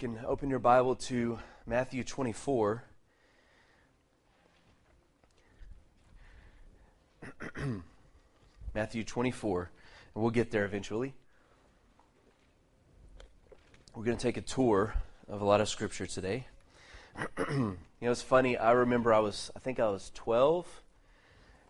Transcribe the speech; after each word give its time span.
can 0.00 0.18
open 0.26 0.48
your 0.48 0.58
Bible 0.58 0.94
to 0.96 1.38
Matthew 1.66 2.02
24. 2.02 2.82
Matthew 8.74 9.04
24, 9.04 9.70
and 10.14 10.22
we'll 10.22 10.30
get 10.30 10.50
there 10.50 10.64
eventually. 10.64 11.12
We're 13.94 14.04
going 14.04 14.16
to 14.16 14.22
take 14.22 14.38
a 14.38 14.40
tour 14.40 14.94
of 15.28 15.42
a 15.42 15.44
lot 15.44 15.60
of 15.60 15.68
scripture 15.68 16.06
today. 16.06 16.46
you 17.50 17.76
know, 18.00 18.10
it's 18.10 18.22
funny. 18.22 18.56
I 18.56 18.70
remember 18.72 19.12
I 19.12 19.18
was, 19.18 19.50
I 19.54 19.58
think 19.58 19.78
I 19.78 19.90
was 19.90 20.10
12, 20.14 20.80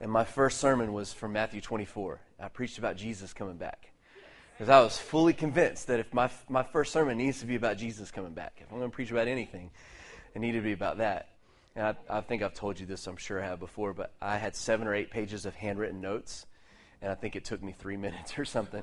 and 0.00 0.08
my 0.08 0.22
first 0.22 0.60
sermon 0.60 0.92
was 0.92 1.12
from 1.12 1.32
Matthew 1.32 1.60
24. 1.60 2.20
I 2.38 2.46
preached 2.46 2.78
about 2.78 2.96
Jesus 2.96 3.32
coming 3.32 3.56
back. 3.56 3.89
Because 4.60 4.68
I 4.68 4.80
was 4.82 4.98
fully 4.98 5.32
convinced 5.32 5.86
that 5.86 6.00
if 6.00 6.12
my, 6.12 6.28
my 6.50 6.62
first 6.62 6.92
sermon 6.92 7.16
needs 7.16 7.40
to 7.40 7.46
be 7.46 7.54
about 7.54 7.78
Jesus 7.78 8.10
coming 8.10 8.34
back, 8.34 8.58
if 8.58 8.70
I'm 8.70 8.76
going 8.76 8.90
to 8.90 8.94
preach 8.94 9.10
about 9.10 9.26
anything, 9.26 9.70
it 10.34 10.38
needed 10.38 10.58
to 10.58 10.62
be 10.62 10.72
about 10.72 10.98
that. 10.98 11.30
And 11.74 11.86
I, 11.86 12.18
I 12.18 12.20
think 12.20 12.42
I've 12.42 12.52
told 12.52 12.78
you 12.78 12.84
this, 12.84 13.06
I'm 13.06 13.16
sure 13.16 13.42
I 13.42 13.46
have 13.46 13.58
before, 13.58 13.94
but 13.94 14.12
I 14.20 14.36
had 14.36 14.54
seven 14.54 14.86
or 14.86 14.94
eight 14.94 15.10
pages 15.10 15.46
of 15.46 15.54
handwritten 15.54 16.02
notes 16.02 16.44
and 17.00 17.10
I 17.10 17.14
think 17.14 17.36
it 17.36 17.46
took 17.46 17.62
me 17.62 17.72
three 17.72 17.96
minutes 17.96 18.38
or 18.38 18.44
something. 18.44 18.82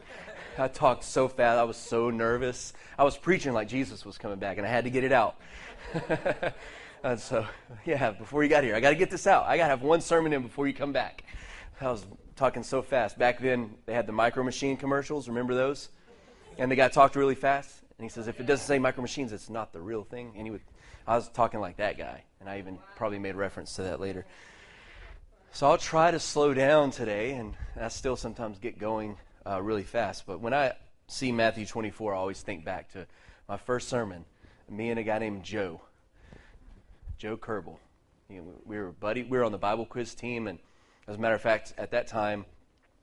I 0.58 0.67
talked 0.67 1.03
so 1.03 1.28
fast. 1.28 1.59
I 1.59 1.64
was 1.64 1.78
so 1.78 2.09
nervous. 2.09 2.73
I 2.98 3.03
was 3.03 3.16
preaching 3.16 3.53
like 3.53 3.67
Jesus 3.67 4.03
was 4.03 4.17
coming 4.17 4.39
back, 4.39 4.58
and 4.58 4.66
I 4.66 4.72
had 4.72 4.86
to 4.86 4.89
get 4.89 5.03
it 5.03 5.11
out. 5.11 5.39
and 7.03 7.20
so, 7.20 7.45
yeah, 7.86 8.09
before 8.09 8.42
you 8.42 8.50
got 8.50 8.64
here, 8.64 8.73
I 8.73 8.80
got 8.80 8.89
to 8.89 8.95
get 8.95 9.11
this 9.11 9.28
out. 9.28 9.45
I 9.45 9.58
got 9.58 9.66
to 9.66 9.70
have 9.70 9.83
one 9.83 10.02
sermon 10.02 10.33
in 10.33 10.42
before 10.42 10.67
you 10.67 10.73
come 10.73 10.92
back. 10.92 11.23
I 11.80 11.92
was 11.92 12.03
talking 12.38 12.63
so 12.63 12.81
fast. 12.81 13.17
Back 13.17 13.39
then, 13.39 13.75
they 13.85 13.93
had 13.93 14.07
the 14.07 14.13
micro 14.13 14.43
machine 14.43 14.77
commercials. 14.77 15.27
Remember 15.27 15.53
those? 15.53 15.89
And 16.57 16.71
the 16.71 16.75
guy 16.75 16.88
talked 16.88 17.16
really 17.16 17.35
fast. 17.35 17.81
And 17.97 18.05
he 18.05 18.09
says, 18.09 18.27
if 18.27 18.39
it 18.39 18.45
doesn't 18.45 18.66
say 18.66 18.80
micro 18.80 19.02
machines, 19.02 19.33
it's 19.33 19.49
not 19.49 19.73
the 19.73 19.81
real 19.81 20.03
thing. 20.03 20.33
And 20.38 20.45
he 20.45 20.52
would, 20.52 20.61
I 21.08 21.15
was 21.15 21.27
talking 21.30 21.59
like 21.59 21.77
that 21.77 21.97
guy. 21.97 22.23
And 22.39 22.49
I 22.49 22.59
even 22.59 22.77
probably 22.95 23.19
made 23.19 23.35
reference 23.35 23.75
to 23.75 23.83
that 23.83 23.99
later. 23.99 24.25
So 25.52 25.67
I'll 25.67 25.77
try 25.77 26.11
to 26.11 26.19
slow 26.19 26.53
down 26.53 26.91
today, 26.91 27.33
and 27.33 27.55
I 27.80 27.88
still 27.88 28.15
sometimes 28.15 28.59
get 28.59 28.77
going 28.77 29.17
uh, 29.45 29.61
really 29.61 29.83
fast. 29.83 30.27
But 30.27 30.39
when 30.39 30.53
I 30.53 30.73
see 31.08 31.31
Matthew 31.31 31.65
24, 31.65 32.13
I 32.13 32.17
always 32.17 32.41
think 32.41 32.63
back 32.63 32.91
to 32.93 33.08
my 33.49 33.58
first 33.58 33.89
sermon. 33.89 34.25
Me 34.69 34.91
and 34.91 34.99
a 34.99 35.03
guy 35.03 35.17
named 35.17 35.43
Joe, 35.43 35.81
Joe 37.17 37.38
Kerbel. 37.38 37.77
You 38.30 38.41
know, 38.41 38.53
we 38.65 38.77
were 38.77 38.91
buddy. 38.91 39.23
We 39.23 39.38
were 39.38 39.45
on 39.45 39.53
the 39.53 39.58
Bible 39.58 39.85
quiz 39.85 40.13
team, 40.13 40.47
and 40.47 40.59
as 41.08 41.16
a 41.16 41.19
matter 41.19 41.36
of 41.36 41.41
fact, 41.41 41.73
at 41.77 41.91
that 41.91 42.08
time, 42.08 42.45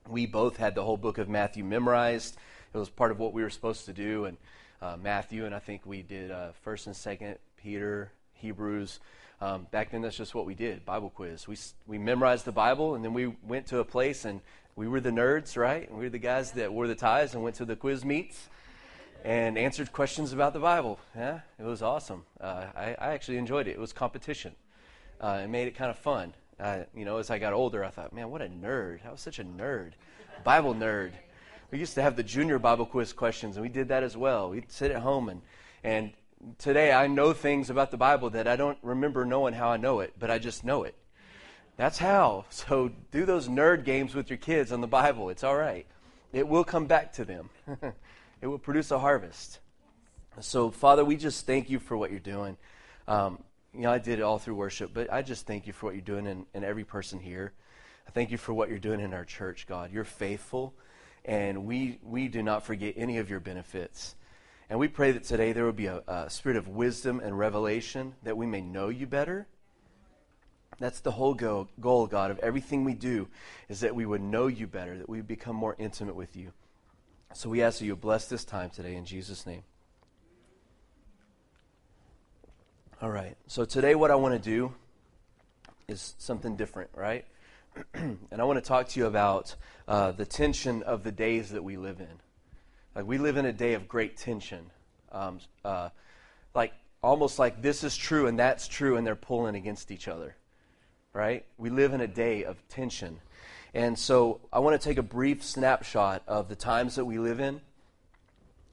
we 0.09 0.27
both 0.27 0.59
had 0.59 0.75
the 0.75 0.85
whole 0.85 0.99
book 0.99 1.17
of 1.17 1.29
Matthew 1.29 1.65
memorized. 1.65 2.37
It 2.75 2.79
was 2.79 2.91
part 2.91 3.11
of 3.11 3.19
what 3.19 3.33
we 3.33 3.43
were 3.43 3.51
supposed 3.51 3.87
to 3.87 3.95
do, 3.95 4.27
and 4.27 4.37
uh, 4.83 4.97
Matthew, 5.03 5.47
and 5.47 5.55
I 5.55 5.59
think 5.59 5.87
we 5.87 6.03
did 6.03 6.31
uh, 6.31 6.49
First 6.63 6.87
and 6.87 6.95
Second 6.95 7.39
Peter, 7.57 8.13
Hebrews. 8.35 9.01
Um, 9.41 9.67
back 9.71 9.91
then, 9.91 10.03
that's 10.03 10.17
just 10.17 10.35
what 10.35 10.45
we 10.45 10.55
did 10.55 10.85
Bible 10.85 11.09
quiz. 11.09 11.49
We, 11.49 11.57
we 11.87 11.97
memorized 11.97 12.45
the 12.45 12.53
Bible, 12.53 12.95
and 12.95 13.03
then 13.03 13.15
we 13.15 13.29
went 13.43 13.67
to 13.69 13.79
a 13.79 13.85
place, 13.85 14.27
and 14.27 14.41
we 14.77 14.87
were 14.87 15.01
the 15.01 15.11
nerds, 15.11 15.57
right? 15.57 15.89
And 15.89 15.97
we 15.97 16.05
were 16.05 16.11
the 16.11 16.19
guys 16.19 16.53
that 16.53 16.73
wore 16.73 16.87
the 16.87 16.95
ties 16.95 17.35
and 17.35 17.43
went 17.43 17.57
to 17.57 17.65
the 17.65 17.77
quiz 17.77 18.05
meets 18.05 18.49
and 19.25 19.57
answered 19.57 19.93
questions 19.93 20.35
about 20.35 20.53
the 20.53 20.61
Bible. 20.61 20.99
Yeah, 21.17 21.41
it 21.59 21.65
was 21.65 21.81
awesome. 21.81 22.25
Uh, 22.39 22.67
I, 22.77 22.97
I, 22.99 23.15
actually 23.15 23.39
enjoyed 23.39 23.67
it. 23.67 23.71
It 23.71 23.79
was 23.79 23.95
competition. 23.95 24.55
Uh, 25.19 25.41
it 25.45 25.49
made 25.49 25.69
it 25.69 25.75
kind 25.75 25.91
of 25.91 25.97
fun. 25.97 26.35
Uh, 26.59 26.85
you 26.95 27.05
know, 27.05 27.19
as 27.19 27.31
I 27.31 27.39
got 27.39 27.53
older, 27.53 27.85
I 27.85 27.91
thought, 27.91 28.13
man, 28.13 28.31
what 28.31 28.43
a 28.43 28.49
nerd. 28.49 29.07
I 29.07 29.11
was 29.11 29.21
such 29.21 29.39
a 29.39 29.45
nerd. 29.45 29.93
Bible 30.45 30.75
nerd. 30.75 31.13
We 31.71 31.79
used 31.79 31.95
to 31.95 32.03
have 32.03 32.17
the 32.17 32.23
junior 32.23 32.59
Bible 32.59 32.87
quiz 32.87 33.13
questions, 33.13 33.57
and 33.57 33.63
we 33.63 33.69
did 33.69 33.89
that 33.89 34.03
as 34.03 34.17
well. 34.17 34.51
We'd 34.51 34.71
sit 34.71 34.91
at 34.91 35.03
home 35.03 35.29
and, 35.29 35.43
and 35.83 36.13
today 36.59 36.93
I 36.93 37.07
know 37.07 37.33
things 37.33 37.71
about 37.71 37.91
the 37.91 37.97
Bible 37.97 38.31
that 38.31 38.47
I 38.47 38.57
don't 38.57 38.79
remember 38.83 39.25
knowing 39.25 39.55
how 39.55 39.71
I 39.71 39.77
know 39.77 40.01
it, 40.01 40.15
but 40.19 40.31
I 40.31 40.39
just 40.39 40.65
know 40.65 40.85
it. 40.85 40.95
That's 41.77 41.99
how. 41.99 42.45
So 42.51 42.91
do 43.11 43.25
those 43.25 43.49
nerd 43.49 43.85
games 43.85 44.15
with 44.15 44.31
your 44.31 44.37
kids 44.37 44.73
on 44.73 44.81
the 44.81 44.87
Bible. 44.87 45.31
It's 45.31 45.45
all 45.45 45.57
right. 45.57 45.87
It 46.33 46.47
will 46.47 46.65
come 46.65 46.87
back 46.87 47.13
to 47.15 47.25
them. 47.25 47.51
it 48.41 48.47
will 48.47 48.59
produce 48.59 48.91
a 48.91 48.99
harvest. 48.99 49.61
So, 50.41 50.71
Father, 50.71 51.05
we 51.05 51.17
just 51.17 51.47
thank 51.47 51.71
you 51.71 51.79
for 51.79 51.97
what 51.97 52.11
you're 52.11 52.19
doing. 52.19 52.57
Um, 53.07 53.39
you 53.75 53.83
know, 53.83 53.91
I 53.91 53.99
did 53.99 54.21
it 54.21 54.23
all 54.23 54.39
through 54.39 54.55
worship, 54.55 54.93
but 54.95 55.13
I 55.13 55.23
just 55.23 55.47
thank 55.47 55.67
you 55.67 55.73
for 55.73 55.87
what 55.87 55.95
you're 55.95 56.03
doing 56.03 56.27
in, 56.27 56.47
in 56.55 56.65
every 56.65 56.85
person 56.85 57.19
here. 57.19 57.53
I 58.07 58.11
thank 58.11 58.31
you 58.31 58.39
for 58.39 58.55
what 58.55 58.69
you're 58.69 58.79
doing 58.79 59.01
in 59.01 59.13
our 59.13 59.25
church, 59.25 59.67
God. 59.67 59.93
You're 59.93 60.05
faithful, 60.05 60.75
and 61.25 61.67
we, 61.67 61.99
we 62.03 62.29
do 62.29 62.43
not 62.43 62.65
forget 62.65 62.95
any 62.97 63.19
of 63.19 63.29
your 63.29 63.41
benefits. 63.41 64.15
And 64.71 64.79
we 64.79 64.89
pray 64.89 65.13
that 65.13 65.25
today 65.25 65.53
there 65.53 65.65
will 65.65 65.73
be 65.73 65.87
a, 65.87 66.03
a, 66.07 66.31
spirit 66.31 66.57
of 66.57 66.69
wisdom 66.69 67.21
and 67.21 67.39
revelation 67.39 68.15
that 68.23 68.37
we 68.37 68.47
may 68.47 68.61
know 68.61 68.89
you 68.89 69.07
better. 69.07 69.47
That's 70.79 71.01
the 71.01 71.13
whole 71.13 71.35
go, 71.35 71.69
goal, 71.81 72.07
God, 72.07 72.31
of 72.31 72.39
everything 72.39 72.85
we 72.85 72.95
do, 72.95 73.29
is 73.69 73.81
that 73.81 73.95
we 73.95 74.07
would 74.07 74.23
know 74.23 74.47
you 74.47 74.67
better, 74.67 74.99
that 74.99 75.09
we 75.09 75.21
become 75.21 75.57
more 75.57 75.77
intimate 75.79 76.17
with 76.17 76.37
you. 76.37 76.53
So 77.35 77.49
we 77.49 77.63
ask 77.63 77.81
that 77.81 77.87
you 77.87 77.97
bless 77.97 78.27
this 78.27 78.45
time 78.45 78.71
today 78.71 78.95
in 78.95 79.05
Jesus' 79.05 79.47
name. 79.47 79.65
All 83.03 83.11
right. 83.11 83.37
So 83.49 83.65
today, 83.65 83.97
what 83.97 84.13
I 84.13 84.15
want 84.15 84.35
to 84.35 84.39
do 84.39 84.73
is 85.89 86.15
something 86.19 86.55
different, 86.55 86.91
right? 86.95 87.25
and 87.95 88.19
I 88.39 88.45
want 88.45 88.63
to 88.63 88.67
talk 88.67 88.89
to 88.91 89.01
you 89.01 89.07
about 89.07 89.57
uh, 89.89 90.13
the 90.13 90.25
tension 90.25 90.85
of 90.85 91.03
the 91.03 91.11
days 91.11 91.51
that 91.51 91.65
we 91.65 91.77
live 91.77 92.01
in. 92.01 92.21
Like 92.95 93.05
we 93.05 93.19
live 93.19 93.37
in 93.37 93.47
a 93.47 93.53
day 93.53 93.75
of 93.75 93.89
great 93.89 94.17
tension. 94.17 94.71
Um, 95.11 95.41
uh, 95.65 95.89
like 96.55 96.73
almost 97.03 97.37
like 97.37 97.61
this 97.61 97.83
is 97.83 97.97
true 97.97 98.29
and 98.29 98.39
that's 98.39 98.69
true, 98.69 98.97
and 98.97 99.05
they're 99.05 99.17
pulling 99.17 99.57
against 99.57 99.91
each 99.91 100.07
other. 100.07 100.37
Right? 101.13 101.45
We 101.59 101.71
live 101.71 101.95
in 101.95 102.01
a 102.01 102.07
day 102.07 102.45
of 102.45 102.57
tension. 102.69 103.19
And 103.75 103.99
so 103.99 104.41
I 104.53 104.61
want 104.61 104.81
to 104.81 104.89
take 104.89 104.99
a 104.99 105.03
brief 105.03 105.43
snapshot 105.43 106.23
of 106.29 106.49
the 106.49 106.57
times 106.57 106.95
that 106.95 107.05
we 107.05 107.19
live 107.19 107.41
in. 107.41 107.61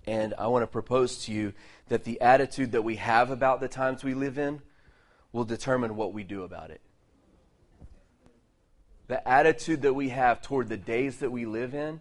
And 0.08 0.34
I 0.38 0.48
want 0.48 0.64
to 0.64 0.68
propose 0.68 1.26
to 1.26 1.32
you 1.32 1.54
that 1.90 2.04
the 2.04 2.22
attitude 2.22 2.72
that 2.72 2.84
we 2.84 2.96
have 2.96 3.30
about 3.30 3.60
the 3.60 3.68
times 3.68 4.04
we 4.04 4.14
live 4.14 4.38
in 4.38 4.62
will 5.32 5.44
determine 5.44 5.96
what 5.96 6.14
we 6.14 6.24
do 6.24 6.44
about 6.44 6.72
it. 6.72 6.82
The 9.08 9.28
attitude 9.28 9.82
that 9.82 9.94
we 9.94 10.10
have 10.10 10.42
toward 10.42 10.70
the 10.70 10.78
days 10.78 11.18
that 11.18 11.32
we 11.32 11.46
live 11.46 11.74
in 11.74 12.00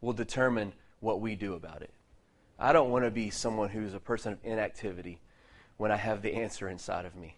will 0.00 0.12
determine 0.12 0.72
what 1.00 1.20
we 1.20 1.34
do 1.34 1.54
about 1.54 1.82
it. 1.82 1.90
I 2.58 2.72
don't 2.72 2.90
want 2.90 3.04
to 3.04 3.10
be 3.10 3.30
someone 3.30 3.70
who's 3.70 3.94
a 3.94 4.00
person 4.00 4.34
of 4.34 4.38
inactivity 4.44 5.20
when 5.76 5.90
I 5.90 5.96
have 5.96 6.22
the 6.22 6.34
answer 6.34 6.68
inside 6.68 7.04
of 7.04 7.16
me. 7.16 7.36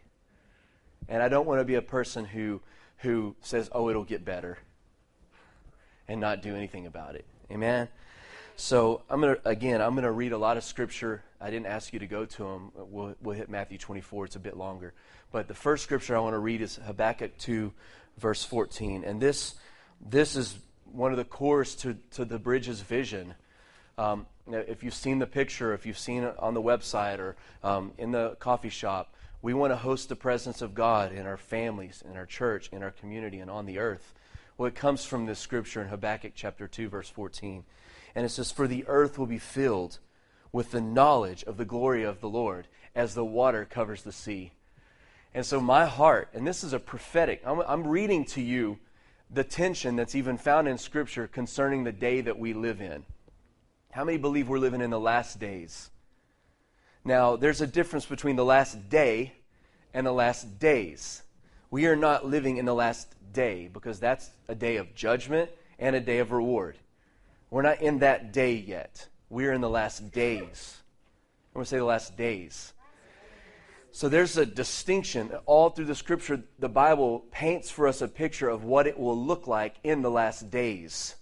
And 1.08 1.22
I 1.22 1.28
don't 1.28 1.46
want 1.46 1.60
to 1.60 1.64
be 1.64 1.76
a 1.76 1.82
person 1.82 2.24
who, 2.24 2.60
who 2.98 3.34
says, 3.40 3.70
oh, 3.72 3.88
it'll 3.88 4.04
get 4.04 4.24
better 4.24 4.58
and 6.08 6.20
not 6.20 6.42
do 6.42 6.54
anything 6.54 6.86
about 6.86 7.14
it. 7.14 7.24
Amen? 7.50 7.88
So 8.56 9.02
I'm 9.10 9.20
to, 9.20 9.38
again, 9.44 9.82
I'm 9.82 9.94
to 9.96 10.10
read 10.10 10.32
a 10.32 10.38
lot 10.38 10.56
of 10.56 10.64
scripture. 10.64 11.22
I 11.40 11.50
didn't 11.50 11.66
ask 11.66 11.92
you 11.92 11.98
to 11.98 12.06
go 12.06 12.24
to 12.24 12.42
them. 12.42 12.72
We'll, 12.74 13.14
we'll 13.22 13.36
hit 13.36 13.50
Matthew 13.50 13.76
24. 13.76 14.24
It's 14.24 14.36
a 14.36 14.40
bit 14.40 14.56
longer. 14.56 14.94
But 15.30 15.46
the 15.46 15.54
first 15.54 15.84
scripture 15.84 16.16
I 16.16 16.20
want 16.20 16.34
to 16.34 16.38
read 16.38 16.62
is 16.62 16.76
Habakkuk 16.76 17.36
2, 17.38 17.72
verse 18.18 18.44
14. 18.44 19.04
And 19.04 19.20
this, 19.20 19.56
this 20.00 20.36
is 20.36 20.58
one 20.90 21.10
of 21.10 21.18
the 21.18 21.24
cores 21.24 21.74
to, 21.76 21.98
to 22.12 22.24
the 22.24 22.38
Bridges 22.38 22.80
vision 22.80 23.34
um, 23.98 24.26
if 24.48 24.84
you've 24.84 24.94
seen 24.94 25.18
the 25.18 25.26
picture, 25.26 25.72
if 25.72 25.86
you've 25.86 25.98
seen 25.98 26.22
it 26.22 26.34
on 26.38 26.54
the 26.54 26.62
website 26.62 27.18
or 27.18 27.36
um, 27.62 27.92
in 27.98 28.12
the 28.12 28.36
coffee 28.38 28.68
shop, 28.68 29.14
we 29.42 29.54
want 29.54 29.72
to 29.72 29.76
host 29.76 30.08
the 30.08 30.16
presence 30.16 30.62
of 30.62 30.74
God 30.74 31.12
in 31.12 31.26
our 31.26 31.36
families, 31.36 32.02
in 32.08 32.16
our 32.16 32.26
church, 32.26 32.68
in 32.72 32.82
our 32.82 32.90
community, 32.90 33.38
and 33.38 33.50
on 33.50 33.66
the 33.66 33.78
earth. 33.78 34.12
Well, 34.58 34.66
it 34.66 34.74
comes 34.74 35.04
from 35.04 35.26
this 35.26 35.38
scripture 35.38 35.82
in 35.82 35.88
Habakkuk 35.88 36.32
chapter 36.34 36.68
2, 36.68 36.88
verse 36.88 37.08
14. 37.08 37.64
And 38.16 38.24
it 38.24 38.30
says, 38.30 38.50
For 38.50 38.66
the 38.66 38.84
earth 38.88 39.18
will 39.18 39.26
be 39.26 39.38
filled 39.38 39.98
with 40.50 40.70
the 40.70 40.80
knowledge 40.80 41.44
of 41.44 41.58
the 41.58 41.66
glory 41.66 42.02
of 42.02 42.20
the 42.22 42.30
Lord 42.30 42.66
as 42.94 43.14
the 43.14 43.24
water 43.24 43.66
covers 43.66 44.02
the 44.02 44.10
sea. 44.10 44.52
And 45.34 45.44
so, 45.44 45.60
my 45.60 45.84
heart, 45.84 46.30
and 46.32 46.46
this 46.46 46.64
is 46.64 46.72
a 46.72 46.78
prophetic, 46.78 47.42
I'm, 47.44 47.60
I'm 47.60 47.86
reading 47.86 48.24
to 48.26 48.40
you 48.40 48.78
the 49.30 49.44
tension 49.44 49.96
that's 49.96 50.14
even 50.14 50.38
found 50.38 50.66
in 50.66 50.78
Scripture 50.78 51.26
concerning 51.26 51.84
the 51.84 51.92
day 51.92 52.22
that 52.22 52.38
we 52.38 52.54
live 52.54 52.80
in. 52.80 53.04
How 53.92 54.02
many 54.02 54.16
believe 54.16 54.48
we're 54.48 54.58
living 54.58 54.80
in 54.80 54.90
the 54.90 54.98
last 54.98 55.38
days? 55.38 55.90
Now, 57.04 57.36
there's 57.36 57.60
a 57.60 57.66
difference 57.66 58.06
between 58.06 58.36
the 58.36 58.44
last 58.46 58.88
day 58.88 59.34
and 59.92 60.06
the 60.06 60.12
last 60.12 60.58
days. 60.58 61.22
We 61.70 61.86
are 61.86 61.96
not 61.96 62.24
living 62.24 62.56
in 62.56 62.64
the 62.64 62.74
last 62.74 63.08
day 63.34 63.68
because 63.70 64.00
that's 64.00 64.30
a 64.48 64.54
day 64.54 64.76
of 64.76 64.94
judgment 64.94 65.50
and 65.78 65.94
a 65.94 66.00
day 66.00 66.18
of 66.20 66.32
reward. 66.32 66.78
We're 67.50 67.62
not 67.62 67.80
in 67.80 67.98
that 68.00 68.32
day 68.32 68.54
yet. 68.54 69.08
We're 69.30 69.52
in 69.52 69.60
the 69.60 69.70
last 69.70 70.12
days. 70.12 70.78
I'm 71.50 71.60
going 71.60 71.64
to 71.64 71.68
say 71.68 71.78
the 71.78 71.84
last 71.84 72.16
days. 72.16 72.72
So 73.92 74.08
there's 74.08 74.36
a 74.36 74.44
distinction 74.44 75.30
all 75.46 75.70
through 75.70 75.86
the 75.86 75.94
scripture. 75.94 76.42
The 76.58 76.68
Bible 76.68 77.24
paints 77.30 77.70
for 77.70 77.88
us 77.88 78.02
a 78.02 78.08
picture 78.08 78.48
of 78.48 78.64
what 78.64 78.86
it 78.86 78.98
will 78.98 79.16
look 79.16 79.46
like 79.46 79.76
in 79.84 80.02
the 80.02 80.10
last 80.10 80.50
days. 80.50 81.14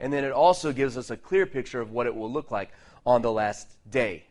And 0.00 0.12
then 0.12 0.24
it 0.24 0.32
also 0.32 0.72
gives 0.72 0.96
us 0.96 1.10
a 1.10 1.16
clear 1.16 1.46
picture 1.46 1.80
of 1.80 1.92
what 1.92 2.06
it 2.06 2.16
will 2.16 2.32
look 2.32 2.50
like 2.50 2.70
on 3.06 3.22
the 3.22 3.30
last 3.30 3.76
day. 3.88 4.24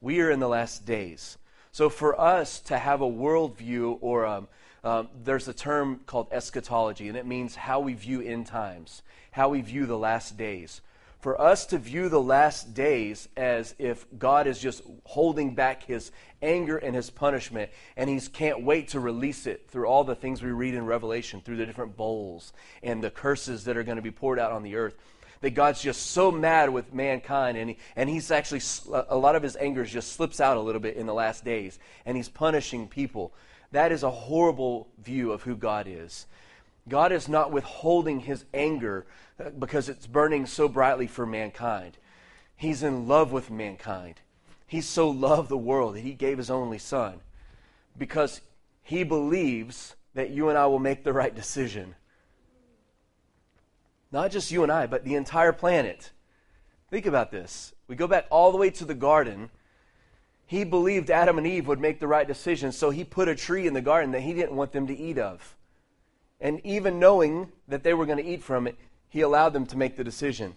We 0.00 0.20
are 0.20 0.30
in 0.30 0.40
the 0.40 0.48
last 0.48 0.84
days. 0.84 1.38
So 1.72 1.88
for 1.88 2.20
us 2.20 2.60
to 2.60 2.76
have 2.76 3.00
a 3.00 3.10
worldview 3.10 3.98
or 4.00 4.26
um, 4.26 4.48
um, 4.86 5.08
there's 5.24 5.48
a 5.48 5.52
term 5.52 6.00
called 6.06 6.28
eschatology, 6.30 7.08
and 7.08 7.16
it 7.16 7.26
means 7.26 7.56
how 7.56 7.80
we 7.80 7.94
view 7.94 8.20
end 8.20 8.46
times, 8.46 9.02
how 9.32 9.48
we 9.48 9.60
view 9.60 9.84
the 9.84 9.98
last 9.98 10.36
days. 10.36 10.80
For 11.18 11.40
us 11.40 11.66
to 11.66 11.78
view 11.78 12.08
the 12.08 12.22
last 12.22 12.72
days 12.72 13.28
as 13.36 13.74
if 13.80 14.06
God 14.16 14.46
is 14.46 14.60
just 14.60 14.82
holding 15.02 15.56
back 15.56 15.82
his 15.82 16.12
anger 16.40 16.76
and 16.76 16.94
his 16.94 17.10
punishment, 17.10 17.72
and 17.96 18.08
he 18.08 18.20
can't 18.20 18.62
wait 18.62 18.88
to 18.88 19.00
release 19.00 19.48
it 19.48 19.68
through 19.68 19.86
all 19.88 20.04
the 20.04 20.14
things 20.14 20.40
we 20.40 20.52
read 20.52 20.74
in 20.74 20.86
Revelation, 20.86 21.40
through 21.40 21.56
the 21.56 21.66
different 21.66 21.96
bowls 21.96 22.52
and 22.80 23.02
the 23.02 23.10
curses 23.10 23.64
that 23.64 23.76
are 23.76 23.82
going 23.82 23.96
to 23.96 24.02
be 24.02 24.12
poured 24.12 24.38
out 24.38 24.52
on 24.52 24.62
the 24.62 24.76
earth 24.76 24.94
that 25.40 25.50
God's 25.50 25.82
just 25.82 26.12
so 26.12 26.30
mad 26.30 26.70
with 26.70 26.94
mankind, 26.94 27.58
and, 27.58 27.70
he, 27.70 27.78
and 27.94 28.08
he's 28.08 28.30
actually, 28.30 28.62
a 29.08 29.16
lot 29.16 29.36
of 29.36 29.42
his 29.42 29.56
anger 29.56 29.84
just 29.84 30.12
slips 30.12 30.40
out 30.40 30.56
a 30.56 30.60
little 30.60 30.80
bit 30.80 30.96
in 30.96 31.06
the 31.06 31.12
last 31.12 31.44
days, 31.44 31.78
and 32.06 32.16
he's 32.16 32.28
punishing 32.28 32.88
people. 32.88 33.34
That 33.72 33.92
is 33.92 34.02
a 34.02 34.10
horrible 34.10 34.88
view 34.98 35.32
of 35.32 35.42
who 35.42 35.56
God 35.56 35.86
is. 35.88 36.26
God 36.88 37.12
is 37.12 37.28
not 37.28 37.50
withholding 37.50 38.20
his 38.20 38.44
anger 38.54 39.06
uh, 39.40 39.50
because 39.50 39.88
it's 39.88 40.06
burning 40.06 40.46
so 40.46 40.68
brightly 40.68 41.06
for 41.06 41.26
mankind. 41.26 41.98
He's 42.56 42.82
in 42.82 43.08
love 43.08 43.32
with 43.32 43.50
mankind. 43.50 44.20
He 44.66 44.80
so 44.80 45.10
loved 45.10 45.48
the 45.48 45.56
world 45.56 45.94
that 45.94 46.00
he 46.00 46.14
gave 46.14 46.38
his 46.38 46.50
only 46.50 46.78
son 46.78 47.20
because 47.98 48.40
he 48.82 49.04
believes 49.04 49.96
that 50.14 50.30
you 50.30 50.48
and 50.48 50.56
I 50.56 50.66
will 50.66 50.78
make 50.78 51.04
the 51.04 51.12
right 51.12 51.34
decision. 51.34 51.94
Not 54.12 54.30
just 54.30 54.50
you 54.50 54.62
and 54.62 54.72
I, 54.72 54.86
but 54.86 55.04
the 55.04 55.14
entire 55.14 55.52
planet. 55.52 56.10
Think 56.90 57.06
about 57.06 57.30
this. 57.30 57.74
We 57.88 57.96
go 57.96 58.06
back 58.06 58.26
all 58.30 58.52
the 58.52 58.58
way 58.58 58.70
to 58.70 58.84
the 58.84 58.94
garden 58.94 59.50
he 60.46 60.62
believed 60.64 61.10
Adam 61.10 61.38
and 61.38 61.46
Eve 61.46 61.66
would 61.66 61.80
make 61.80 61.98
the 61.98 62.06
right 62.06 62.26
decision, 62.26 62.70
so 62.72 62.90
he 62.90 63.04
put 63.04 63.28
a 63.28 63.34
tree 63.34 63.66
in 63.66 63.74
the 63.74 63.80
garden 63.80 64.12
that 64.12 64.20
he 64.20 64.32
didn't 64.32 64.56
want 64.56 64.72
them 64.72 64.86
to 64.86 64.96
eat 64.96 65.18
of. 65.18 65.56
And 66.40 66.60
even 66.64 67.00
knowing 67.00 67.50
that 67.66 67.82
they 67.82 67.94
were 67.94 68.06
going 68.06 68.18
to 68.18 68.24
eat 68.24 68.42
from 68.42 68.66
it, 68.66 68.76
he 69.08 69.22
allowed 69.22 69.52
them 69.52 69.66
to 69.66 69.76
make 69.76 69.96
the 69.96 70.04
decision. 70.04 70.54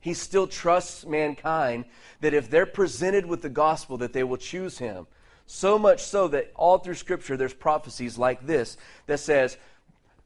He 0.00 0.12
still 0.12 0.46
trusts 0.46 1.06
mankind 1.06 1.84
that 2.20 2.34
if 2.34 2.50
they're 2.50 2.66
presented 2.66 3.26
with 3.26 3.42
the 3.42 3.48
gospel 3.48 3.96
that 3.98 4.12
they 4.12 4.24
will 4.24 4.36
choose 4.36 4.78
him. 4.78 5.06
So 5.46 5.78
much 5.78 6.02
so 6.02 6.28
that 6.28 6.52
all 6.54 6.78
through 6.78 6.94
scripture 6.94 7.36
there's 7.36 7.54
prophecies 7.54 8.18
like 8.18 8.46
this 8.46 8.76
that 9.06 9.20
says 9.20 9.56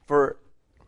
for 0.06 0.36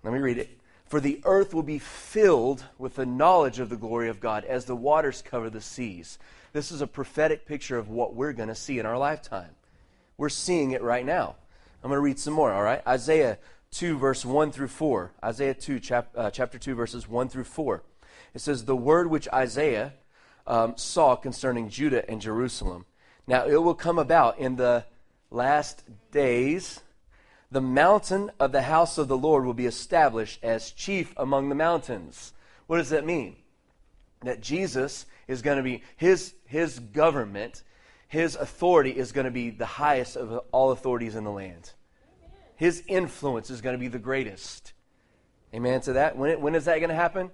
let 0.02 0.12
me 0.12 0.18
read 0.20 0.38
it. 0.38 0.59
For 0.90 1.00
the 1.00 1.20
earth 1.24 1.54
will 1.54 1.62
be 1.62 1.78
filled 1.78 2.64
with 2.76 2.96
the 2.96 3.06
knowledge 3.06 3.60
of 3.60 3.68
the 3.68 3.76
glory 3.76 4.08
of 4.08 4.18
God 4.18 4.44
as 4.44 4.64
the 4.64 4.74
waters 4.74 5.22
cover 5.22 5.48
the 5.48 5.60
seas. 5.60 6.18
This 6.52 6.72
is 6.72 6.80
a 6.80 6.86
prophetic 6.88 7.46
picture 7.46 7.78
of 7.78 7.88
what 7.88 8.16
we're 8.16 8.32
going 8.32 8.48
to 8.48 8.56
see 8.56 8.80
in 8.80 8.86
our 8.86 8.98
lifetime. 8.98 9.50
We're 10.16 10.30
seeing 10.30 10.72
it 10.72 10.82
right 10.82 11.06
now. 11.06 11.36
I'm 11.84 11.90
going 11.90 11.96
to 11.96 12.02
read 12.02 12.18
some 12.18 12.34
more, 12.34 12.52
all 12.52 12.64
right? 12.64 12.82
Isaiah 12.88 13.38
2, 13.70 13.98
verse 13.98 14.24
1 14.24 14.50
through 14.50 14.66
4. 14.66 15.12
Isaiah 15.22 15.54
2, 15.54 15.78
chap, 15.78 16.08
uh, 16.16 16.28
chapter 16.32 16.58
2, 16.58 16.74
verses 16.74 17.08
1 17.08 17.28
through 17.28 17.44
4. 17.44 17.84
It 18.34 18.40
says, 18.40 18.64
The 18.64 18.74
word 18.74 19.08
which 19.08 19.28
Isaiah 19.32 19.92
um, 20.44 20.76
saw 20.76 21.14
concerning 21.14 21.68
Judah 21.68 22.10
and 22.10 22.20
Jerusalem. 22.20 22.84
Now 23.28 23.46
it 23.46 23.62
will 23.62 23.76
come 23.76 24.00
about 24.00 24.40
in 24.40 24.56
the 24.56 24.84
last 25.30 25.84
days. 26.10 26.80
The 27.50 27.60
mountain 27.60 28.30
of 28.38 28.52
the 28.52 28.62
house 28.62 28.96
of 28.96 29.08
the 29.08 29.18
Lord 29.18 29.44
will 29.44 29.54
be 29.54 29.66
established 29.66 30.38
as 30.42 30.70
chief 30.70 31.12
among 31.16 31.48
the 31.48 31.54
mountains. 31.54 32.32
What 32.66 32.76
does 32.76 32.90
that 32.90 33.04
mean? 33.04 33.36
That 34.22 34.40
Jesus 34.40 35.06
is 35.26 35.42
going 35.42 35.56
to 35.56 35.62
be 35.62 35.82
his 35.96 36.34
his 36.46 36.78
government, 36.78 37.62
his 38.06 38.36
authority 38.36 38.90
is 38.90 39.12
going 39.12 39.24
to 39.24 39.30
be 39.30 39.50
the 39.50 39.66
highest 39.66 40.16
of 40.16 40.40
all 40.52 40.70
authorities 40.70 41.14
in 41.14 41.24
the 41.24 41.30
land. 41.30 41.72
His 42.56 42.82
influence 42.86 43.50
is 43.50 43.60
going 43.60 43.74
to 43.74 43.78
be 43.78 43.88
the 43.88 43.98
greatest. 43.98 44.72
Amen 45.54 45.80
to 45.82 45.94
that. 45.94 46.16
When, 46.16 46.40
when 46.40 46.54
is 46.54 46.66
that 46.66 46.78
going 46.78 46.90
to 46.90 46.94
happen? 46.94 47.30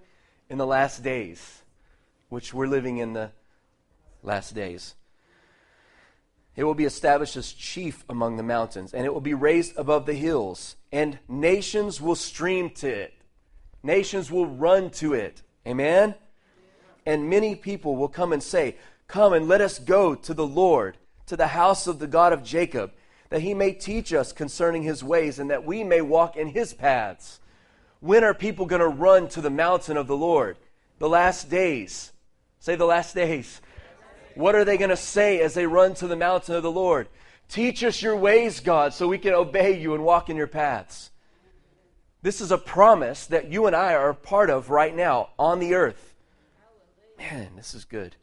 In 0.48 0.58
the 0.58 0.66
last 0.66 1.02
days, 1.02 1.62
which 2.28 2.54
we're 2.54 2.68
living 2.68 2.98
in 2.98 3.12
the 3.12 3.32
last 4.22 4.54
days. 4.54 4.94
It 6.56 6.64
will 6.64 6.74
be 6.74 6.84
established 6.84 7.36
as 7.36 7.52
chief 7.52 8.04
among 8.08 8.36
the 8.36 8.42
mountains, 8.42 8.94
and 8.94 9.04
it 9.04 9.12
will 9.12 9.20
be 9.20 9.34
raised 9.34 9.76
above 9.76 10.06
the 10.06 10.14
hills, 10.14 10.76
and 10.90 11.18
nations 11.28 12.00
will 12.00 12.14
stream 12.14 12.70
to 12.70 12.88
it. 12.88 13.14
Nations 13.82 14.30
will 14.30 14.46
run 14.46 14.90
to 14.90 15.12
it. 15.12 15.42
Amen? 15.66 16.14
and 17.06 17.30
many 17.30 17.54
people 17.54 17.96
will 17.96 18.08
come 18.08 18.32
and 18.32 18.42
say, 18.42 18.76
Come 19.06 19.32
and 19.32 19.46
let 19.46 19.60
us 19.60 19.78
go 19.78 20.16
to 20.16 20.34
the 20.34 20.46
Lord, 20.46 20.98
to 21.26 21.36
the 21.36 21.46
house 21.46 21.86
of 21.86 22.00
the 22.00 22.08
God 22.08 22.32
of 22.32 22.42
Jacob, 22.42 22.92
that 23.30 23.40
he 23.40 23.54
may 23.54 23.72
teach 23.72 24.12
us 24.12 24.32
concerning 24.32 24.82
his 24.82 25.04
ways, 25.04 25.38
and 25.38 25.48
that 25.48 25.64
we 25.64 25.84
may 25.84 26.00
walk 26.00 26.36
in 26.36 26.48
his 26.48 26.74
paths. 26.74 27.38
When 28.00 28.24
are 28.24 28.34
people 28.34 28.66
going 28.66 28.80
to 28.80 28.88
run 28.88 29.28
to 29.28 29.40
the 29.40 29.50
mountain 29.50 29.96
of 29.96 30.08
the 30.08 30.16
Lord? 30.16 30.58
The 30.98 31.08
last 31.08 31.48
days. 31.48 32.12
Say 32.58 32.74
the 32.74 32.84
last 32.84 33.14
days. 33.14 33.60
What 34.36 34.54
are 34.54 34.66
they 34.66 34.76
going 34.76 34.90
to 34.90 34.96
say 34.96 35.40
as 35.40 35.54
they 35.54 35.66
run 35.66 35.94
to 35.94 36.06
the 36.06 36.14
mountain 36.14 36.54
of 36.54 36.62
the 36.62 36.70
Lord? 36.70 37.08
Teach 37.48 37.82
us 37.82 38.02
your 38.02 38.16
ways, 38.16 38.60
God, 38.60 38.92
so 38.92 39.08
we 39.08 39.18
can 39.18 39.32
obey 39.32 39.80
you 39.80 39.94
and 39.94 40.04
walk 40.04 40.28
in 40.28 40.36
your 40.36 40.46
paths. 40.46 41.10
This 42.20 42.42
is 42.42 42.50
a 42.50 42.58
promise 42.58 43.26
that 43.26 43.50
you 43.50 43.66
and 43.66 43.74
I 43.74 43.94
are 43.94 44.10
a 44.10 44.14
part 44.14 44.50
of 44.50 44.68
right 44.68 44.94
now 44.94 45.30
on 45.38 45.58
the 45.58 45.74
earth. 45.74 46.14
Man, 47.16 47.52
this 47.56 47.72
is 47.72 47.86
good. 47.86 48.16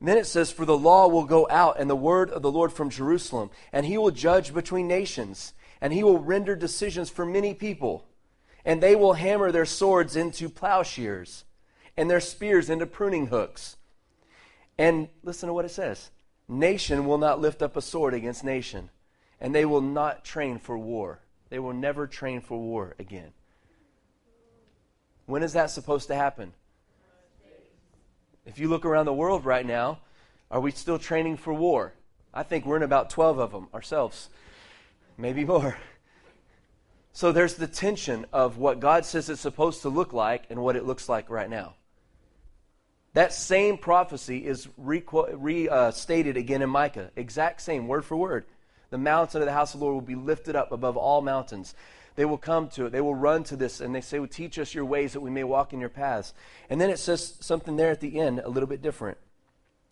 And 0.00 0.08
then 0.08 0.16
it 0.16 0.26
says, 0.26 0.50
For 0.50 0.64
the 0.64 0.78
law 0.78 1.06
will 1.08 1.24
go 1.24 1.46
out 1.50 1.78
and 1.78 1.90
the 1.90 1.96
word 1.96 2.30
of 2.30 2.40
the 2.40 2.50
Lord 2.50 2.72
from 2.72 2.88
Jerusalem, 2.88 3.50
and 3.72 3.84
he 3.84 3.98
will 3.98 4.10
judge 4.10 4.54
between 4.54 4.88
nations, 4.88 5.52
and 5.82 5.92
he 5.92 6.02
will 6.02 6.18
render 6.18 6.56
decisions 6.56 7.10
for 7.10 7.26
many 7.26 7.52
people. 7.52 8.06
And 8.64 8.82
they 8.82 8.96
will 8.96 9.14
hammer 9.14 9.52
their 9.52 9.66
swords 9.66 10.16
into 10.16 10.48
plowshares, 10.48 11.44
and 11.94 12.08
their 12.08 12.20
spears 12.20 12.70
into 12.70 12.86
pruning 12.86 13.26
hooks. 13.26 13.76
And 14.78 15.08
listen 15.24 15.48
to 15.48 15.52
what 15.52 15.64
it 15.64 15.70
says 15.70 16.10
Nation 16.48 17.04
will 17.04 17.18
not 17.18 17.40
lift 17.40 17.60
up 17.60 17.76
a 17.76 17.82
sword 17.82 18.14
against 18.14 18.44
nation, 18.44 18.90
and 19.40 19.54
they 19.54 19.64
will 19.64 19.82
not 19.82 20.24
train 20.24 20.58
for 20.58 20.78
war. 20.78 21.20
They 21.50 21.58
will 21.58 21.74
never 21.74 22.06
train 22.06 22.40
for 22.40 22.58
war 22.58 22.94
again. 22.98 23.32
When 25.26 25.42
is 25.42 25.52
that 25.52 25.70
supposed 25.70 26.08
to 26.08 26.14
happen? 26.14 26.52
If 28.46 28.58
you 28.58 28.68
look 28.68 28.86
around 28.86 29.04
the 29.04 29.12
world 29.12 29.44
right 29.44 29.66
now, 29.66 29.98
are 30.50 30.60
we 30.60 30.70
still 30.70 30.98
training 30.98 31.36
for 31.36 31.52
war? 31.52 31.92
I 32.32 32.42
think 32.42 32.64
we're 32.64 32.76
in 32.76 32.82
about 32.82 33.10
12 33.10 33.38
of 33.38 33.52
them 33.52 33.68
ourselves, 33.74 34.30
maybe 35.18 35.44
more. 35.44 35.76
So 37.12 37.32
there's 37.32 37.54
the 37.54 37.66
tension 37.66 38.26
of 38.32 38.58
what 38.58 38.80
God 38.80 39.04
says 39.04 39.28
it's 39.28 39.40
supposed 39.40 39.82
to 39.82 39.88
look 39.88 40.12
like 40.12 40.44
and 40.48 40.62
what 40.62 40.76
it 40.76 40.86
looks 40.86 41.08
like 41.08 41.28
right 41.28 41.50
now. 41.50 41.74
That 43.14 43.32
same 43.32 43.78
prophecy 43.78 44.46
is 44.46 44.68
restated 44.76 45.40
re, 45.40 45.68
uh, 45.68 46.40
again 46.40 46.62
in 46.62 46.70
Micah. 46.70 47.10
Exact 47.16 47.60
same, 47.60 47.88
word 47.88 48.04
for 48.04 48.16
word. 48.16 48.44
The 48.90 48.98
mountain 48.98 49.42
of 49.42 49.46
the 49.46 49.52
house 49.52 49.74
of 49.74 49.80
the 49.80 49.86
Lord 49.86 49.94
will 49.94 50.00
be 50.02 50.14
lifted 50.14 50.56
up 50.56 50.72
above 50.72 50.96
all 50.96 51.20
mountains. 51.20 51.74
They 52.16 52.24
will 52.24 52.38
come 52.38 52.68
to 52.70 52.86
it. 52.86 52.90
They 52.90 53.00
will 53.00 53.14
run 53.14 53.44
to 53.44 53.56
this 53.56 53.80
and 53.80 53.94
they 53.94 54.00
say, 54.00 54.18
well, 54.18 54.28
Teach 54.28 54.58
us 54.58 54.74
your 54.74 54.84
ways 54.84 55.12
that 55.12 55.20
we 55.20 55.30
may 55.30 55.44
walk 55.44 55.72
in 55.72 55.80
your 55.80 55.88
paths. 55.88 56.34
And 56.68 56.80
then 56.80 56.90
it 56.90 56.98
says 56.98 57.34
something 57.40 57.76
there 57.76 57.90
at 57.90 58.00
the 58.00 58.18
end, 58.18 58.40
a 58.40 58.48
little 58.48 58.68
bit 58.68 58.82
different. 58.82 59.18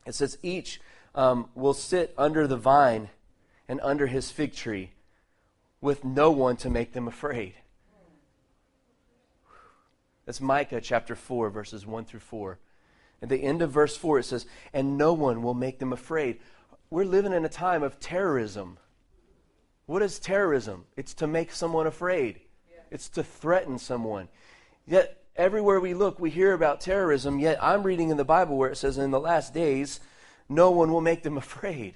It 0.06 0.14
says, 0.14 0.38
Each 0.42 0.80
um, 1.14 1.48
will 1.54 1.74
sit 1.74 2.14
under 2.18 2.46
the 2.46 2.56
vine 2.56 3.10
and 3.68 3.80
under 3.82 4.06
his 4.06 4.30
fig 4.30 4.54
tree 4.54 4.92
with 5.80 6.04
no 6.04 6.30
one 6.30 6.56
to 6.56 6.70
make 6.70 6.92
them 6.92 7.06
afraid. 7.06 7.54
That's 10.24 10.40
Micah 10.40 10.80
chapter 10.80 11.14
4, 11.14 11.50
verses 11.50 11.86
1 11.86 12.04
through 12.04 12.20
4. 12.20 12.58
At 13.22 13.28
the 13.28 13.42
end 13.42 13.62
of 13.62 13.70
verse 13.70 13.96
4, 13.96 14.20
it 14.20 14.24
says, 14.24 14.46
And 14.72 14.98
no 14.98 15.12
one 15.12 15.42
will 15.42 15.54
make 15.54 15.78
them 15.78 15.92
afraid. 15.92 16.38
We're 16.90 17.04
living 17.04 17.32
in 17.32 17.44
a 17.44 17.48
time 17.48 17.82
of 17.82 17.98
terrorism. 17.98 18.78
What 19.86 20.02
is 20.02 20.18
terrorism? 20.18 20.84
It's 20.96 21.14
to 21.14 21.26
make 21.26 21.52
someone 21.52 21.86
afraid, 21.86 22.40
it's 22.90 23.08
to 23.10 23.22
threaten 23.22 23.78
someone. 23.78 24.28
Yet, 24.86 25.22
everywhere 25.36 25.80
we 25.80 25.94
look, 25.94 26.20
we 26.20 26.30
hear 26.30 26.52
about 26.52 26.80
terrorism, 26.80 27.38
yet 27.38 27.62
I'm 27.62 27.82
reading 27.82 28.10
in 28.10 28.16
the 28.16 28.24
Bible 28.24 28.56
where 28.56 28.70
it 28.70 28.76
says, 28.76 28.98
In 28.98 29.10
the 29.10 29.20
last 29.20 29.54
days, 29.54 30.00
no 30.48 30.70
one 30.70 30.92
will 30.92 31.00
make 31.00 31.22
them 31.22 31.38
afraid. 31.38 31.94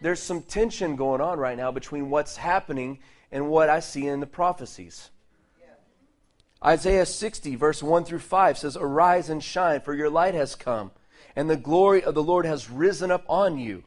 There's 0.00 0.20
some 0.20 0.42
tension 0.42 0.96
going 0.96 1.20
on 1.20 1.38
right 1.38 1.56
now 1.56 1.70
between 1.70 2.10
what's 2.10 2.36
happening 2.36 2.98
and 3.32 3.48
what 3.48 3.70
I 3.70 3.80
see 3.80 4.06
in 4.06 4.20
the 4.20 4.26
prophecies. 4.26 5.10
Isaiah 6.64 7.06
60, 7.06 7.56
verse 7.56 7.82
1 7.82 8.04
through 8.04 8.20
5 8.20 8.58
says, 8.58 8.76
Arise 8.76 9.28
and 9.28 9.42
shine, 9.42 9.80
for 9.80 9.94
your 9.94 10.08
light 10.08 10.34
has 10.34 10.54
come, 10.54 10.92
and 11.36 11.48
the 11.50 11.56
glory 11.56 12.02
of 12.02 12.14
the 12.14 12.22
Lord 12.22 12.46
has 12.46 12.70
risen 12.70 13.10
up 13.10 13.24
on 13.28 13.58
you. 13.58 13.84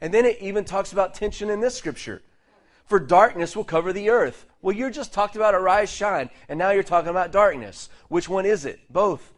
And 0.00 0.12
then 0.12 0.24
it 0.24 0.38
even 0.40 0.64
talks 0.64 0.92
about 0.92 1.14
tension 1.14 1.50
in 1.50 1.60
this 1.60 1.76
scripture 1.76 2.22
for 2.86 3.00
darkness 3.00 3.56
will 3.56 3.64
cover 3.64 3.94
the 3.94 4.10
earth. 4.10 4.44
Well, 4.60 4.76
you 4.76 4.90
just 4.90 5.12
talked 5.12 5.36
about 5.36 5.54
arise, 5.54 5.90
shine, 5.90 6.28
and 6.50 6.58
now 6.58 6.70
you're 6.70 6.82
talking 6.82 7.08
about 7.08 7.32
darkness. 7.32 7.88
Which 8.08 8.28
one 8.28 8.44
is 8.44 8.66
it? 8.66 8.80
Both. 8.90 9.32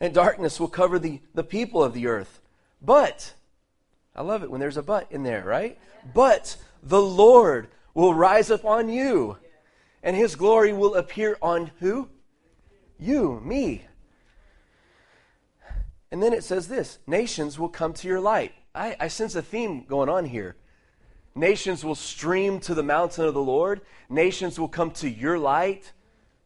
and 0.00 0.12
darkness 0.12 0.60
will 0.60 0.68
cover 0.68 0.98
the, 0.98 1.20
the 1.32 1.42
people 1.42 1.82
of 1.82 1.94
the 1.94 2.06
earth. 2.06 2.40
But, 2.82 3.32
I 4.14 4.20
love 4.20 4.42
it 4.42 4.50
when 4.50 4.60
there's 4.60 4.76
a 4.76 4.82
but 4.82 5.10
in 5.10 5.22
there, 5.22 5.42
right? 5.42 5.78
But 6.12 6.56
the 6.82 7.00
Lord 7.00 7.68
will 7.94 8.14
rise 8.14 8.50
up 8.50 8.64
on 8.64 8.88
you, 8.88 9.38
and 10.02 10.14
his 10.16 10.36
glory 10.36 10.72
will 10.72 10.94
appear 10.96 11.38
on 11.40 11.70
who? 11.78 12.08
You, 12.98 13.40
me. 13.40 13.86
And 16.10 16.22
then 16.22 16.32
it 16.32 16.44
says 16.44 16.68
this 16.68 16.98
nations 17.06 17.58
will 17.58 17.68
come 17.68 17.92
to 17.94 18.08
your 18.08 18.20
light. 18.20 18.52
I, 18.74 18.96
I 19.00 19.08
sense 19.08 19.34
a 19.34 19.42
theme 19.42 19.84
going 19.84 20.08
on 20.08 20.26
here. 20.26 20.56
Nations 21.34 21.84
will 21.84 21.96
stream 21.96 22.60
to 22.60 22.74
the 22.74 22.82
mountain 22.82 23.24
of 23.24 23.34
the 23.34 23.42
Lord. 23.42 23.80
Nations 24.08 24.58
will 24.58 24.68
come 24.68 24.92
to 24.92 25.10
your 25.10 25.38
light. 25.38 25.92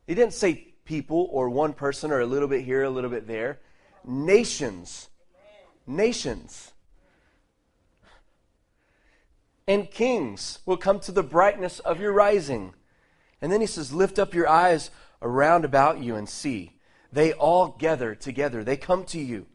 He 0.06 0.14
didn't 0.14 0.32
say 0.32 0.68
people 0.86 1.28
or 1.30 1.50
one 1.50 1.74
person 1.74 2.10
or 2.10 2.20
a 2.20 2.26
little 2.26 2.48
bit 2.48 2.64
here, 2.64 2.84
a 2.84 2.90
little 2.90 3.10
bit 3.10 3.26
there. 3.26 3.60
Nations. 4.04 5.10
Nations. 5.86 6.72
And 9.68 9.90
kings 9.90 10.60
will 10.64 10.78
come 10.78 10.98
to 11.00 11.12
the 11.12 11.22
brightness 11.22 11.78
of 11.80 12.00
your 12.00 12.12
rising. 12.12 12.72
And 13.42 13.52
then 13.52 13.60
he 13.60 13.66
says, 13.66 13.92
Lift 13.92 14.18
up 14.18 14.32
your 14.32 14.48
eyes 14.48 14.90
around 15.20 15.66
about 15.66 16.02
you 16.02 16.16
and 16.16 16.26
see. 16.26 16.72
They 17.12 17.34
all 17.34 17.76
gather 17.78 18.14
together. 18.14 18.64
They 18.64 18.78
come 18.78 19.04
to 19.04 19.20
you. 19.20 19.46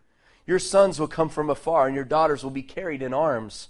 Your 0.45 0.59
sons 0.59 0.99
will 0.99 1.07
come 1.07 1.29
from 1.29 1.49
afar, 1.49 1.87
and 1.87 1.95
your 1.95 2.05
daughters 2.05 2.43
will 2.43 2.51
be 2.51 2.61
carried 2.61 3.01
in 3.01 3.11
arms. 3.11 3.69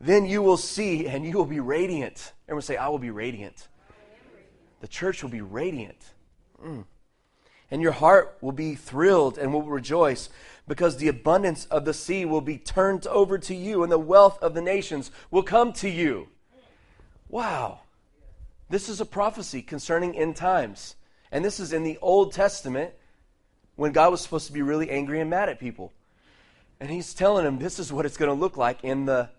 Then 0.00 0.24
you 0.24 0.40
will 0.40 0.56
see, 0.56 1.06
and 1.06 1.26
you 1.26 1.36
will 1.36 1.44
be 1.44 1.60
radiant. 1.60 2.32
Everyone 2.48 2.62
say, 2.62 2.76
I 2.76 2.88
will 2.88 2.98
be 2.98 3.10
radiant. 3.10 3.68
The 4.80 4.88
church 4.88 5.22
will 5.22 5.30
be 5.30 5.40
radiant. 5.42 6.02
Mm. 6.64 6.84
And 7.70 7.82
your 7.82 7.92
heart 7.92 8.38
will 8.40 8.52
be 8.52 8.74
thrilled 8.74 9.36
and 9.36 9.52
will 9.52 9.62
rejoice 9.62 10.30
because 10.66 10.96
the 10.96 11.08
abundance 11.08 11.66
of 11.66 11.84
the 11.84 11.94
sea 11.94 12.24
will 12.24 12.40
be 12.40 12.58
turned 12.58 13.06
over 13.06 13.38
to 13.38 13.54
you, 13.54 13.82
and 13.82 13.92
the 13.92 13.98
wealth 13.98 14.42
of 14.42 14.54
the 14.54 14.62
nations 14.62 15.10
will 15.30 15.42
come 15.42 15.72
to 15.74 15.88
you. 15.88 16.28
Wow. 17.28 17.80
This 18.70 18.88
is 18.88 19.00
a 19.00 19.06
prophecy 19.06 19.62
concerning 19.62 20.16
end 20.16 20.36
times. 20.36 20.96
And 21.30 21.44
this 21.44 21.60
is 21.60 21.72
in 21.72 21.82
the 21.82 21.98
Old 22.00 22.32
Testament 22.32 22.92
when 23.76 23.92
God 23.92 24.10
was 24.10 24.20
supposed 24.20 24.46
to 24.46 24.52
be 24.52 24.62
really 24.62 24.90
angry 24.90 25.20
and 25.20 25.28
mad 25.28 25.48
at 25.48 25.60
people. 25.60 25.92
And 26.80 26.90
he's 26.90 27.14
telling 27.14 27.44
them 27.44 27.58
this 27.58 27.78
is 27.78 27.92
what 27.92 28.06
it's 28.06 28.16
going 28.16 28.30
to 28.30 28.40
look 28.40 28.56
like 28.56 28.84
in 28.84 29.04
the 29.04 29.30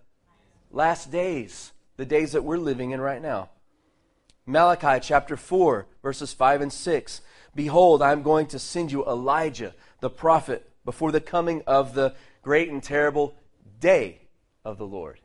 last 0.71 1.11
days, 1.11 1.71
the 1.97 2.05
days 2.05 2.33
that 2.33 2.43
we're 2.43 2.57
living 2.57 2.91
in 2.91 3.01
right 3.01 3.21
now. 3.21 3.49
Malachi 4.45 4.99
chapter 5.01 5.35
4, 5.35 5.87
verses 6.03 6.33
5 6.33 6.61
and 6.61 6.73
6. 6.73 7.21
Behold, 7.55 8.01
I'm 8.01 8.21
going 8.21 8.47
to 8.47 8.59
send 8.59 8.91
you 8.91 9.05
Elijah, 9.05 9.73
the 10.01 10.09
prophet, 10.09 10.69
before 10.85 11.11
the 11.11 11.19
coming 11.19 11.63
of 11.67 11.93
the 11.93 12.13
great 12.41 12.69
and 12.69 12.81
terrible 12.81 13.35
day 13.79 14.21
of 14.63 14.77
the 14.77 14.85
Lord. 14.85 15.19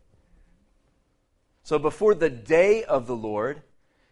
So, 1.63 1.79
before 1.79 2.15
the 2.15 2.31
day 2.31 2.83
of 2.83 3.07
the 3.07 3.15
Lord, 3.15 3.63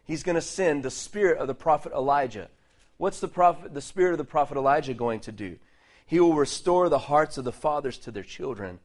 he's 0.03 0.23
going 0.23 0.35
to 0.35 0.41
send 0.41 0.83
the 0.83 0.91
spirit 0.91 1.39
of 1.39 1.47
the 1.47 1.55
prophet 1.55 1.91
Elijah. 1.91 2.49
What's 2.97 3.19
the, 3.19 3.27
prophet, 3.27 3.73
the 3.73 3.81
spirit 3.81 4.11
of 4.11 4.17
the 4.17 4.23
prophet 4.23 4.55
Elijah 4.55 4.93
going 4.93 5.19
to 5.21 5.31
do? 5.31 5.57
He 6.05 6.19
will 6.19 6.33
restore 6.33 6.89
the 6.89 6.99
hearts 6.99 7.37
of 7.37 7.45
the 7.45 7.51
fathers 7.51 7.97
to 7.99 8.11
their 8.11 8.23
children 8.23 8.79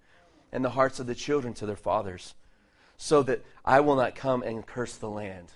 and 0.52 0.64
the 0.64 0.71
hearts 0.71 1.00
of 1.00 1.06
the 1.06 1.14
children 1.14 1.52
to 1.54 1.66
their 1.66 1.76
fathers, 1.76 2.35
so 2.97 3.23
that 3.25 3.44
I 3.64 3.80
will 3.80 3.97
not 3.97 4.14
come 4.14 4.42
and 4.42 4.64
curse 4.64 4.97
the 4.97 5.11
land. 5.11 5.52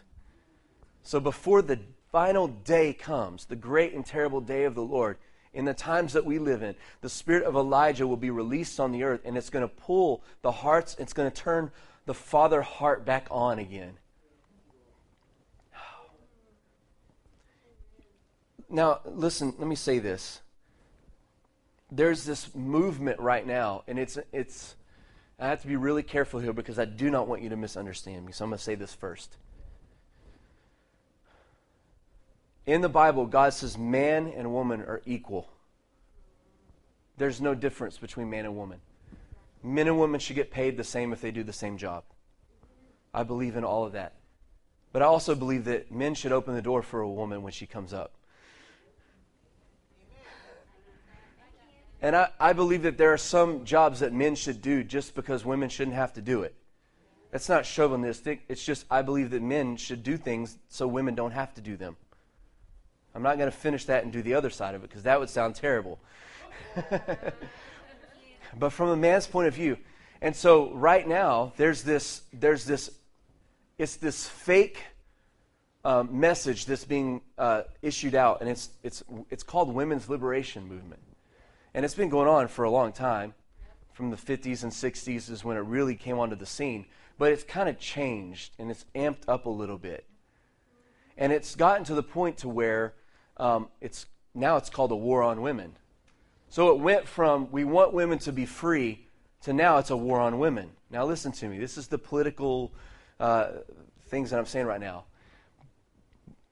So 1.03 1.21
before 1.21 1.62
the 1.62 1.79
final 2.11 2.49
day 2.49 2.93
comes, 2.93 3.45
the 3.45 3.57
great 3.57 3.95
and 3.95 4.05
terrible 4.05 4.41
day 4.41 4.65
of 4.65 4.75
the 4.75 4.83
Lord, 4.83 5.19
in 5.52 5.64
the 5.64 5.75
times 5.75 6.12
that 6.12 6.25
we 6.25 6.38
live 6.38 6.62
in, 6.62 6.75
the 7.00 7.09
spirit 7.09 7.45
of 7.45 7.55
Elijah 7.55 8.07
will 8.07 8.17
be 8.17 8.31
released 8.31 8.78
on 8.78 8.93
the 8.93 9.02
earth, 9.02 9.21
and 9.25 9.37
it's 9.37 9.50
going 9.50 9.67
to 9.67 9.75
pull 9.75 10.23
the 10.43 10.52
hearts, 10.52 10.97
it's 10.99 11.12
going 11.12 11.31
to 11.31 11.37
turn 11.37 11.71
the 12.07 12.14
father 12.14 12.62
heart 12.62 13.05
back 13.05 13.26
on 13.31 13.59
again. 13.59 13.95
Now, 18.71 19.00
listen, 19.07 19.55
let 19.59 19.67
me 19.67 19.76
say 19.76 19.99
this. 19.99 20.40
There's 21.90 22.25
this 22.25 22.55
movement 22.55 23.19
right 23.19 23.47
now, 23.47 23.83
and 23.88 23.99
it's, 23.99 24.19
it's, 24.31 24.75
I 25.38 25.49
have 25.49 25.62
to 25.62 25.67
be 25.67 25.76
really 25.76 26.02
careful 26.02 26.38
here 26.38 26.52
because 26.52 26.78
I 26.78 26.85
do 26.85 27.11
not 27.11 27.26
want 27.28 27.40
you 27.40 27.49
to 27.49 27.57
misunderstand 27.57 28.26
me. 28.26 28.33
So 28.33 28.45
I'm 28.45 28.50
going 28.50 28.59
to 28.59 28.64
say 28.64 28.75
this 28.75 28.93
first. 28.93 29.38
In 32.68 32.82
the 32.82 32.88
Bible, 32.90 33.25
God 33.25 33.54
says 33.54 33.78
man 33.78 34.30
and 34.37 34.52
woman 34.52 34.82
are 34.82 35.00
equal. 35.06 35.48
There's 37.16 37.40
no 37.40 37.54
difference 37.54 37.96
between 37.96 38.28
man 38.28 38.44
and 38.44 38.58
woman. 38.58 38.80
Men 39.62 39.87
and 39.87 39.98
women 39.98 40.20
should 40.20 40.37
get 40.37 40.50
paid 40.50 40.76
the 40.76 40.84
same 40.84 41.14
if 41.14 41.22
they 41.22 41.30
do 41.30 41.42
the 41.42 41.50
same 41.50 41.78
job. 41.78 42.04
I 43.14 43.22
believe 43.22 43.56
in 43.56 43.64
all 43.64 43.87
of 43.87 43.92
that. 43.92 44.16
But 44.92 45.00
I 45.00 45.06
also 45.06 45.34
believe 45.34 45.64
that 45.64 45.90
men 45.90 46.14
should 46.14 46.30
open 46.30 46.54
the 46.54 46.60
door 46.60 46.82
for 46.82 47.00
a 47.00 47.08
woman 47.08 47.40
when 47.40 47.52
she 47.52 47.64
comes 47.64 47.94
up. 47.94 48.12
And 52.02 52.14
I, 52.14 52.28
I 52.38 52.52
believe 52.52 52.82
that 52.82 52.98
there 52.98 53.14
are 53.14 53.18
some 53.18 53.64
jobs 53.64 54.00
that 54.00 54.12
men 54.12 54.34
should 54.34 54.60
do 54.60 54.84
just 54.84 55.14
because 55.14 55.42
women 55.42 55.70
shouldn't 55.70 55.96
have 55.96 56.12
to 56.12 56.20
do 56.20 56.42
it. 56.42 56.54
That's 57.30 57.48
not 57.48 57.64
chauvinistic. 57.64 58.42
It's 58.46 58.62
just 58.62 58.84
I 58.90 59.00
believe 59.00 59.30
that 59.30 59.40
men 59.40 59.78
should 59.78 60.02
do 60.02 60.18
things 60.18 60.58
so 60.68 60.87
women 60.87 61.14
don't 61.14 61.32
have 61.32 61.54
to 61.54 61.62
do 61.62 61.75
them. 61.75 61.96
I'm 63.15 63.23
not 63.23 63.38
going 63.38 63.50
to 63.50 63.57
finish 63.57 63.85
that 63.87 64.05
and 64.05 64.12
do 64.12 64.23
the 64.23 64.35
other 64.35 64.50
side 64.50 64.75
of 64.75 64.85
it 64.85 64.88
because 64.88 65.05
that 65.05 65.19
would 65.19 65.31
sound 65.31 65.55
terrible. 65.55 65.99
but 68.59 68.71
from 68.71 68.91
a 68.91 68.97
man's 68.97 69.27
point 69.27 69.49
of 69.49 69.55
view, 69.55 69.77
and 70.21 70.35
so 70.35 70.73
right 70.75 71.07
now 71.07 71.53
there's 71.57 71.83
this 71.83 72.23
there's 72.33 72.65
this 72.65 72.91
it's 73.79 73.97
this 73.97 74.29
fake 74.29 74.83
um, 75.85 76.21
message 76.21 76.67
that's 76.67 76.85
being 76.85 77.21
uh, 77.38 77.62
issued 77.83 78.15
out, 78.15 78.41
and 78.41 78.50
it's 78.50 78.71
it's 78.83 79.03
it's 79.31 79.43
called 79.43 79.73
women's 79.73 80.09
liberation 80.09 80.67
movement. 80.69 81.03
And 81.75 81.85
it's 81.85 81.95
been 81.95 82.09
going 82.09 82.29
on 82.29 82.49
for 82.49 82.65
a 82.65 82.71
long 82.71 82.93
time. 82.93 83.35
From 83.93 84.11
the 84.11 84.17
50s 84.17 84.62
and 84.62 84.71
60s 84.71 85.29
is 85.31 85.45
when 85.45 85.57
it 85.57 85.61
really 85.61 85.97
came 85.97 86.19
onto 86.19 86.37
the 86.37 86.47
scene. 86.47 86.87
But 87.19 87.33
it's 87.33 87.43
kind 87.43 87.69
of 87.69 87.79
changed 87.81 88.53
and 88.59 88.71
it's 88.71 88.85
amped 88.95 89.29
up 89.29 89.47
a 89.47 89.50
little 89.50 89.79
bit. 89.79 90.05
And 91.18 91.32
it's 91.32 91.54
gotten 91.54 91.84
to 91.84 91.94
the 91.94 92.02
point 92.02 92.38
to 92.38 92.48
where 92.48 92.94
um, 93.37 93.68
it's 93.82 94.06
now 94.34 94.56
it's 94.56 94.70
called 94.70 94.92
a 94.92 94.96
war 94.96 95.22
on 95.22 95.42
women. 95.42 95.76
So 96.48 96.70
it 96.70 96.78
went 96.78 97.06
from 97.06 97.50
we 97.50 97.64
want 97.64 97.92
women 97.92 98.18
to 98.20 98.32
be 98.32 98.46
free 98.46 99.06
to 99.42 99.52
now 99.52 99.76
it's 99.76 99.90
a 99.90 99.96
war 99.96 100.18
on 100.18 100.38
women. 100.38 100.70
Now 100.90 101.04
listen 101.04 101.32
to 101.32 101.48
me. 101.48 101.58
This 101.58 101.76
is 101.76 101.88
the 101.88 101.98
political 101.98 102.72
uh, 103.20 103.48
things 104.06 104.30
that 104.30 104.38
I'm 104.38 104.46
saying 104.46 104.64
right 104.64 104.80
now. 104.80 105.04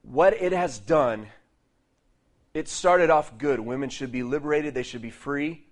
What 0.03 0.35
it 0.35 0.53
has 0.53 0.79
done 0.79 1.29
it 2.57 2.69
started 2.69 3.11
off 3.11 3.37
good. 3.37 3.61
Women 3.61 3.91
should 3.91 4.11
be 4.11 4.23
liberated, 4.23 4.73
they 4.73 4.83
should 4.83 5.03
be 5.03 5.11
free. 5.11 5.67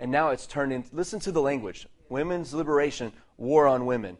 And 0.00 0.10
now 0.10 0.30
it's 0.30 0.44
turned 0.44 0.72
into, 0.72 0.92
listen 0.92 1.20
to 1.20 1.30
the 1.30 1.40
language 1.40 1.86
women's 2.08 2.52
liberation, 2.52 3.12
war 3.36 3.68
on 3.68 3.86
women. 3.86 4.18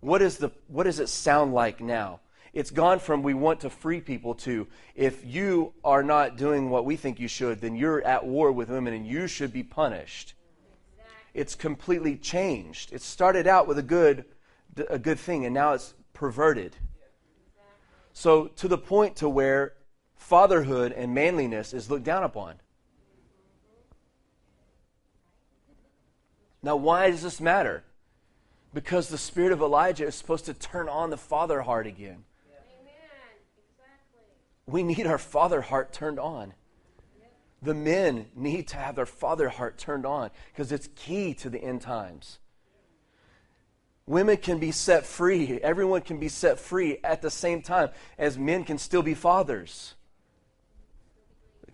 What, 0.00 0.20
is 0.20 0.36
the, 0.36 0.50
what 0.68 0.84
does 0.84 1.00
it 1.00 1.08
sound 1.08 1.54
like 1.54 1.80
now? 1.80 2.20
It's 2.54 2.70
gone 2.70 3.00
from 3.00 3.24
we 3.24 3.34
want 3.34 3.60
to 3.60 3.70
free 3.70 4.00
people 4.00 4.34
to 4.36 4.68
if 4.94 5.24
you 5.26 5.74
are 5.84 6.04
not 6.04 6.36
doing 6.36 6.70
what 6.70 6.84
we 6.84 6.94
think 6.94 7.18
you 7.18 7.26
should, 7.26 7.60
then 7.60 7.74
you're 7.74 8.00
at 8.02 8.24
war 8.24 8.52
with 8.52 8.70
women 8.70 8.94
and 8.94 9.04
you 9.04 9.26
should 9.26 9.52
be 9.52 9.64
punished. 9.64 10.34
It's 11.34 11.56
completely 11.56 12.16
changed. 12.16 12.92
It 12.92 13.02
started 13.02 13.48
out 13.48 13.66
with 13.66 13.76
a 13.76 13.82
good, 13.82 14.24
a 14.88 15.00
good 15.00 15.18
thing, 15.18 15.44
and 15.44 15.52
now 15.52 15.72
it's 15.72 15.94
perverted. 16.12 16.76
So 18.12 18.46
to 18.46 18.68
the 18.68 18.78
point 18.78 19.16
to 19.16 19.28
where 19.28 19.72
fatherhood 20.14 20.92
and 20.92 21.12
manliness 21.12 21.74
is 21.74 21.90
looked 21.90 22.04
down 22.04 22.22
upon. 22.22 22.54
Now, 26.62 26.76
why 26.76 27.10
does 27.10 27.22
this 27.22 27.40
matter? 27.40 27.82
Because 28.72 29.08
the 29.08 29.18
spirit 29.18 29.50
of 29.50 29.60
Elijah 29.60 30.06
is 30.06 30.14
supposed 30.14 30.46
to 30.46 30.54
turn 30.54 30.88
on 30.88 31.10
the 31.10 31.16
father 31.16 31.62
heart 31.62 31.88
again. 31.88 32.24
We 34.66 34.82
need 34.82 35.06
our 35.06 35.18
father 35.18 35.60
heart 35.60 35.92
turned 35.92 36.18
on. 36.18 36.54
The 37.62 37.74
men 37.74 38.26
need 38.34 38.68
to 38.68 38.76
have 38.76 38.96
their 38.96 39.06
father 39.06 39.48
heart 39.48 39.78
turned 39.78 40.04
on 40.04 40.30
because 40.52 40.70
it's 40.70 40.88
key 40.96 41.34
to 41.34 41.48
the 41.48 41.62
end 41.62 41.80
times. 41.80 42.38
Women 44.06 44.36
can 44.36 44.58
be 44.58 44.70
set 44.70 45.06
free. 45.06 45.60
Everyone 45.62 46.02
can 46.02 46.18
be 46.18 46.28
set 46.28 46.58
free 46.58 46.98
at 47.02 47.22
the 47.22 47.30
same 47.30 47.62
time 47.62 47.88
as 48.18 48.36
men 48.36 48.64
can 48.64 48.76
still 48.76 49.02
be 49.02 49.14
fathers 49.14 49.94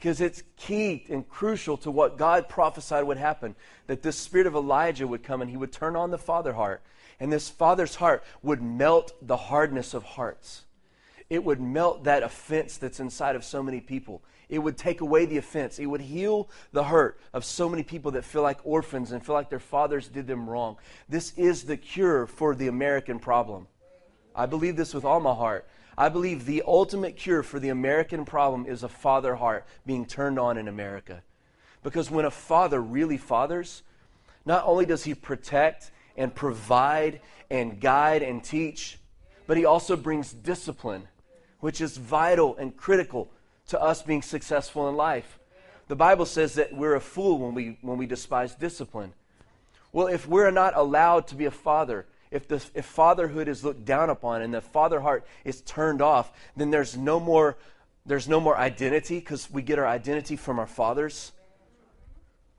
because 0.01 0.23
it's 0.23 0.43
key 0.57 1.05
and 1.11 1.29
crucial 1.29 1.77
to 1.77 1.91
what 1.91 2.17
God 2.17 2.49
prophesied 2.49 3.05
would 3.05 3.19
happen 3.19 3.55
that 3.87 4.01
this 4.01 4.17
spirit 4.17 4.47
of 4.47 4.55
Elijah 4.55 5.07
would 5.07 5.23
come 5.23 5.43
and 5.43 5.51
he 5.51 5.59
would 5.59 5.73
turn 5.73 5.95
on 5.95 6.11
the 6.11 6.17
father 6.17 6.55
heart, 6.55 6.81
and 7.21 7.31
this 7.31 7.51
father's 7.51 7.97
heart 7.97 8.25
would 8.43 8.63
melt 8.63 9.13
the 9.21 9.37
hardness 9.37 9.93
of 9.93 10.03
hearts. 10.03 10.65
It 11.31 11.45
would 11.45 11.61
melt 11.61 12.05
that 12.05 12.25
offense 12.25 12.77
that's 12.77 13.01
inside 13.01 13.37
of 13.37 13.45
so 13.45 13.63
many 13.63 13.81
people. 13.81 14.21
It 14.49 14.59
would 14.59 14.77
take 14.77 15.01
away 15.01 15.27
the 15.27 15.39
offense. 15.39 15.79
It 15.79 15.87
would 15.87 16.01
heal 16.01 16.51
the 16.73 16.83
hurt 16.83 17.21
of 17.33 17.45
so 17.45 17.69
many 17.69 17.85
people 17.85 18.11
that 18.11 18.25
feel 18.25 18.43
like 18.43 18.59
orphans 18.65 19.13
and 19.13 19.25
feel 19.25 19.37
like 19.37 19.49
their 19.49 19.61
fathers 19.61 20.09
did 20.09 20.27
them 20.27 20.51
wrong. 20.51 20.77
This 21.09 21.33
is 21.37 21.63
the 21.63 21.77
cure 21.77 22.27
for 22.27 22.57
the 22.57 22.67
American 22.67 23.21
problem. 23.21 23.69
I 24.35 24.47
believe 24.47 24.77
this 24.77 24.93
with 24.93 25.05
all 25.05 25.21
my 25.21 25.35
heart. 25.35 25.69
I 25.97 26.09
believe 26.09 26.47
the 26.47 26.65
ultimate 26.67 27.17
cure 27.17 27.45
for 27.45 27.61
the 27.61 27.69
American 27.69 28.25
problem 28.25 28.67
is 28.67 28.83
a 28.83 28.89
father 28.89 29.37
heart 29.37 29.67
being 29.87 30.07
turned 30.07 30.39
on 30.39 30.59
in 30.59 30.67
America. 30.67 31.23
Because 31.85 32.11
when 32.11 32.25
a 32.25 32.31
father 32.31 32.83
really 32.83 33.19
fathers, 33.19 33.83
not 34.45 34.65
only 34.67 34.85
does 34.85 35.05
he 35.05 35.15
protect 35.15 35.93
and 36.17 36.35
provide 36.35 37.21
and 37.51 37.81
guide 37.81 38.23
and 38.23 38.43
teach, 38.43 38.99
but 39.47 39.57
he 39.57 39.65
also 39.65 39.97
brings 39.97 40.33
discipline, 40.33 41.09
which 41.61 41.81
is 41.81 41.97
vital 41.97 42.57
and 42.57 42.77
critical 42.77 43.31
to 43.69 43.81
us 43.81 44.03
being 44.03 44.23
successful 44.23 44.89
in 44.89 44.97
life. 44.97 45.39
The 45.89 45.97
Bible 45.97 46.27
says 46.27 46.55
that 46.55 46.73
we're 46.73 46.95
a 46.95 47.01
fool 47.01 47.39
when 47.39 47.55
we, 47.55 47.79
when 47.83 47.99
we 47.99 48.07
despise 48.07 48.55
discipline. 48.55 49.13
Well, 49.93 50.07
if 50.07 50.27
we're 50.27 50.51
not 50.51 50.77
allowed 50.77 51.27
to 51.29 51.35
be 51.35 51.47
a 51.47 51.51
father, 51.51 52.07
if, 52.31 52.47
the, 52.47 52.65
if 52.75 52.85
fatherhood 52.85 53.49
is 53.49 53.65
looked 53.65 53.85
down 53.85 54.09
upon 54.09 54.43
and 54.43 54.55
the 54.55 54.61
father 54.61 55.01
heart 55.01 55.27
is 55.45 55.63
turned 55.63 56.01
off, 56.01 56.33
then 56.57 56.71
there's 56.71 56.97
no 56.97 57.19
more, 57.19 57.57
there's 58.07 58.29
no 58.29 58.41
more 58.41 58.57
identity 58.57 59.19
because 59.19 59.51
we 59.51 59.63
get 59.63 59.79
our 59.79 59.87
identity 59.87 60.37
from 60.37 60.59
our 60.59 60.67
fathers. 60.67 61.33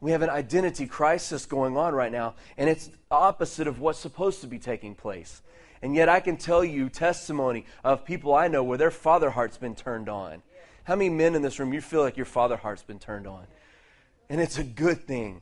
We 0.01 0.11
have 0.11 0.23
an 0.23 0.29
identity 0.29 0.87
crisis 0.87 1.45
going 1.45 1.77
on 1.77 1.93
right 1.93 2.11
now, 2.11 2.35
and 2.57 2.69
it's 2.69 2.89
opposite 3.09 3.67
of 3.67 3.79
what's 3.79 3.99
supposed 3.99 4.41
to 4.41 4.47
be 4.47 4.59
taking 4.59 4.95
place. 4.95 5.41
And 5.81 5.95
yet, 5.95 6.09
I 6.09 6.19
can 6.19 6.37
tell 6.37 6.63
you 6.63 6.89
testimony 6.89 7.65
of 7.83 8.05
people 8.05 8.35
I 8.35 8.47
know 8.47 8.63
where 8.63 8.77
their 8.77 8.91
father 8.91 9.31
heart's 9.31 9.57
been 9.57 9.75
turned 9.75 10.09
on. 10.09 10.43
How 10.83 10.95
many 10.95 11.09
men 11.09 11.35
in 11.35 11.41
this 11.41 11.59
room 11.59 11.73
you 11.73 11.81
feel 11.81 12.01
like 12.01 12.17
your 12.17 12.25
father 12.25 12.57
heart's 12.57 12.83
been 12.83 12.99
turned 12.99 13.27
on? 13.27 13.45
And 14.29 14.39
it's 14.39 14.57
a 14.57 14.63
good 14.63 15.05
thing. 15.05 15.41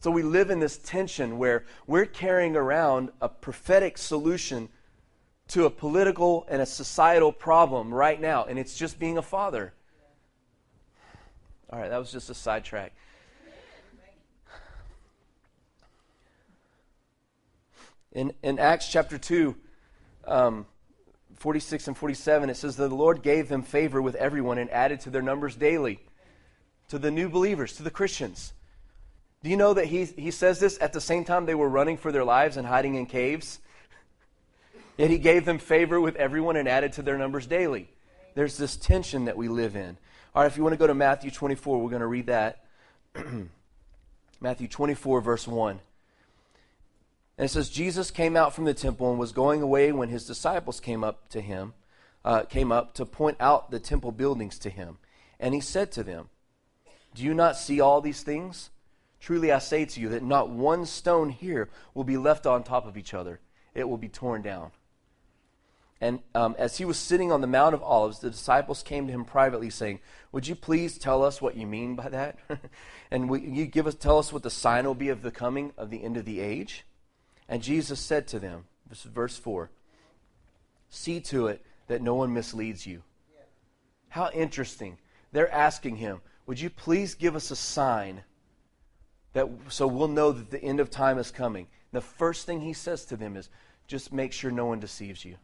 So 0.00 0.10
we 0.10 0.22
live 0.22 0.50
in 0.50 0.60
this 0.60 0.76
tension 0.76 1.38
where 1.38 1.64
we're 1.86 2.06
carrying 2.06 2.56
around 2.56 3.10
a 3.20 3.28
prophetic 3.28 3.96
solution 3.96 4.68
to 5.48 5.64
a 5.64 5.70
political 5.70 6.46
and 6.48 6.60
a 6.60 6.66
societal 6.66 7.32
problem 7.32 7.92
right 7.92 8.20
now, 8.20 8.44
and 8.44 8.58
it's 8.58 8.76
just 8.76 8.98
being 8.98 9.18
a 9.18 9.22
father. 9.22 9.72
All 11.70 11.78
right, 11.78 11.90
that 11.90 11.98
was 11.98 12.12
just 12.12 12.30
a 12.30 12.34
sidetrack. 12.34 12.94
In, 18.12 18.32
in 18.42 18.58
Acts 18.58 18.88
chapter 18.88 19.18
2, 19.18 19.56
um, 20.26 20.66
46 21.36 21.88
and 21.88 21.96
47, 21.96 22.50
it 22.50 22.56
says 22.56 22.76
the 22.76 22.88
Lord 22.88 23.22
gave 23.22 23.48
them 23.48 23.62
favor 23.62 24.00
with 24.00 24.14
everyone 24.14 24.58
and 24.58 24.70
added 24.70 25.00
to 25.00 25.10
their 25.10 25.22
numbers 25.22 25.56
daily, 25.56 26.00
to 26.88 26.98
the 26.98 27.10
new 27.10 27.28
believers, 27.28 27.74
to 27.76 27.82
the 27.82 27.90
Christians. 27.90 28.52
Do 29.42 29.50
you 29.50 29.56
know 29.56 29.74
that 29.74 29.86
he, 29.86 30.04
he 30.04 30.30
says 30.30 30.58
this 30.58 30.78
at 30.80 30.92
the 30.92 31.00
same 31.00 31.24
time 31.24 31.44
they 31.44 31.54
were 31.54 31.68
running 31.68 31.98
for 31.98 32.10
their 32.10 32.24
lives 32.24 32.56
and 32.56 32.66
hiding 32.66 32.94
in 32.94 33.06
caves? 33.06 33.60
Yet 34.96 35.10
he 35.10 35.18
gave 35.18 35.44
them 35.44 35.58
favor 35.58 36.00
with 36.00 36.16
everyone 36.16 36.56
and 36.56 36.66
added 36.66 36.94
to 36.94 37.02
their 37.02 37.18
numbers 37.18 37.46
daily. 37.46 37.90
There's 38.34 38.56
this 38.56 38.76
tension 38.76 39.26
that 39.26 39.36
we 39.36 39.48
live 39.48 39.76
in. 39.76 39.98
All 40.34 40.42
right, 40.42 40.50
if 40.50 40.56
you 40.56 40.62
want 40.62 40.72
to 40.72 40.78
go 40.78 40.86
to 40.86 40.94
Matthew 40.94 41.30
24, 41.30 41.80
we're 41.82 41.90
going 41.90 42.00
to 42.00 42.06
read 42.06 42.26
that. 42.26 42.64
Matthew 44.40 44.66
24, 44.66 45.20
verse 45.20 45.46
1. 45.46 45.78
And 47.36 47.46
it 47.46 47.48
says, 47.48 47.68
Jesus 47.68 48.10
came 48.10 48.36
out 48.36 48.54
from 48.54 48.64
the 48.64 48.74
temple 48.74 49.10
and 49.10 49.18
was 49.18 49.32
going 49.32 49.60
away 49.60 49.90
when 49.92 50.08
his 50.08 50.26
disciples 50.26 50.78
came 50.78 51.02
up 51.02 51.28
to 51.30 51.40
him, 51.40 51.74
uh, 52.24 52.42
came 52.42 52.70
up 52.70 52.94
to 52.94 53.04
point 53.04 53.36
out 53.40 53.70
the 53.70 53.80
temple 53.80 54.12
buildings 54.12 54.58
to 54.60 54.70
him. 54.70 54.98
And 55.40 55.52
he 55.52 55.60
said 55.60 55.90
to 55.92 56.04
them, 56.04 56.28
Do 57.14 57.24
you 57.24 57.34
not 57.34 57.56
see 57.56 57.80
all 57.80 58.00
these 58.00 58.22
things? 58.22 58.70
Truly 59.20 59.50
I 59.50 59.58
say 59.58 59.84
to 59.84 60.00
you 60.00 60.10
that 60.10 60.22
not 60.22 60.50
one 60.50 60.86
stone 60.86 61.30
here 61.30 61.70
will 61.92 62.04
be 62.04 62.16
left 62.16 62.46
on 62.46 62.62
top 62.62 62.86
of 62.86 62.96
each 62.96 63.14
other, 63.14 63.40
it 63.74 63.88
will 63.88 63.98
be 63.98 64.08
torn 64.08 64.42
down. 64.42 64.70
And 66.00 66.20
um, 66.34 66.54
as 66.58 66.76
he 66.76 66.84
was 66.84 66.98
sitting 66.98 67.32
on 67.32 67.40
the 67.40 67.46
Mount 67.46 67.74
of 67.74 67.82
Olives, 67.82 68.18
the 68.18 68.30
disciples 68.30 68.82
came 68.82 69.06
to 69.06 69.12
him 69.12 69.24
privately, 69.24 69.70
saying, 69.70 70.00
Would 70.32 70.46
you 70.46 70.54
please 70.54 70.98
tell 70.98 71.24
us 71.24 71.40
what 71.40 71.56
you 71.56 71.66
mean 71.66 71.96
by 71.96 72.10
that? 72.10 72.38
and 73.10 73.30
will 73.30 73.40
you 73.40 73.64
give 73.66 73.86
us, 73.86 73.94
tell 73.94 74.18
us 74.18 74.32
what 74.32 74.42
the 74.42 74.50
sign 74.50 74.84
will 74.84 74.94
be 74.94 75.08
of 75.08 75.22
the 75.22 75.30
coming 75.30 75.72
of 75.78 75.90
the 75.90 76.04
end 76.04 76.16
of 76.16 76.26
the 76.26 76.40
age? 76.40 76.84
And 77.48 77.62
Jesus 77.62 78.00
said 78.00 78.26
to 78.28 78.38
them, 78.38 78.64
this 78.88 79.04
is 79.04 79.10
verse 79.10 79.36
4 79.36 79.70
See 80.90 81.20
to 81.20 81.48
it 81.48 81.64
that 81.88 82.02
no 82.02 82.14
one 82.14 82.32
misleads 82.32 82.86
you. 82.86 83.02
How 84.08 84.30
interesting. 84.30 84.98
They're 85.32 85.52
asking 85.52 85.96
him, 85.96 86.20
Would 86.46 86.60
you 86.60 86.70
please 86.70 87.14
give 87.14 87.34
us 87.34 87.50
a 87.50 87.56
sign 87.56 88.22
that 89.32 89.48
so 89.68 89.88
we'll 89.88 90.06
know 90.06 90.30
that 90.30 90.50
the 90.50 90.62
end 90.62 90.78
of 90.78 90.90
time 90.90 91.18
is 91.18 91.32
coming? 91.32 91.66
The 91.90 92.00
first 92.00 92.46
thing 92.46 92.60
he 92.60 92.72
says 92.72 93.04
to 93.06 93.16
them 93.16 93.36
is, 93.36 93.48
Just 93.88 94.12
make 94.12 94.32
sure 94.32 94.52
no 94.52 94.66
one 94.66 94.78
deceives 94.78 95.24
you. 95.24 95.36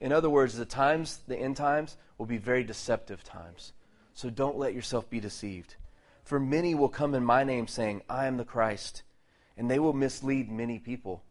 In 0.00 0.12
other 0.12 0.30
words, 0.30 0.54
the 0.54 0.64
times, 0.64 1.20
the 1.26 1.36
end 1.36 1.56
times, 1.56 1.96
will 2.18 2.26
be 2.26 2.38
very 2.38 2.62
deceptive 2.62 3.24
times. 3.24 3.72
So 4.14 4.30
don't 4.30 4.58
let 4.58 4.74
yourself 4.74 5.10
be 5.10 5.18
deceived. 5.18 5.74
For 6.22 6.38
many 6.38 6.76
will 6.76 6.88
come 6.88 7.14
in 7.14 7.24
my 7.24 7.42
name 7.42 7.66
saying, 7.66 8.02
I 8.08 8.26
am 8.26 8.36
the 8.36 8.44
Christ 8.44 9.02
and 9.58 9.68
they 9.68 9.80
will 9.80 9.92
mislead 9.92 10.50
many 10.50 10.78
people. 10.78 11.22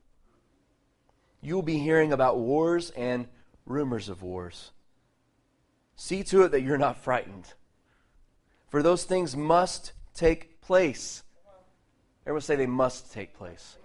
You 1.41 1.55
will 1.55 1.63
be 1.63 1.79
hearing 1.79 2.11
about 2.11 2.37
wars 2.37 2.91
and 2.91 3.27
rumors 3.65 4.09
of 4.09 4.21
wars. 4.21 4.71
See 5.95 6.23
to 6.25 6.43
it 6.43 6.51
that 6.51 6.61
you're 6.61 6.77
not 6.77 7.03
frightened, 7.03 7.53
for 8.69 8.83
those 8.83 9.05
things 9.05 9.35
must 9.35 9.93
take 10.13 10.61
place. 10.61 11.23
Everyone 12.23 12.41
say 12.41 12.57
they 12.57 12.67
must 12.67 13.13
take 13.13 13.33
place. 13.33 13.77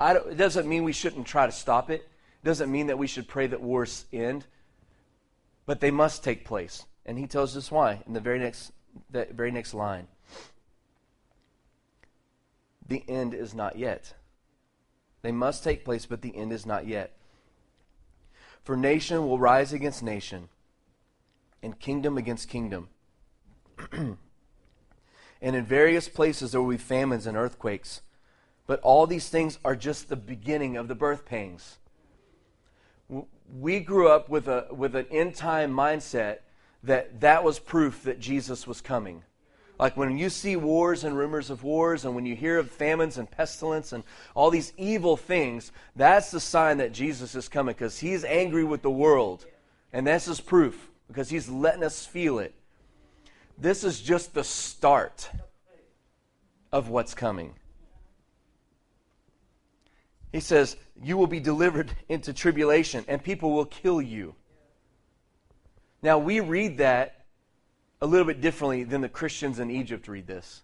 it 0.00 0.36
doesn't 0.36 0.68
mean 0.68 0.84
we 0.84 0.92
shouldn't 0.92 1.26
try 1.26 1.46
to 1.46 1.52
stop 1.52 1.90
it. 1.90 2.02
It 2.42 2.44
doesn't 2.44 2.70
mean 2.70 2.88
that 2.88 2.98
we 2.98 3.06
should 3.06 3.26
pray 3.26 3.46
that 3.46 3.62
wars 3.62 4.04
end. 4.12 4.46
But 5.64 5.80
they 5.80 5.90
must 5.90 6.22
take 6.22 6.44
place. 6.44 6.84
And 7.06 7.18
he 7.18 7.26
tells 7.26 7.56
us 7.56 7.70
why 7.70 8.02
in 8.06 8.12
the 8.12 8.20
very 8.20 8.38
next, 8.38 8.72
the 9.10 9.26
very 9.32 9.50
next 9.50 9.72
line 9.72 10.06
the 12.88 13.04
end 13.08 13.34
is 13.34 13.54
not 13.54 13.78
yet. 13.78 14.14
They 15.22 15.32
must 15.32 15.64
take 15.64 15.84
place, 15.84 16.06
but 16.06 16.22
the 16.22 16.36
end 16.36 16.52
is 16.52 16.66
not 16.66 16.86
yet. 16.86 17.16
For 18.62 18.76
nation 18.76 19.26
will 19.26 19.38
rise 19.38 19.72
against 19.72 20.02
nation, 20.02 20.48
and 21.62 21.78
kingdom 21.78 22.18
against 22.18 22.48
kingdom. 22.48 22.88
and 23.92 24.16
in 25.40 25.64
various 25.64 26.08
places 26.08 26.52
there 26.52 26.60
will 26.60 26.70
be 26.70 26.76
famines 26.76 27.26
and 27.26 27.36
earthquakes. 27.36 28.02
But 28.66 28.80
all 28.80 29.06
these 29.06 29.28
things 29.28 29.58
are 29.64 29.76
just 29.76 30.08
the 30.08 30.16
beginning 30.16 30.76
of 30.76 30.88
the 30.88 30.94
birth 30.94 31.24
pangs. 31.24 31.78
We 33.08 33.80
grew 33.80 34.08
up 34.08 34.28
with, 34.28 34.48
a, 34.48 34.66
with 34.72 34.96
an 34.96 35.06
end 35.10 35.36
time 35.36 35.72
mindset 35.72 36.38
that 36.82 37.20
that 37.20 37.44
was 37.44 37.58
proof 37.58 38.02
that 38.02 38.18
Jesus 38.18 38.66
was 38.66 38.80
coming. 38.80 39.22
Like 39.78 39.96
when 39.96 40.16
you 40.16 40.30
see 40.30 40.56
wars 40.56 41.04
and 41.04 41.16
rumors 41.16 41.50
of 41.50 41.62
wars, 41.62 42.04
and 42.04 42.14
when 42.14 42.24
you 42.24 42.34
hear 42.34 42.58
of 42.58 42.70
famines 42.70 43.18
and 43.18 43.30
pestilence 43.30 43.92
and 43.92 44.04
all 44.34 44.50
these 44.50 44.72
evil 44.78 45.16
things, 45.16 45.70
that's 45.94 46.30
the 46.30 46.40
sign 46.40 46.78
that 46.78 46.92
Jesus 46.92 47.34
is 47.34 47.48
coming 47.48 47.74
because 47.74 47.98
he's 47.98 48.24
angry 48.24 48.64
with 48.64 48.82
the 48.82 48.90
world. 48.90 49.44
And 49.92 50.06
that's 50.06 50.24
his 50.24 50.40
proof 50.40 50.88
because 51.08 51.28
he's 51.28 51.48
letting 51.48 51.84
us 51.84 52.06
feel 52.06 52.38
it. 52.38 52.54
This 53.58 53.84
is 53.84 54.00
just 54.00 54.34
the 54.34 54.44
start 54.44 55.30
of 56.72 56.88
what's 56.88 57.14
coming. 57.14 57.54
He 60.32 60.40
says, 60.40 60.76
You 61.02 61.16
will 61.16 61.26
be 61.26 61.40
delivered 61.40 61.92
into 62.08 62.32
tribulation, 62.32 63.04
and 63.08 63.22
people 63.22 63.52
will 63.52 63.64
kill 63.64 64.02
you. 64.02 64.34
Now, 66.02 66.18
we 66.18 66.40
read 66.40 66.78
that 66.78 67.15
a 68.06 68.08
little 68.08 68.26
bit 68.26 68.40
differently 68.40 68.84
than 68.84 69.00
the 69.00 69.08
Christians 69.08 69.58
in 69.58 69.68
Egypt 69.68 70.06
read 70.06 70.28
this. 70.28 70.62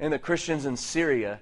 And 0.00 0.12
the 0.12 0.18
Christians 0.18 0.66
in 0.66 0.76
Syria, 0.76 1.40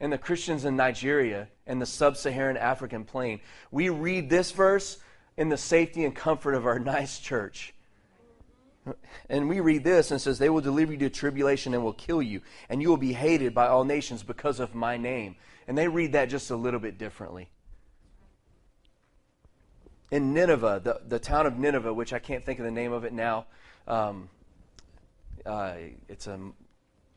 and 0.00 0.12
the 0.12 0.18
Christians 0.18 0.64
in 0.64 0.74
Nigeria, 0.74 1.46
and 1.68 1.80
the 1.80 1.86
sub 1.86 2.16
Saharan 2.16 2.56
African 2.56 3.04
plain. 3.04 3.38
We 3.70 3.88
read 3.88 4.28
this 4.28 4.50
verse 4.50 4.98
in 5.36 5.48
the 5.48 5.56
safety 5.56 6.04
and 6.04 6.12
comfort 6.12 6.54
of 6.54 6.66
our 6.66 6.78
nice 6.96 7.20
church. 7.20 7.72
And 9.28 9.48
we 9.48 9.60
read 9.60 9.84
this 9.84 10.10
and 10.10 10.20
says, 10.20 10.40
They 10.40 10.50
will 10.50 10.60
deliver 10.60 10.92
you 10.92 10.98
to 10.98 11.10
tribulation 11.10 11.72
and 11.72 11.84
will 11.84 11.92
kill 11.92 12.20
you, 12.20 12.40
and 12.68 12.82
you 12.82 12.88
will 12.88 12.96
be 12.96 13.12
hated 13.12 13.54
by 13.54 13.68
all 13.68 13.84
nations 13.84 14.24
because 14.24 14.58
of 14.58 14.74
my 14.74 14.96
name. 14.96 15.36
And 15.68 15.78
they 15.78 15.86
read 15.86 16.12
that 16.12 16.30
just 16.30 16.50
a 16.50 16.56
little 16.56 16.80
bit 16.80 16.98
differently 16.98 17.48
in 20.10 20.34
Nineveh, 20.34 20.80
the, 20.82 21.00
the 21.06 21.18
town 21.18 21.46
of 21.46 21.58
Nineveh, 21.58 21.92
which 21.92 22.12
I 22.12 22.18
can't 22.18 22.44
think 22.44 22.58
of 22.58 22.64
the 22.64 22.70
name 22.70 22.92
of 22.92 23.04
it 23.04 23.12
now. 23.12 23.46
Um, 23.86 24.28
uh, 25.46 25.74
it's 26.08 26.26
a 26.26 26.38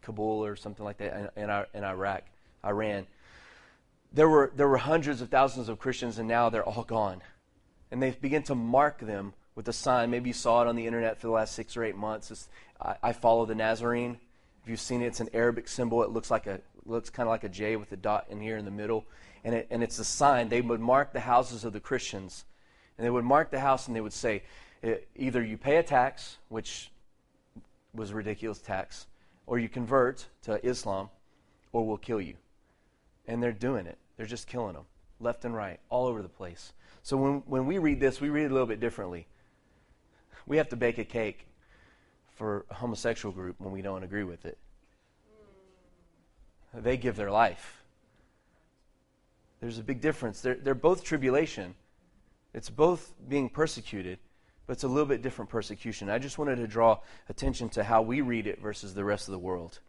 Kabul 0.02 0.46
or 0.46 0.56
something 0.56 0.86
like 0.86 0.98
that 0.98 1.32
in, 1.36 1.50
in, 1.50 1.66
in 1.74 1.84
Iraq, 1.84 2.24
Iran. 2.64 3.08
there 4.12 4.30
were, 4.30 4.52
there 4.56 4.68
were 4.68 4.78
hundreds 4.78 5.22
of 5.22 5.30
thousands 5.30 5.70
of 5.70 5.80
Christians, 5.80 6.20
and 6.20 6.28
now 6.28 6.50
they're 6.50 6.64
all 6.64 6.84
gone. 6.84 7.22
And 7.92 8.02
they 8.02 8.12
begin 8.12 8.44
to 8.44 8.56
mark 8.56 9.00
them 9.00 9.34
with 9.56 9.68
a 9.68 9.74
sign. 9.74 10.10
Maybe 10.10 10.30
you 10.30 10.34
saw 10.34 10.62
it 10.62 10.68
on 10.68 10.76
the 10.76 10.88
internet 10.88 11.20
for 11.20 11.28
the 11.28 11.34
last 11.34 11.54
six 11.54 11.78
or 11.78 11.84
eight 11.84 11.96
months. 11.96 12.48
I, 12.82 12.96
I, 13.04 13.14
follow 13.14 13.46
the 13.46 13.56
Nazarene. 13.56 14.18
If 14.64 14.70
you've 14.70 14.80
seen 14.80 15.02
it, 15.02 15.08
it's 15.08 15.20
an 15.20 15.30
Arabic 15.34 15.68
symbol. 15.68 16.04
It 16.04 16.10
looks 16.10 16.32
like 16.32 16.48
a 16.48 16.62
looks 16.86 17.10
kind 17.10 17.28
of 17.28 17.32
like 17.32 17.44
a 17.44 17.50
J 17.50 17.76
with 17.76 17.92
a 17.92 17.96
dot 17.96 18.26
in 18.30 18.42
here 18.42 18.58
in 18.58 18.66
the 18.66 18.72
middle, 18.72 19.06
and 19.44 19.56
it, 19.56 19.68
and 19.70 19.84
it's 19.84 20.00
a 20.00 20.06
sign. 20.06 20.50
They 20.50 20.62
would 20.62 20.80
mark 20.80 21.14
the 21.14 21.20
houses 21.20 21.64
of 21.64 21.74
the 21.74 21.80
Christians, 21.80 22.46
and 22.98 23.06
they 23.06 23.10
would 23.10 23.26
mark 23.26 23.52
the 23.52 23.60
house, 23.60 23.88
and 23.88 23.96
they 23.96 24.02
would 24.02 24.14
say, 24.14 24.44
either 25.16 25.44
you 25.44 25.58
pay 25.58 25.78
a 25.78 25.84
tax, 25.84 26.38
which 26.50 26.92
was 27.94 28.12
a 28.12 28.16
ridiculous 28.16 28.60
tax, 28.60 29.08
or 29.48 29.60
you 29.60 29.70
convert 29.70 30.28
to 30.44 30.64
Islam, 30.66 31.10
or 31.72 31.86
we'll 31.86 31.98
kill 31.98 32.22
you. 32.22 32.36
And 33.28 33.42
they're 33.42 33.52
doing 33.52 33.86
it. 33.86 33.98
They're 34.18 34.26
just 34.26 34.48
killing 34.48 34.74
them 34.74 34.86
left 35.24 35.46
and 35.46 35.56
right, 35.56 35.80
all 35.90 36.08
over 36.08 36.22
the 36.22 36.30
place. 36.30 36.74
So 37.02 37.18
when, 37.18 37.44
when 37.46 37.66
we 37.66 37.78
read 37.78 38.00
this, 38.00 38.22
we 38.22 38.30
read 38.30 38.46
it 38.46 38.52
a 38.52 38.54
little 38.54 38.68
bit 38.68 38.80
differently. 38.80 39.26
We 40.46 40.58
have 40.58 40.70
to 40.70 40.76
bake 40.76 40.98
a 40.98 41.06
cake 41.06 41.48
for 42.36 42.66
a 42.70 42.76
homosexual 42.76 43.34
group 43.34 43.56
when 43.60 43.72
we 43.72 43.82
don't 43.82 44.04
agree 44.04 44.24
with 44.24 44.46
it. 44.46 44.58
They 46.74 46.98
give 46.98 47.16
their 47.16 47.32
life. 47.32 47.84
There's 49.62 49.80
a 49.80 49.84
big 49.84 50.02
difference. 50.02 50.42
They're, 50.42 50.56
they're 50.56 50.76
both 50.76 51.04
tribulation, 51.04 51.76
it's 52.54 52.70
both 52.70 53.14
being 53.28 53.50
persecuted, 53.50 54.20
but 54.68 54.74
it's 54.74 54.84
a 54.84 54.88
little 54.88 55.08
bit 55.08 55.22
different 55.22 55.50
persecution. 55.50 56.10
I 56.10 56.20
just 56.20 56.38
wanted 56.38 56.58
to 56.58 56.68
draw 56.68 57.00
attention 57.30 57.70
to 57.70 57.84
how 57.84 58.02
we 58.02 58.22
read 58.22 58.48
it 58.48 58.62
versus 58.62 58.94
the 58.94 59.04
rest 59.04 59.28
of 59.28 59.32
the 59.32 59.40
world. 59.40 59.80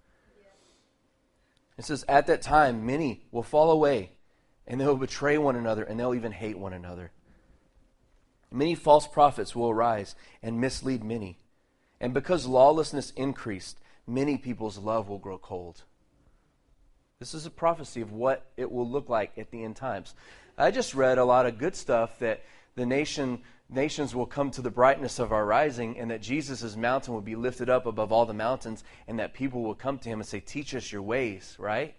It 1.77 1.85
says, 1.85 2.05
At 2.09 2.27
that 2.27 2.43
time, 2.43 2.87
many 2.87 3.25
will 3.31 3.43
fall 3.43 3.71
away, 3.71 4.11
and 4.67 4.81
they 4.81 4.87
will 4.87 4.97
betray 4.97 5.39
one 5.39 5.57
another, 5.57 5.83
and 5.83 5.99
they'll 5.99 6.15
even 6.15 6.33
hate 6.33 6.59
one 6.59 6.73
another. 6.73 7.11
Many 8.51 8.75
false 8.75 9.07
prophets 9.07 9.57
will 9.57 9.71
arise 9.71 10.15
and 10.43 10.61
mislead 10.61 11.03
many. 11.03 11.39
And 12.01 12.15
because 12.15 12.47
lawlessness 12.47 13.11
increased, 13.17 13.79
many 14.07 14.39
people's 14.39 14.79
love 14.79 15.09
will 15.09 15.19
grow 15.19 15.39
cold. 15.39 15.83
This 17.19 17.35
is 17.35 17.47
a 17.47 17.51
prophecy 17.51 18.01
of 18.01 18.13
what 18.13 18.47
it 18.57 18.71
will 18.71 18.89
look 18.89 19.09
like 19.09 19.37
at 19.39 19.51
the 19.51 19.65
end 19.65 19.77
times. 19.77 20.15
I 20.57 20.71
just 20.71 20.95
read 20.95 21.19
a 21.19 21.25
lot 21.25 21.47
of 21.47 21.59
good 21.59 21.75
stuff 21.75 22.19
that 22.21 22.43
the 22.77 22.87
nation 22.87 23.43
nations 23.69 24.15
will 24.15 24.27
come 24.27 24.51
to 24.53 24.63
the 24.63 24.71
brightness 24.71 25.19
of 25.19 25.33
our 25.33 25.45
rising, 25.45 25.99
and 25.99 26.11
that 26.11 26.23
Jesus' 26.23 26.77
mountain 26.77 27.15
will 27.15 27.21
be 27.21 27.37
lifted 27.37 27.69
up 27.69 27.87
above 27.87 28.13
all 28.13 28.27
the 28.27 28.35
mountains, 28.35 28.85
and 29.09 29.19
that 29.19 29.35
people 29.35 29.63
will 29.63 29.75
come 29.75 29.99
to 29.99 30.09
him 30.09 30.21
and 30.21 30.29
say, 30.29 30.41
Teach 30.41 30.75
us 30.75 30.93
your 30.93 31.03
ways, 31.03 31.57
right? 31.59 31.95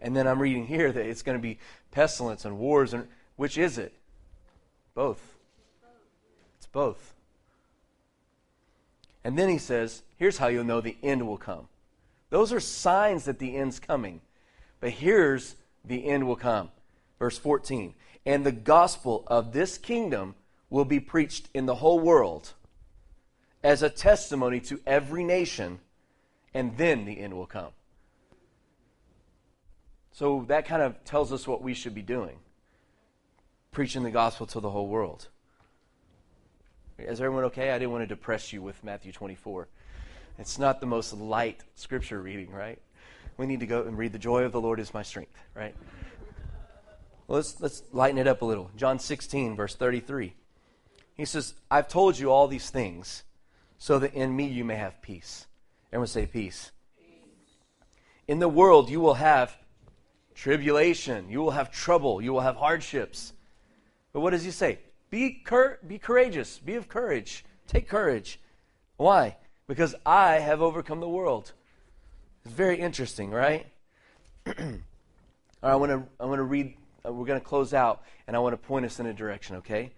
And 0.00 0.16
then 0.16 0.26
I'm 0.28 0.40
reading 0.40 0.66
here 0.66 0.92
that 0.92 1.06
it's 1.06 1.22
going 1.22 1.36
to 1.36 1.42
be 1.42 1.58
pestilence 1.90 2.44
and 2.44 2.58
wars. 2.58 2.94
And 2.94 3.08
which 3.36 3.58
is 3.58 3.78
it? 3.78 3.94
Both. 4.94 5.20
It's 6.56 6.66
both. 6.66 7.14
And 9.24 9.36
then 9.36 9.48
he 9.48 9.58
says, 9.58 10.02
Here's 10.16 10.38
how 10.38 10.48
you'll 10.48 10.64
know 10.64 10.80
the 10.80 10.96
end 11.02 11.26
will 11.26 11.38
come. 11.38 11.68
Those 12.30 12.52
are 12.52 12.60
signs 12.60 13.24
that 13.24 13.38
the 13.38 13.56
end's 13.56 13.80
coming. 13.80 14.20
But 14.80 14.90
here's 14.90 15.56
the 15.84 16.04
end 16.06 16.26
will 16.26 16.36
come. 16.36 16.70
Verse 17.18 17.38
14. 17.38 17.94
And 18.26 18.44
the 18.44 18.52
gospel 18.52 19.24
of 19.26 19.52
this 19.52 19.78
kingdom 19.78 20.34
will 20.70 20.84
be 20.84 21.00
preached 21.00 21.48
in 21.54 21.66
the 21.66 21.76
whole 21.76 22.00
world 22.00 22.52
as 23.62 23.82
a 23.82 23.90
testimony 23.90 24.60
to 24.60 24.80
every 24.86 25.24
nation, 25.24 25.80
and 26.54 26.76
then 26.76 27.04
the 27.04 27.18
end 27.18 27.34
will 27.34 27.46
come. 27.46 27.70
So 30.12 30.44
that 30.48 30.66
kind 30.66 30.82
of 30.82 31.04
tells 31.04 31.32
us 31.32 31.46
what 31.46 31.62
we 31.62 31.74
should 31.74 31.94
be 31.94 32.02
doing 32.02 32.38
preaching 33.70 34.02
the 34.02 34.10
gospel 34.10 34.46
to 34.46 34.60
the 34.60 34.70
whole 34.70 34.88
world. 34.88 35.28
Is 36.98 37.20
everyone 37.20 37.44
okay? 37.44 37.70
I 37.70 37.78
didn't 37.78 37.92
want 37.92 38.02
to 38.02 38.06
depress 38.08 38.52
you 38.52 38.60
with 38.60 38.82
Matthew 38.82 39.12
24. 39.12 39.68
It's 40.38 40.58
not 40.58 40.80
the 40.80 40.86
most 40.86 41.12
light 41.12 41.62
scripture 41.76 42.20
reading, 42.20 42.50
right? 42.50 42.80
We 43.36 43.46
need 43.46 43.60
to 43.60 43.66
go 43.66 43.82
and 43.82 43.96
read 43.96 44.12
the 44.12 44.18
joy 44.18 44.42
of 44.42 44.50
the 44.50 44.60
Lord 44.60 44.80
is 44.80 44.92
my 44.92 45.02
strength, 45.02 45.40
right? 45.54 45.76
Well, 47.28 47.36
let's, 47.36 47.60
let's 47.60 47.82
lighten 47.92 48.18
it 48.18 48.26
up 48.26 48.42
a 48.42 48.46
little. 48.46 48.70
John 48.74 48.98
16, 48.98 49.54
verse 49.54 49.74
33. 49.76 50.34
He 51.14 51.24
says, 51.24 51.54
I've 51.70 51.88
told 51.88 52.18
you 52.18 52.32
all 52.32 52.48
these 52.48 52.70
things 52.70 53.22
so 53.76 53.98
that 53.98 54.14
in 54.14 54.34
me 54.34 54.46
you 54.46 54.64
may 54.64 54.76
have 54.76 55.02
peace. 55.02 55.46
Everyone 55.92 56.08
say 56.08 56.26
peace. 56.26 56.72
In 58.26 58.38
the 58.38 58.48
world 58.48 58.90
you 58.90 59.00
will 59.00 59.14
have 59.14 59.56
tribulation, 60.34 61.28
you 61.28 61.40
will 61.40 61.50
have 61.50 61.70
trouble, 61.70 62.22
you 62.22 62.32
will 62.32 62.40
have 62.40 62.56
hardships. 62.56 63.32
But 64.12 64.20
what 64.20 64.30
does 64.30 64.44
he 64.44 64.50
say? 64.50 64.78
Be, 65.10 65.32
cur- 65.44 65.78
be 65.86 65.98
courageous, 65.98 66.58
be 66.58 66.74
of 66.74 66.88
courage, 66.88 67.44
take 67.66 67.88
courage. 67.88 68.40
Why? 68.96 69.36
Because 69.66 69.94
I 70.04 70.34
have 70.34 70.62
overcome 70.62 71.00
the 71.00 71.08
world. 71.08 71.52
It's 72.44 72.54
very 72.54 72.78
interesting, 72.78 73.30
right? 73.30 73.66
All 74.46 74.54
right, 74.54 74.80
I 75.62 75.76
want 75.76 75.90
to 75.90 76.04
I 76.20 76.26
want 76.26 76.38
to 76.38 76.44
read. 76.44 76.74
Uh, 77.04 77.12
we're 77.12 77.26
going 77.26 77.40
to 77.40 77.46
close 77.46 77.72
out, 77.72 78.02
and 78.26 78.34
I 78.34 78.38
want 78.40 78.52
to 78.54 78.66
point 78.68 78.86
us 78.86 79.00
in 79.00 79.06
a 79.06 79.14
direction. 79.14 79.56
Okay, 79.56 79.92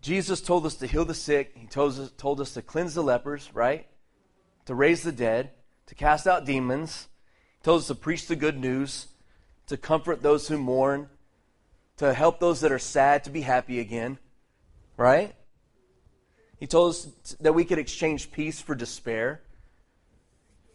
Jesus 0.00 0.40
told 0.40 0.66
us 0.66 0.74
to 0.76 0.86
heal 0.86 1.04
the 1.04 1.14
sick. 1.14 1.52
He 1.56 1.66
told 1.66 1.98
us, 1.98 2.10
told 2.16 2.40
us 2.40 2.54
to 2.54 2.62
cleanse 2.62 2.94
the 2.94 3.02
lepers, 3.02 3.50
right? 3.54 3.86
To 4.66 4.74
raise 4.74 5.02
the 5.02 5.12
dead, 5.12 5.50
to 5.86 5.94
cast 5.94 6.26
out 6.26 6.44
demons. 6.44 7.08
He 7.58 7.64
told 7.64 7.80
us 7.80 7.86
to 7.86 7.94
preach 7.94 8.26
the 8.26 8.36
good 8.36 8.58
news, 8.58 9.08
to 9.66 9.76
comfort 9.76 10.22
those 10.22 10.48
who 10.48 10.58
mourn, 10.58 11.08
to 11.96 12.12
help 12.12 12.40
those 12.40 12.60
that 12.60 12.72
are 12.72 12.78
sad 12.78 13.24
to 13.24 13.30
be 13.30 13.42
happy 13.42 13.78
again, 13.80 14.18
right? 14.96 15.34
He 16.58 16.66
told 16.66 16.90
us 16.90 17.36
that 17.40 17.52
we 17.54 17.64
could 17.64 17.78
exchange 17.78 18.32
peace 18.32 18.60
for 18.60 18.74
despair. 18.74 19.40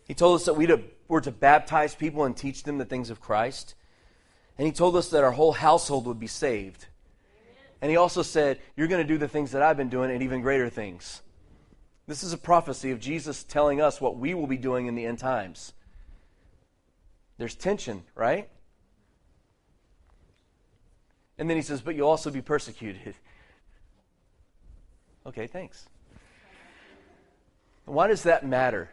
He 0.08 0.14
told 0.14 0.36
us 0.36 0.46
that 0.46 0.56
we 0.56 0.68
were 1.08 1.22
to 1.22 1.32
baptize 1.32 1.94
people 1.94 2.24
and 2.24 2.36
teach 2.36 2.64
them 2.64 2.78
the 2.78 2.86
things 2.86 3.10
of 3.10 3.22
Christ. 3.22 3.76
And 4.60 4.66
he 4.66 4.74
told 4.74 4.98
us 4.98 5.08
that 5.12 5.24
our 5.24 5.32
whole 5.32 5.54
household 5.54 6.06
would 6.06 6.20
be 6.20 6.28
saved. 6.28 6.88
And 7.82 7.90
he 7.90 7.96
also 7.96 8.22
said, 8.22 8.60
You're 8.76 8.90
going 8.90 9.02
to 9.02 9.08
do 9.08 9.18
the 9.18 9.30
things 9.30 9.54
that 9.54 9.62
I've 9.62 9.78
been 9.78 9.88
doing 9.88 10.12
and 10.12 10.22
even 10.22 10.42
greater 10.42 10.70
things. 10.70 11.22
This 12.08 12.24
is 12.24 12.34
a 12.34 12.38
prophecy 12.38 12.92
of 12.92 13.00
Jesus 13.00 13.46
telling 13.46 13.80
us 13.80 14.02
what 14.02 14.18
we 14.18 14.34
will 14.34 14.48
be 14.48 14.58
doing 14.58 14.88
in 14.88 14.96
the 14.96 15.06
end 15.06 15.18
times. 15.18 15.72
There's 17.38 17.56
tension, 17.56 18.04
right? 18.16 18.50
And 21.38 21.50
then 21.50 21.56
he 21.56 21.64
says, 21.64 21.80
But 21.80 21.96
you'll 21.96 22.10
also 22.10 22.30
be 22.30 22.42
persecuted. 22.42 23.16
okay, 25.26 25.48
thanks. 25.48 25.88
Why 27.86 28.08
does 28.08 28.24
that 28.24 28.46
matter? 28.46 28.90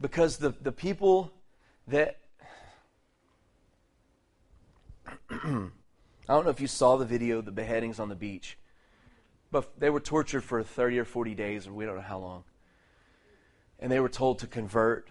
Because 0.00 0.36
the, 0.36 0.50
the 0.50 0.70
people 0.70 1.32
that 1.88 2.18
I 5.30 6.34
don't 6.34 6.44
know 6.44 6.50
if 6.50 6.60
you 6.60 6.66
saw 6.66 6.96
the 6.96 7.04
video, 7.04 7.40
the 7.40 7.50
beheadings 7.50 7.98
on 7.98 8.08
the 8.08 8.14
beach, 8.14 8.58
but 9.50 9.78
they 9.78 9.90
were 9.90 10.00
tortured 10.00 10.42
for 10.42 10.62
30 10.62 10.98
or 10.98 11.04
40 11.04 11.34
days, 11.34 11.66
or 11.66 11.72
we 11.72 11.84
don't 11.84 11.96
know 11.96 12.02
how 12.02 12.18
long. 12.18 12.44
And 13.78 13.90
they 13.90 14.00
were 14.00 14.08
told 14.08 14.38
to 14.38 14.46
convert 14.46 15.08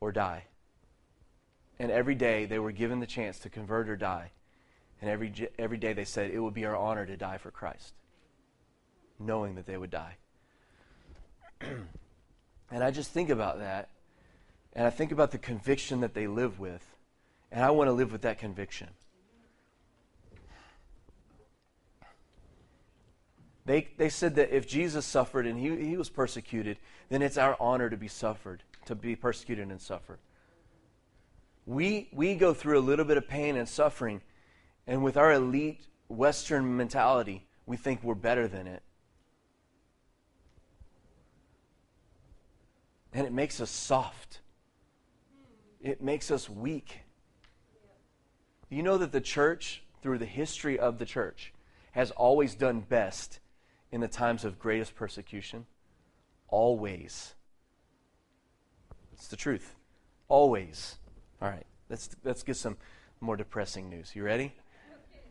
or 0.00 0.12
die. 0.12 0.44
And 1.78 1.90
every 1.90 2.14
day 2.14 2.46
they 2.46 2.58
were 2.58 2.72
given 2.72 3.00
the 3.00 3.06
chance 3.06 3.38
to 3.40 3.50
convert 3.50 3.88
or 3.88 3.96
die. 3.96 4.32
And 5.00 5.10
every, 5.10 5.32
every 5.58 5.78
day 5.78 5.92
they 5.92 6.04
said, 6.04 6.30
It 6.30 6.40
would 6.40 6.54
be 6.54 6.64
our 6.64 6.76
honor 6.76 7.06
to 7.06 7.16
die 7.16 7.38
for 7.38 7.50
Christ, 7.50 7.94
knowing 9.18 9.54
that 9.54 9.66
they 9.66 9.76
would 9.76 9.90
die. 9.90 10.16
and 11.60 12.84
I 12.84 12.90
just 12.90 13.12
think 13.12 13.30
about 13.30 13.58
that, 13.58 13.90
and 14.72 14.86
I 14.86 14.90
think 14.90 15.12
about 15.12 15.30
the 15.30 15.38
conviction 15.38 16.00
that 16.00 16.14
they 16.14 16.26
live 16.26 16.58
with, 16.58 16.84
and 17.52 17.64
I 17.64 17.70
want 17.70 17.88
to 17.88 17.92
live 17.92 18.12
with 18.12 18.22
that 18.22 18.38
conviction. 18.38 18.88
They, 23.68 23.86
they 23.98 24.08
said 24.08 24.36
that 24.36 24.56
if 24.56 24.66
Jesus 24.66 25.04
suffered 25.04 25.46
and 25.46 25.60
he, 25.60 25.90
he 25.90 25.98
was 25.98 26.08
persecuted, 26.08 26.78
then 27.10 27.20
it's 27.20 27.36
our 27.36 27.54
honor 27.60 27.90
to 27.90 27.98
be 27.98 28.08
suffered, 28.08 28.62
to 28.86 28.94
be 28.94 29.14
persecuted 29.14 29.68
and 29.68 29.78
suffer. 29.78 30.18
We, 31.66 32.08
we 32.10 32.34
go 32.34 32.54
through 32.54 32.78
a 32.78 32.80
little 32.80 33.04
bit 33.04 33.18
of 33.18 33.28
pain 33.28 33.58
and 33.58 33.68
suffering, 33.68 34.22
and 34.86 35.04
with 35.04 35.18
our 35.18 35.34
elite 35.34 35.82
Western 36.08 36.78
mentality, 36.78 37.44
we 37.66 37.76
think 37.76 38.02
we're 38.02 38.14
better 38.14 38.48
than 38.48 38.66
it. 38.66 38.82
And 43.12 43.26
it 43.26 43.34
makes 43.34 43.60
us 43.60 43.68
soft. 43.68 44.40
It 45.82 46.00
makes 46.00 46.30
us 46.30 46.48
weak. 46.48 47.00
You 48.70 48.82
know 48.82 48.96
that 48.96 49.12
the 49.12 49.20
church, 49.20 49.82
through 50.00 50.16
the 50.16 50.24
history 50.24 50.78
of 50.78 50.98
the 50.98 51.04
church, 51.04 51.52
has 51.92 52.10
always 52.12 52.54
done 52.54 52.80
best 52.80 53.40
in 53.90 54.00
the 54.00 54.08
times 54.08 54.44
of 54.44 54.58
greatest 54.58 54.94
persecution? 54.94 55.66
Always. 56.48 57.34
It's 59.12 59.28
the 59.28 59.36
truth. 59.36 59.74
Always. 60.28 60.96
All 61.40 61.48
right. 61.48 61.66
Let's 61.88 62.10
let's 62.24 62.42
get 62.42 62.56
some 62.56 62.76
more 63.20 63.36
depressing 63.36 63.88
news. 63.88 64.14
You 64.14 64.22
ready? 64.24 64.52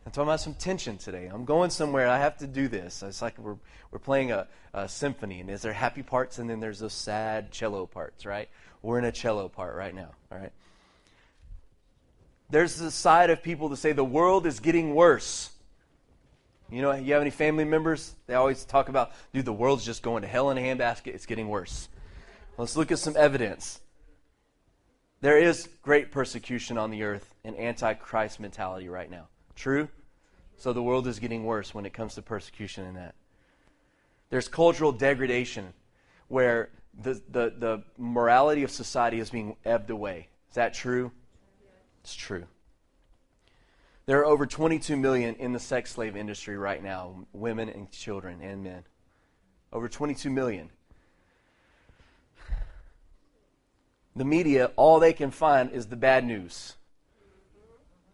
I'm 0.08 0.12
talking 0.12 0.28
about 0.28 0.40
some 0.40 0.54
tension 0.54 0.96
today. 0.96 1.26
I'm 1.26 1.44
going 1.44 1.68
somewhere. 1.68 2.08
I 2.08 2.18
have 2.18 2.38
to 2.38 2.46
do 2.46 2.66
this. 2.66 3.02
It's 3.02 3.20
like 3.20 3.36
we're, 3.36 3.56
we're 3.90 3.98
playing 3.98 4.32
a, 4.32 4.46
a 4.72 4.88
symphony, 4.88 5.40
and 5.40 5.50
is 5.50 5.60
there 5.60 5.74
happy 5.74 6.02
parts, 6.02 6.38
and 6.38 6.48
then 6.48 6.60
there's 6.60 6.78
those 6.78 6.94
sad 6.94 7.52
cello 7.52 7.84
parts, 7.84 8.24
right? 8.24 8.48
We're 8.80 8.98
in 8.98 9.04
a 9.04 9.12
cello 9.12 9.50
part 9.50 9.76
right 9.76 9.94
now, 9.94 10.12
all 10.32 10.38
right? 10.38 10.52
There's 12.48 12.76
the 12.76 12.90
side 12.90 13.28
of 13.28 13.42
people 13.42 13.68
that 13.68 13.76
say 13.76 13.92
the 13.92 14.02
world 14.02 14.46
is 14.46 14.60
getting 14.60 14.94
worse. 14.94 15.50
You 16.70 16.82
know, 16.82 16.92
you 16.94 17.12
have 17.14 17.22
any 17.22 17.30
family 17.30 17.64
members? 17.64 18.14
They 18.26 18.34
always 18.34 18.64
talk 18.64 18.88
about, 18.88 19.12
dude, 19.32 19.44
the 19.46 19.52
world's 19.52 19.84
just 19.84 20.02
going 20.02 20.22
to 20.22 20.28
hell 20.28 20.50
in 20.50 20.58
a 20.58 20.60
handbasket. 20.60 21.14
It's 21.14 21.26
getting 21.26 21.48
worse. 21.48 21.88
Let's 22.58 22.76
look 22.76 22.92
at 22.92 22.98
some 22.98 23.16
evidence. 23.16 23.80
There 25.20 25.38
is 25.38 25.68
great 25.82 26.12
persecution 26.12 26.76
on 26.76 26.90
the 26.90 27.02
earth 27.02 27.34
and 27.44 27.58
antichrist 27.58 28.38
mentality 28.38 28.88
right 28.88 29.10
now. 29.10 29.28
True? 29.56 29.88
So 30.56 30.72
the 30.72 30.82
world 30.82 31.06
is 31.06 31.18
getting 31.18 31.44
worse 31.44 31.74
when 31.74 31.86
it 31.86 31.92
comes 31.92 32.14
to 32.16 32.22
persecution 32.22 32.84
and 32.84 32.96
that. 32.96 33.14
There's 34.30 34.48
cultural 34.48 34.92
degradation 34.92 35.72
where 36.28 36.68
the, 37.00 37.14
the, 37.30 37.54
the 37.56 37.82
morality 37.96 38.62
of 38.62 38.70
society 38.70 39.20
is 39.20 39.30
being 39.30 39.56
ebbed 39.64 39.90
away. 39.90 40.28
Is 40.50 40.56
that 40.56 40.74
true? 40.74 41.12
It's 42.02 42.14
true. 42.14 42.44
There 44.08 44.20
are 44.20 44.24
over 44.24 44.46
22 44.46 44.96
million 44.96 45.34
in 45.34 45.52
the 45.52 45.60
sex 45.60 45.90
slave 45.90 46.16
industry 46.16 46.56
right 46.56 46.82
now, 46.82 47.26
women 47.34 47.68
and 47.68 47.90
children 47.90 48.40
and 48.40 48.64
men. 48.64 48.84
Over 49.70 49.86
22 49.86 50.30
million. 50.30 50.70
The 54.16 54.24
media, 54.24 54.70
all 54.76 54.98
they 54.98 55.12
can 55.12 55.30
find 55.30 55.70
is 55.70 55.88
the 55.88 55.96
bad 55.96 56.24
news. 56.24 56.76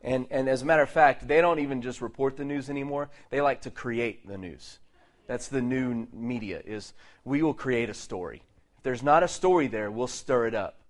And, 0.02 0.26
and 0.32 0.48
as 0.48 0.62
a 0.62 0.64
matter 0.64 0.82
of 0.82 0.90
fact, 0.90 1.28
they 1.28 1.40
don't 1.40 1.60
even 1.60 1.80
just 1.80 2.00
report 2.00 2.36
the 2.36 2.44
news 2.44 2.68
anymore. 2.68 3.08
They 3.30 3.40
like 3.40 3.62
to 3.62 3.70
create 3.70 4.26
the 4.26 4.36
news. 4.36 4.80
That's 5.28 5.46
the 5.46 5.62
new 5.62 6.08
media 6.12 6.60
is 6.66 6.92
we 7.24 7.40
will 7.40 7.54
create 7.54 7.88
a 7.88 7.94
story. 7.94 8.42
If 8.78 8.82
there's 8.82 9.04
not 9.04 9.22
a 9.22 9.28
story 9.28 9.68
there, 9.68 9.92
we'll 9.92 10.08
stir 10.08 10.48
it 10.48 10.56
up. 10.56 10.80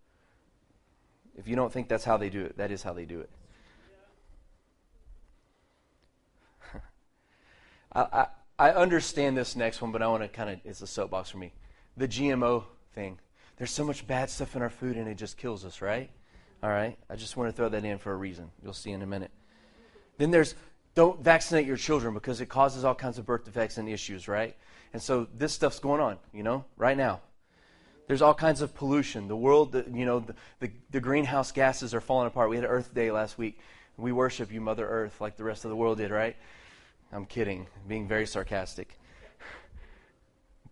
If 1.36 1.46
you 1.46 1.56
don't 1.56 1.70
think 1.70 1.88
that's 1.88 2.04
how 2.04 2.16
they 2.16 2.30
do 2.30 2.46
it, 2.46 2.56
that 2.56 2.70
is 2.70 2.82
how 2.82 2.94
they 2.94 3.04
do 3.04 3.20
it. 3.20 3.28
I, 7.94 8.26
I, 8.58 8.70
understand 8.70 9.36
this 9.36 9.54
next 9.54 9.80
one, 9.80 9.92
but 9.92 10.02
I 10.02 10.08
want 10.08 10.22
to 10.22 10.28
kind 10.28 10.50
of, 10.50 10.60
it's 10.64 10.82
a 10.82 10.86
soapbox 10.86 11.30
for 11.30 11.38
me. 11.38 11.52
The 11.96 12.08
GMO 12.08 12.64
thing. 12.94 13.18
There's 13.56 13.70
so 13.70 13.84
much 13.84 14.06
bad 14.06 14.30
stuff 14.30 14.56
in 14.56 14.62
our 14.62 14.70
food 14.70 14.96
and 14.96 15.08
it 15.08 15.16
just 15.16 15.36
kills 15.36 15.64
us, 15.64 15.80
right? 15.80 16.10
All 16.62 16.70
right? 16.70 16.98
I 17.08 17.14
just 17.14 17.36
want 17.36 17.50
to 17.50 17.56
throw 17.56 17.68
that 17.68 17.84
in 17.84 17.98
for 17.98 18.12
a 18.12 18.16
reason. 18.16 18.50
You'll 18.62 18.72
see 18.72 18.90
in 18.90 19.02
a 19.02 19.06
minute. 19.06 19.30
Then 20.18 20.30
there's 20.30 20.54
don't 20.94 21.20
vaccinate 21.20 21.66
your 21.66 21.76
children 21.76 22.14
because 22.14 22.40
it 22.40 22.46
causes 22.46 22.84
all 22.84 22.94
kinds 22.94 23.18
of 23.18 23.26
birth 23.26 23.44
defects 23.44 23.78
and 23.78 23.88
issues, 23.88 24.28
right? 24.28 24.56
And 24.92 25.02
so 25.02 25.26
this 25.36 25.52
stuff's 25.52 25.80
going 25.80 26.00
on, 26.00 26.18
you 26.32 26.44
know, 26.44 26.64
right 26.76 26.96
now. 26.96 27.20
There's 28.06 28.22
all 28.22 28.34
kinds 28.34 28.60
of 28.60 28.74
pollution. 28.74 29.26
The 29.28 29.36
world, 29.36 29.72
the, 29.72 29.84
you 29.92 30.04
know, 30.04 30.20
the, 30.20 30.34
the, 30.60 30.70
the 30.90 31.00
greenhouse 31.00 31.50
gases 31.50 31.94
are 31.94 32.00
falling 32.00 32.28
apart. 32.28 32.50
We 32.50 32.56
had 32.56 32.64
Earth 32.64 32.94
Day 32.94 33.10
last 33.10 33.38
week. 33.38 33.58
We 33.96 34.12
worship 34.12 34.52
you, 34.52 34.60
Mother 34.60 34.86
Earth, 34.86 35.20
like 35.20 35.36
the 35.36 35.44
rest 35.44 35.64
of 35.64 35.70
the 35.70 35.76
world 35.76 35.98
did, 35.98 36.10
right? 36.10 36.36
I'm 37.12 37.26
kidding, 37.26 37.66
being 37.86 38.08
very 38.08 38.26
sarcastic. 38.26 38.98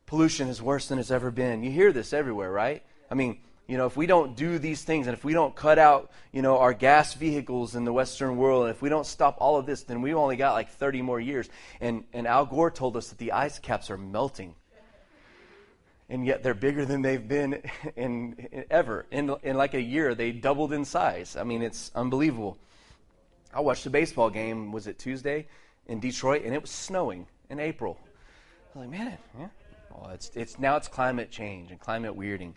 Pollution 0.07 0.49
is 0.49 0.61
worse 0.61 0.89
than 0.89 0.99
it's 0.99 1.11
ever 1.11 1.31
been. 1.31 1.63
You 1.63 1.71
hear 1.71 1.93
this 1.93 2.13
everywhere, 2.13 2.51
right? 2.51 2.83
I 3.11 3.15
mean, 3.15 3.39
you 3.69 3.79
know, 3.79 3.87
if 3.87 3.97
we 3.97 4.07
don't 4.07 4.37
do 4.37 4.59
these 4.59 4.83
things 4.83 5.07
and 5.07 5.17
if 5.17 5.25
we 5.25 5.33
don't 5.33 5.55
cut 5.55 5.79
out, 5.79 6.11
you 6.33 6.43
know, 6.43 6.59
our 6.59 6.75
gas 6.75 7.15
vehicles 7.15 7.75
in 7.75 7.85
the 7.85 7.93
Western 7.93 8.37
world, 8.37 8.65
and 8.65 8.71
if 8.71 8.83
we 8.83 8.89
don't 8.89 9.07
stop 9.07 9.37
all 9.39 9.57
of 9.57 9.67
this, 9.67 9.85
then 9.85 10.03
we've 10.03 10.17
only 10.17 10.37
got 10.37 10.53
like 10.53 10.69
30 10.71 11.01
more 11.01 11.21
years. 11.21 11.49
And, 11.81 12.05
and 12.13 12.27
Al 12.27 12.45
Gore 12.45 12.71
told 12.71 12.97
us 12.97 13.09
that 13.09 13.19
the 13.19 13.33
ice 13.33 13.59
caps 13.59 13.91
are 13.91 13.97
melting. 13.97 14.55
And 16.11 16.27
yet 16.27 16.43
they're 16.43 16.53
bigger 16.53 16.85
than 16.85 17.01
they've 17.01 17.27
been 17.27 17.63
in, 17.97 18.49
in 18.53 18.65
ever. 18.71 19.07
In, 19.11 19.35
in 19.43 19.57
like 19.57 19.75
a 19.75 19.81
year, 19.81 20.15
they 20.15 20.33
doubled 20.33 20.73
in 20.73 20.85
size. 20.85 21.37
I 21.37 21.45
mean, 21.45 21.63
it's 21.63 21.91
unbelievable. 21.95 22.59
I 23.55 23.61
watched 23.61 23.87
a 23.87 23.91
baseball 23.91 24.29
game, 24.29 24.73
was 24.73 24.87
it 24.87 24.99
Tuesday, 24.99 25.47
in 25.93 26.01
Detroit, 26.01 26.43
and 26.45 26.55
it 26.55 26.63
was 26.63 26.71
snowing 26.71 27.27
in 27.51 27.61
April. 27.61 27.99
I 28.01 28.79
was 28.79 28.87
like, 28.87 28.99
man, 28.99 29.19
yeah. 29.39 29.49
Well, 29.91 30.11
it's, 30.11 30.31
it's, 30.35 30.59
now 30.59 30.77
it's 30.77 30.89
climate 30.89 31.31
change 31.31 31.71
and 31.71 31.79
climate 31.79 32.19
weirding. 32.19 32.55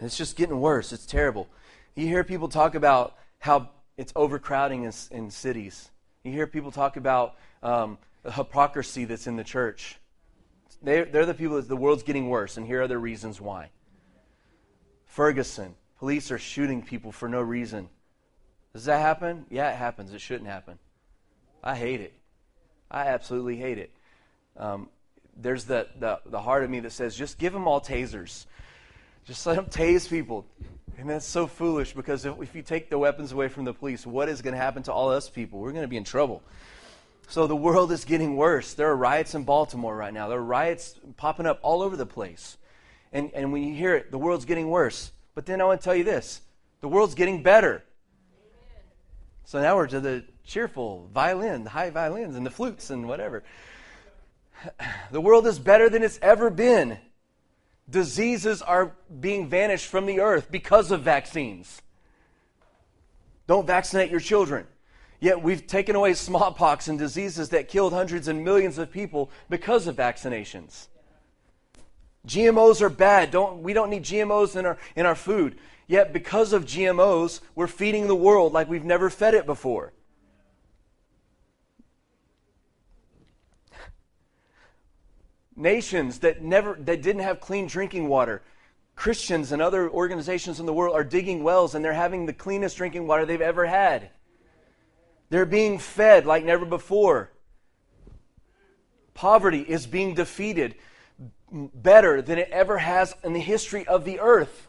It's 0.00 0.16
just 0.16 0.36
getting 0.36 0.60
worse. 0.60 0.92
It's 0.92 1.06
terrible. 1.06 1.46
You 1.94 2.08
hear 2.08 2.24
people 2.24 2.48
talk 2.48 2.74
about 2.74 3.16
how 3.38 3.70
it's 3.96 4.12
overcrowding 4.16 4.82
in, 4.82 4.92
in 5.12 5.30
cities. 5.30 5.88
You 6.24 6.32
hear 6.32 6.48
people 6.48 6.72
talk 6.72 6.96
about 6.96 7.36
um, 7.62 7.96
the 8.24 8.32
hypocrisy 8.32 9.04
that's 9.04 9.28
in 9.28 9.36
the 9.36 9.44
church. 9.44 10.00
They're, 10.82 11.04
they're 11.04 11.26
the 11.26 11.32
people 11.32 11.56
that 11.56 11.68
the 11.68 11.76
world's 11.76 12.02
getting 12.02 12.28
worse, 12.28 12.56
and 12.56 12.66
here 12.66 12.82
are 12.82 12.88
the 12.88 12.98
reasons 12.98 13.40
why. 13.40 13.70
Ferguson, 15.06 15.76
police 16.00 16.32
are 16.32 16.38
shooting 16.38 16.82
people 16.82 17.12
for 17.12 17.28
no 17.28 17.40
reason. 17.40 17.88
Does 18.72 18.86
that 18.86 19.00
happen? 19.00 19.46
Yeah, 19.48 19.70
it 19.70 19.76
happens. 19.76 20.12
It 20.12 20.20
shouldn't 20.20 20.50
happen. 20.50 20.80
I 21.62 21.76
hate 21.76 22.00
it. 22.00 22.14
I 22.94 23.08
absolutely 23.08 23.56
hate 23.56 23.78
it. 23.78 23.90
Um, 24.56 24.88
there's 25.36 25.64
the, 25.64 25.88
the, 25.98 26.20
the 26.26 26.40
heart 26.40 26.62
of 26.62 26.70
me 26.70 26.78
that 26.80 26.92
says, 26.92 27.16
just 27.16 27.38
give 27.38 27.52
them 27.52 27.66
all 27.66 27.80
tasers. 27.80 28.46
Just 29.24 29.44
let 29.46 29.56
them 29.56 29.66
tase 29.66 30.08
people. 30.08 30.46
And 30.96 31.10
that's 31.10 31.26
so 31.26 31.48
foolish 31.48 31.92
because 31.92 32.24
if, 32.24 32.40
if 32.40 32.54
you 32.54 32.62
take 32.62 32.90
the 32.90 32.98
weapons 32.98 33.32
away 33.32 33.48
from 33.48 33.64
the 33.64 33.74
police, 33.74 34.06
what 34.06 34.28
is 34.28 34.42
going 34.42 34.54
to 34.54 34.60
happen 34.60 34.84
to 34.84 34.92
all 34.92 35.10
us 35.10 35.28
people? 35.28 35.58
We're 35.58 35.72
going 35.72 35.82
to 35.82 35.88
be 35.88 35.96
in 35.96 36.04
trouble. 36.04 36.40
So 37.26 37.48
the 37.48 37.56
world 37.56 37.90
is 37.90 38.04
getting 38.04 38.36
worse. 38.36 38.74
There 38.74 38.88
are 38.88 38.96
riots 38.96 39.34
in 39.34 39.42
Baltimore 39.42 39.96
right 39.96 40.14
now. 40.14 40.28
There 40.28 40.38
are 40.38 40.44
riots 40.44 40.94
popping 41.16 41.46
up 41.46 41.58
all 41.62 41.82
over 41.82 41.96
the 41.96 42.06
place. 42.06 42.58
And, 43.12 43.32
and 43.34 43.52
when 43.52 43.64
you 43.64 43.74
hear 43.74 43.96
it, 43.96 44.12
the 44.12 44.18
world's 44.18 44.44
getting 44.44 44.70
worse. 44.70 45.10
But 45.34 45.46
then 45.46 45.60
I 45.60 45.64
want 45.64 45.80
to 45.80 45.84
tell 45.84 45.96
you 45.96 46.04
this 46.04 46.42
the 46.80 46.88
world's 46.88 47.16
getting 47.16 47.42
better. 47.42 47.82
So 49.46 49.60
now 49.60 49.74
we're 49.74 49.88
to 49.88 50.00
the 50.00 50.24
cheerful 50.44 51.08
violin, 51.12 51.66
high 51.66 51.90
violins, 51.90 52.36
and 52.36 52.44
the 52.44 52.50
flutes 52.50 52.90
and 52.90 53.08
whatever. 53.08 53.42
The 55.10 55.20
world 55.20 55.46
is 55.46 55.58
better 55.58 55.90
than 55.90 56.02
it's 56.02 56.18
ever 56.22 56.50
been. 56.50 56.98
Diseases 57.88 58.62
are 58.62 58.92
being 59.20 59.48
vanished 59.48 59.86
from 59.86 60.06
the 60.06 60.20
earth 60.20 60.50
because 60.50 60.90
of 60.90 61.02
vaccines. 61.02 61.82
Don't 63.46 63.66
vaccinate 63.66 64.10
your 64.10 64.20
children. 64.20 64.66
Yet 65.20 65.42
we've 65.42 65.66
taken 65.66 65.96
away 65.96 66.14
smallpox 66.14 66.88
and 66.88 66.98
diseases 66.98 67.50
that 67.50 67.68
killed 67.68 67.92
hundreds 67.92 68.28
and 68.28 68.44
millions 68.44 68.78
of 68.78 68.90
people 68.90 69.30
because 69.48 69.86
of 69.86 69.96
vaccinations. 69.96 70.88
GMOs 72.26 72.80
are 72.80 72.90
bad. 72.90 73.30
Don't, 73.30 73.62
we 73.62 73.72
don't 73.72 73.90
need 73.90 74.02
GMOs 74.02 74.56
in 74.56 74.64
our, 74.66 74.78
in 74.96 75.04
our 75.06 75.14
food. 75.14 75.58
Yet, 75.86 76.12
because 76.14 76.54
of 76.54 76.64
GMOs, 76.64 77.40
we're 77.54 77.66
feeding 77.66 78.06
the 78.06 78.14
world 78.14 78.54
like 78.54 78.68
we've 78.68 78.84
never 78.84 79.10
fed 79.10 79.34
it 79.34 79.44
before. 79.44 79.92
Nations 85.56 86.20
that 86.20 86.42
never 86.42 86.74
that 86.80 87.02
didn't 87.02 87.22
have 87.22 87.40
clean 87.40 87.66
drinking 87.66 88.08
water. 88.08 88.42
Christians 88.96 89.52
and 89.52 89.60
other 89.60 89.90
organizations 89.90 90.60
in 90.60 90.66
the 90.66 90.72
world 90.72 90.94
are 90.94 91.04
digging 91.04 91.42
wells 91.42 91.74
and 91.74 91.84
they're 91.84 91.92
having 91.92 92.26
the 92.26 92.32
cleanest 92.32 92.76
drinking 92.76 93.06
water 93.06 93.26
they've 93.26 93.40
ever 93.40 93.66
had. 93.66 94.10
They're 95.30 95.46
being 95.46 95.78
fed 95.78 96.26
like 96.26 96.44
never 96.44 96.64
before. 96.64 97.30
Poverty 99.14 99.60
is 99.60 99.86
being 99.86 100.14
defeated 100.14 100.76
better 101.50 102.22
than 102.22 102.38
it 102.38 102.48
ever 102.50 102.78
has 102.78 103.14
in 103.22 103.32
the 103.32 103.40
history 103.40 103.86
of 103.86 104.04
the 104.04 104.20
earth 104.20 104.68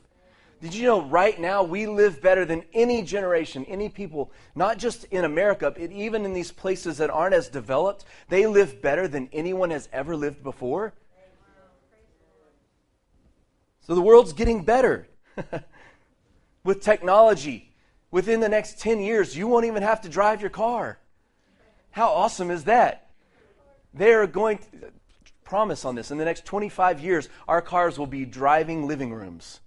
did 0.66 0.74
you 0.74 0.88
know 0.88 1.04
right 1.04 1.40
now 1.40 1.62
we 1.62 1.86
live 1.86 2.24
better 2.24 2.44
than 2.44 2.64
any 2.74 3.04
generation, 3.04 3.66
any 3.66 3.88
people, 3.88 4.32
not 4.56 4.80
just 4.80 5.04
in 5.06 5.24
America, 5.24 5.70
but 5.70 5.92
even 5.92 6.26
in 6.26 6.34
these 6.34 6.52
places 6.52 6.98
that 6.98 7.12
aren't 7.12 7.36
as 7.36 7.50
developed, 7.50 8.04
they 8.30 8.48
live 8.48 8.82
better 8.82 9.08
than 9.08 9.30
anyone 9.32 9.70
has 9.70 9.88
ever 9.94 10.16
lived 10.16 10.42
before? 10.42 10.92
So 13.82 13.94
the 13.94 14.02
world's 14.02 14.34
getting 14.34 14.64
better 14.64 15.08
with 16.64 16.82
technology. 16.82 17.72
Within 18.10 18.40
the 18.40 18.50
next 18.50 18.80
10 18.80 19.02
years, 19.02 19.38
you 19.38 19.48
won't 19.48 19.68
even 19.68 19.84
have 19.84 20.02
to 20.02 20.10
drive 20.10 20.42
your 20.42 20.50
car. 20.50 20.98
How 21.92 22.08
awesome 22.10 22.50
is 22.50 22.64
that? 22.64 23.12
They 23.94 24.14
are 24.14 24.26
going 24.26 24.58
to 24.58 24.66
promise 25.44 25.86
on 25.86 25.94
this 25.94 26.10
in 26.10 26.18
the 26.18 26.26
next 26.26 26.44
25 26.44 27.02
years, 27.02 27.30
our 27.48 27.62
cars 27.62 28.00
will 28.00 28.08
be 28.08 28.26
driving 28.26 28.88
living 28.88 29.14
rooms 29.14 29.60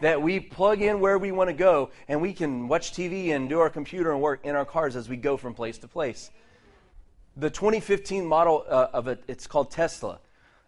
that 0.00 0.20
we 0.20 0.40
plug 0.40 0.80
in 0.80 1.00
where 1.00 1.18
we 1.18 1.32
want 1.32 1.48
to 1.48 1.54
go 1.54 1.90
and 2.06 2.20
we 2.20 2.32
can 2.32 2.68
watch 2.68 2.92
TV 2.92 3.34
and 3.34 3.48
do 3.48 3.60
our 3.60 3.70
computer 3.70 4.12
and 4.12 4.20
work 4.20 4.40
in 4.44 4.54
our 4.54 4.64
cars 4.64 4.96
as 4.96 5.08
we 5.08 5.16
go 5.16 5.36
from 5.36 5.54
place 5.54 5.78
to 5.78 5.88
place. 5.88 6.30
The 7.36 7.50
2015 7.50 8.26
model 8.26 8.64
uh, 8.68 8.88
of 8.92 9.08
it, 9.08 9.22
it's 9.28 9.46
called 9.46 9.70
Tesla. 9.70 10.18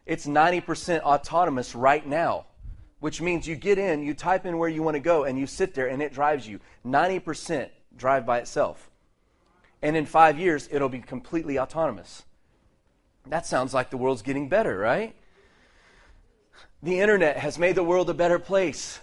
It's 0.06 0.26
90% 0.26 1.00
autonomous 1.00 1.74
right 1.74 2.06
now, 2.06 2.46
which 3.00 3.20
means 3.20 3.46
you 3.46 3.56
get 3.56 3.78
in, 3.78 4.02
you 4.02 4.14
type 4.14 4.46
in 4.46 4.58
where 4.58 4.68
you 4.68 4.82
want 4.82 4.94
to 4.94 5.00
go, 5.00 5.24
and 5.24 5.38
you 5.38 5.46
sit 5.46 5.74
there 5.74 5.88
and 5.88 6.02
it 6.02 6.12
drives 6.12 6.48
you. 6.48 6.60
90% 6.86 7.68
drive 7.96 8.24
by 8.26 8.38
itself. 8.38 8.88
and 9.82 9.96
in 9.96 10.04
five 10.04 10.38
years, 10.38 10.68
it'll 10.70 10.88
be 10.90 11.00
completely 11.00 11.58
autonomous. 11.58 12.24
That 13.26 13.46
sounds 13.46 13.72
like 13.72 13.90
the 13.90 13.96
world's 13.96 14.22
getting 14.22 14.48
better, 14.48 14.76
right? 14.76 15.14
The 16.82 17.00
internet 17.00 17.36
has 17.36 17.58
made 17.58 17.76
the 17.76 17.84
world 17.84 18.08
a 18.10 18.14
better 18.14 18.38
place. 18.38 19.00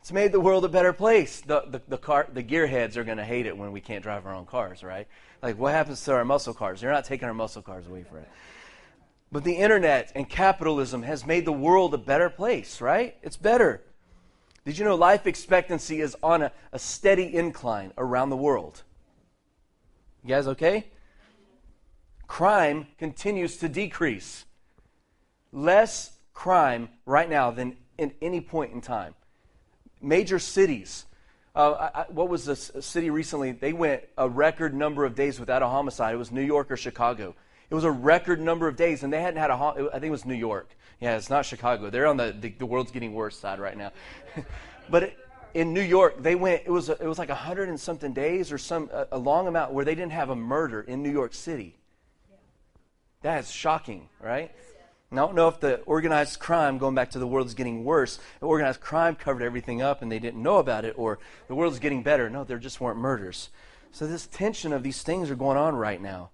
It's 0.00 0.12
made 0.12 0.32
the 0.32 0.40
world 0.40 0.64
a 0.64 0.68
better 0.68 0.92
place. 0.92 1.40
The, 1.40 1.64
the, 1.68 1.82
the, 1.88 1.98
car, 1.98 2.28
the 2.32 2.42
gearheads 2.42 2.96
are 2.96 3.04
going 3.04 3.18
to 3.18 3.24
hate 3.24 3.46
it 3.46 3.56
when 3.56 3.72
we 3.72 3.80
can't 3.80 4.02
drive 4.02 4.26
our 4.26 4.34
own 4.34 4.46
cars, 4.46 4.82
right? 4.82 5.06
Like, 5.42 5.58
what 5.58 5.72
happens 5.72 6.02
to 6.04 6.12
our 6.12 6.24
muscle 6.24 6.54
cars? 6.54 6.80
They're 6.80 6.90
not 6.90 7.04
taking 7.04 7.28
our 7.28 7.34
muscle 7.34 7.62
cars 7.62 7.86
away 7.86 8.04
from 8.04 8.18
it. 8.18 8.28
But 9.30 9.44
the 9.44 9.54
internet 9.54 10.12
and 10.14 10.28
capitalism 10.28 11.02
has 11.02 11.26
made 11.26 11.44
the 11.44 11.52
world 11.52 11.92
a 11.92 11.98
better 11.98 12.30
place, 12.30 12.80
right? 12.80 13.16
It's 13.22 13.36
better. 13.36 13.82
Did 14.64 14.78
you 14.78 14.84
know 14.84 14.94
life 14.94 15.26
expectancy 15.26 16.00
is 16.00 16.16
on 16.22 16.42
a, 16.42 16.52
a 16.72 16.78
steady 16.78 17.34
incline 17.34 17.92
around 17.98 18.30
the 18.30 18.36
world? 18.36 18.82
You 20.22 20.30
guys 20.30 20.46
okay? 20.48 20.88
Crime 22.26 22.86
continues 22.98 23.56
to 23.58 23.68
decrease. 23.68 24.44
Less 25.52 26.12
crime 26.34 26.88
right 27.06 27.28
now 27.28 27.50
than 27.50 27.76
in 27.96 28.12
any 28.20 28.40
point 28.40 28.72
in 28.72 28.80
time. 28.80 29.14
Major 30.00 30.38
cities. 30.38 31.06
Uh, 31.54 31.90
I, 31.94 32.04
what 32.08 32.28
was 32.28 32.44
this 32.44 32.70
city 32.80 33.10
recently? 33.10 33.52
They 33.52 33.72
went 33.72 34.04
a 34.16 34.28
record 34.28 34.74
number 34.74 35.04
of 35.04 35.14
days 35.14 35.40
without 35.40 35.62
a 35.62 35.66
homicide. 35.66 36.14
It 36.14 36.18
was 36.18 36.30
New 36.30 36.42
York 36.42 36.70
or 36.70 36.76
Chicago. 36.76 37.34
It 37.70 37.74
was 37.74 37.84
a 37.84 37.90
record 37.90 38.40
number 38.40 38.68
of 38.68 38.76
days, 38.76 39.02
and 39.02 39.12
they 39.12 39.20
hadn't 39.20 39.40
had 39.40 39.50
a. 39.50 39.54
I 39.54 39.92
think 39.92 40.04
it 40.04 40.10
was 40.10 40.24
New 40.24 40.34
York. 40.34 40.70
Yeah, 41.00 41.16
it's 41.16 41.30
not 41.30 41.44
Chicago. 41.44 41.90
They're 41.90 42.06
on 42.06 42.16
the 42.16 42.34
the, 42.38 42.50
the 42.50 42.66
world's 42.66 42.90
getting 42.90 43.12
worse 43.12 43.36
side 43.36 43.58
right 43.58 43.76
now. 43.76 43.92
but 44.90 45.02
it, 45.02 45.18
in 45.54 45.74
New 45.74 45.82
York, 45.82 46.22
they 46.22 46.34
went. 46.34 46.62
It 46.64 46.70
was 46.70 46.88
a, 46.88 46.92
it 46.92 47.06
was 47.06 47.18
like 47.18 47.28
a 47.28 47.34
hundred 47.34 47.68
and 47.68 47.78
something 47.78 48.12
days 48.12 48.52
or 48.52 48.58
some 48.58 48.88
a, 48.92 49.08
a 49.12 49.18
long 49.18 49.48
amount 49.48 49.72
where 49.72 49.84
they 49.84 49.94
didn't 49.94 50.12
have 50.12 50.30
a 50.30 50.36
murder 50.36 50.80
in 50.80 51.02
New 51.02 51.10
York 51.10 51.34
City. 51.34 51.76
That 53.22 53.40
is 53.40 53.50
shocking, 53.50 54.08
right? 54.20 54.52
I 55.10 55.16
don't 55.16 55.34
know 55.34 55.48
if 55.48 55.58
the 55.58 55.76
organized 55.80 56.38
crime, 56.38 56.76
going 56.76 56.94
back 56.94 57.10
to 57.12 57.18
the 57.18 57.26
world's 57.26 57.54
getting 57.54 57.82
worse, 57.82 58.18
the 58.40 58.46
organized 58.46 58.80
crime 58.80 59.14
covered 59.14 59.42
everything 59.42 59.80
up 59.80 60.02
and 60.02 60.12
they 60.12 60.18
didn't 60.18 60.42
know 60.42 60.58
about 60.58 60.84
it, 60.84 60.94
or 60.98 61.18
the 61.46 61.54
world's 61.54 61.78
getting 61.78 62.02
better. 62.02 62.28
No, 62.28 62.44
there 62.44 62.58
just 62.58 62.80
weren't 62.80 62.98
murders. 62.98 63.48
So 63.90 64.06
this 64.06 64.26
tension 64.26 64.72
of 64.72 64.82
these 64.82 65.02
things 65.02 65.30
are 65.30 65.34
going 65.34 65.56
on 65.56 65.74
right 65.74 66.00
now. 66.00 66.30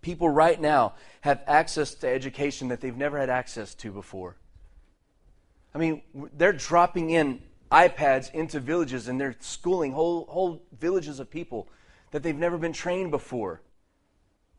People 0.00 0.30
right 0.30 0.58
now 0.58 0.94
have 1.20 1.42
access 1.46 1.94
to 1.96 2.08
education 2.08 2.68
that 2.68 2.80
they've 2.80 2.96
never 2.96 3.18
had 3.18 3.28
access 3.28 3.74
to 3.76 3.90
before. 3.90 4.36
I 5.74 5.78
mean, 5.78 6.02
they're 6.34 6.52
dropping 6.52 7.10
in 7.10 7.42
iPads 7.70 8.32
into 8.32 8.60
villages 8.60 9.08
and 9.08 9.20
they're 9.20 9.36
schooling 9.40 9.92
whole, 9.92 10.26
whole 10.26 10.62
villages 10.78 11.20
of 11.20 11.30
people 11.30 11.68
that 12.12 12.22
they've 12.22 12.36
never 12.36 12.56
been 12.56 12.72
trained 12.72 13.10
before. 13.10 13.60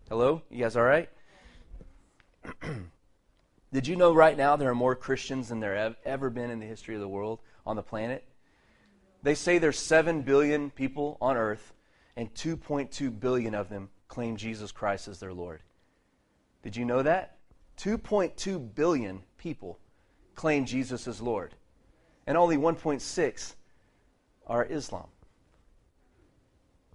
Hello? 0.10 0.44
You 0.50 0.64
guys 0.64 0.76
all 0.76 0.84
right? 0.84 1.10
Did 3.76 3.88
you 3.88 3.98
know 3.98 4.14
right 4.14 4.38
now 4.38 4.56
there 4.56 4.70
are 4.70 4.74
more 4.74 4.96
Christians 4.96 5.50
than 5.50 5.60
there 5.60 5.76
have 5.76 5.98
ever 6.06 6.30
been 6.30 6.50
in 6.50 6.62
the 6.62 6.66
history 6.66 6.96
of 6.96 7.02
the 7.02 7.10
world 7.10 7.42
on 7.66 7.76
the 7.76 7.84
planet? 7.84 8.24
They 9.22 9.36
say 9.36 9.58
there's 9.58 9.78
7 9.78 10.22
billion 10.22 10.72
people 10.72 11.18
on 11.20 11.36
earth, 11.36 11.74
and 12.16 12.34
2.2 12.36 13.20
billion 13.20 13.54
of 13.54 13.68
them 13.68 13.90
claim 14.08 14.38
Jesus 14.38 14.72
Christ 14.72 15.10
as 15.10 15.20
their 15.20 15.34
Lord. 15.34 15.60
Did 16.64 16.78
you 16.78 16.86
know 16.86 17.04
that? 17.04 17.36
2.2 17.78 18.74
billion 18.74 19.24
people 19.38 19.78
claim 20.36 20.64
Jesus 20.64 21.06
as 21.06 21.20
Lord, 21.20 21.54
and 22.26 22.38
only 22.38 22.56
1.6 22.56 23.56
are 24.48 24.64
Islam. 24.64 25.08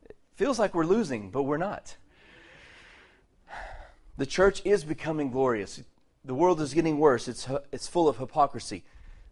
It 0.08 0.16
feels 0.34 0.58
like 0.58 0.74
we're 0.74 0.86
losing, 0.86 1.30
but 1.30 1.42
we're 1.42 1.58
not. 1.58 1.98
The 4.16 4.24
church 4.24 4.62
is 4.64 4.82
becoming 4.82 5.30
glorious. 5.30 5.82
The 6.24 6.34
world 6.34 6.60
is 6.60 6.74
getting 6.74 6.98
worse. 6.98 7.28
It's, 7.28 7.48
it's 7.72 7.88
full 7.88 8.08
of 8.08 8.18
hypocrisy. 8.18 8.84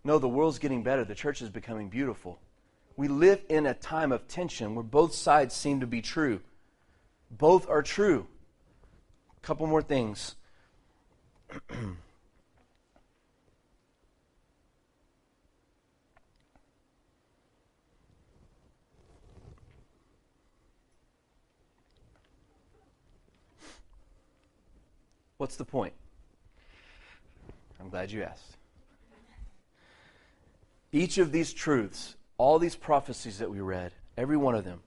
No, 0.04 0.18
the 0.18 0.28
world's 0.28 0.58
getting 0.58 0.82
better. 0.82 1.04
The 1.04 1.14
church 1.14 1.42
is 1.42 1.50
becoming 1.50 1.88
beautiful. 1.88 2.40
We 2.96 3.08
live 3.08 3.42
in 3.48 3.66
a 3.66 3.74
time 3.74 4.10
of 4.10 4.26
tension 4.26 4.74
where 4.74 4.82
both 4.82 5.14
sides 5.14 5.54
seem 5.54 5.80
to 5.80 5.86
be 5.86 6.00
true. 6.00 6.40
Both 7.30 7.68
are 7.68 7.82
true. 7.82 8.26
A 9.36 9.40
couple 9.40 9.66
more 9.66 9.82
things. 9.82 10.34
What's 25.36 25.56
the 25.56 25.64
point? 25.64 25.94
I'm 27.80 27.90
glad 27.90 28.10
you 28.10 28.22
asked. 28.22 28.56
Each 30.90 31.18
of 31.18 31.32
these 31.32 31.52
truths, 31.52 32.16
all 32.38 32.58
these 32.58 32.76
prophecies 32.76 33.38
that 33.38 33.50
we 33.50 33.60
read, 33.60 33.92
every 34.16 34.36
one 34.36 34.54
of 34.54 34.64
them, 34.64 34.80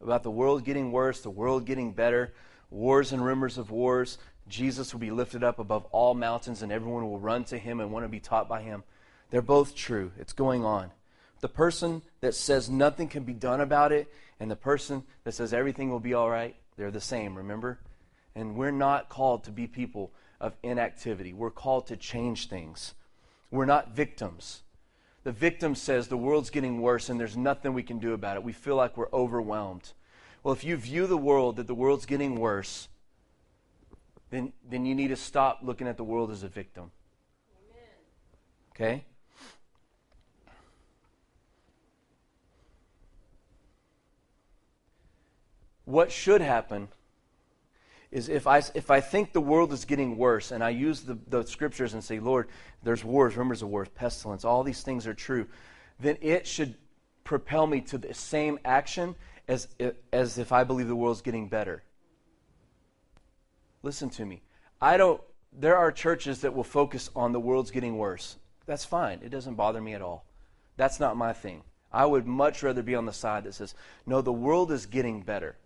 about 0.00 0.22
the 0.22 0.30
world 0.30 0.64
getting 0.64 0.92
worse, 0.92 1.20
the 1.20 1.30
world 1.30 1.64
getting 1.64 1.92
better, 1.92 2.32
wars 2.70 3.12
and 3.12 3.24
rumors 3.24 3.58
of 3.58 3.70
wars, 3.70 4.18
Jesus 4.46 4.92
will 4.92 5.00
be 5.00 5.10
lifted 5.10 5.42
up 5.42 5.58
above 5.58 5.86
all 5.86 6.14
mountains 6.14 6.62
and 6.62 6.70
everyone 6.70 7.04
will 7.04 7.18
run 7.18 7.44
to 7.44 7.58
him 7.58 7.80
and 7.80 7.90
want 7.90 8.04
to 8.04 8.08
be 8.08 8.20
taught 8.20 8.48
by 8.48 8.62
him. 8.62 8.84
They're 9.30 9.42
both 9.42 9.74
true. 9.74 10.12
It's 10.18 10.32
going 10.32 10.64
on. 10.64 10.90
The 11.40 11.48
person 11.48 12.02
that 12.20 12.34
says 12.34 12.70
nothing 12.70 13.08
can 13.08 13.24
be 13.24 13.32
done 13.32 13.60
about 13.60 13.92
it 13.92 14.12
and 14.38 14.50
the 14.50 14.56
person 14.56 15.04
that 15.24 15.32
says 15.32 15.52
everything 15.52 15.90
will 15.90 16.00
be 16.00 16.14
all 16.14 16.30
right, 16.30 16.54
they're 16.76 16.90
the 16.90 17.00
same, 17.00 17.36
remember? 17.36 17.78
And 18.34 18.56
we're 18.56 18.70
not 18.70 19.08
called 19.08 19.44
to 19.44 19.50
be 19.50 19.66
people 19.66 20.12
of 20.44 20.54
inactivity. 20.62 21.32
We're 21.32 21.50
called 21.50 21.86
to 21.86 21.96
change 21.96 22.48
things. 22.48 22.92
We're 23.50 23.64
not 23.64 23.92
victims. 23.92 24.62
The 25.22 25.32
victim 25.32 25.74
says 25.74 26.08
the 26.08 26.18
world's 26.18 26.50
getting 26.50 26.82
worse 26.82 27.08
and 27.08 27.18
there's 27.18 27.34
nothing 27.34 27.72
we 27.72 27.82
can 27.82 27.98
do 27.98 28.12
about 28.12 28.36
it. 28.36 28.44
We 28.44 28.52
feel 28.52 28.76
like 28.76 28.98
we're 28.98 29.10
overwhelmed. 29.10 29.92
Well, 30.42 30.52
if 30.52 30.62
you 30.62 30.76
view 30.76 31.06
the 31.06 31.16
world 31.16 31.56
that 31.56 31.66
the 31.66 31.74
world's 31.74 32.04
getting 32.04 32.38
worse, 32.38 32.88
then, 34.28 34.52
then 34.68 34.84
you 34.84 34.94
need 34.94 35.08
to 35.08 35.16
stop 35.16 35.60
looking 35.62 35.88
at 35.88 35.96
the 35.96 36.04
world 36.04 36.30
as 36.30 36.42
a 36.42 36.48
victim. 36.48 36.90
Okay? 38.74 39.04
What 45.86 46.12
should 46.12 46.42
happen 46.42 46.88
is 48.14 48.28
if 48.28 48.46
I, 48.46 48.62
if 48.74 48.92
I 48.92 49.00
think 49.00 49.32
the 49.32 49.40
world 49.40 49.72
is 49.72 49.84
getting 49.84 50.16
worse 50.16 50.52
and 50.52 50.62
I 50.62 50.70
use 50.70 51.00
the, 51.00 51.18
the 51.26 51.42
scriptures 51.42 51.94
and 51.94 52.02
say, 52.02 52.20
Lord, 52.20 52.48
there's 52.84 53.04
wars, 53.04 53.36
rumors 53.36 53.60
of 53.60 53.68
wars, 53.68 53.88
pestilence, 53.88 54.44
all 54.44 54.62
these 54.62 54.82
things 54.82 55.08
are 55.08 55.14
true, 55.14 55.48
then 55.98 56.16
it 56.20 56.46
should 56.46 56.76
propel 57.24 57.66
me 57.66 57.80
to 57.80 57.98
the 57.98 58.14
same 58.14 58.60
action 58.64 59.16
as, 59.48 59.66
as 60.12 60.38
if 60.38 60.52
I 60.52 60.62
believe 60.62 60.86
the 60.86 60.94
world's 60.94 61.22
getting 61.22 61.48
better. 61.48 61.82
Listen 63.82 64.08
to 64.10 64.24
me. 64.24 64.42
I 64.80 64.96
don't, 64.96 65.20
there 65.52 65.76
are 65.76 65.90
churches 65.90 66.40
that 66.42 66.54
will 66.54 66.62
focus 66.62 67.10
on 67.16 67.32
the 67.32 67.40
world's 67.40 67.72
getting 67.72 67.98
worse. 67.98 68.36
That's 68.64 68.84
fine. 68.84 69.22
It 69.24 69.30
doesn't 69.30 69.56
bother 69.56 69.80
me 69.80 69.92
at 69.92 70.02
all. 70.02 70.24
That's 70.76 71.00
not 71.00 71.16
my 71.16 71.32
thing. 71.32 71.64
I 71.92 72.06
would 72.06 72.28
much 72.28 72.62
rather 72.62 72.82
be 72.84 72.94
on 72.94 73.06
the 73.06 73.12
side 73.12 73.42
that 73.42 73.54
says, 73.54 73.74
no, 74.06 74.20
the 74.20 74.32
world 74.32 74.70
is 74.70 74.86
getting 74.86 75.22
better. 75.22 75.56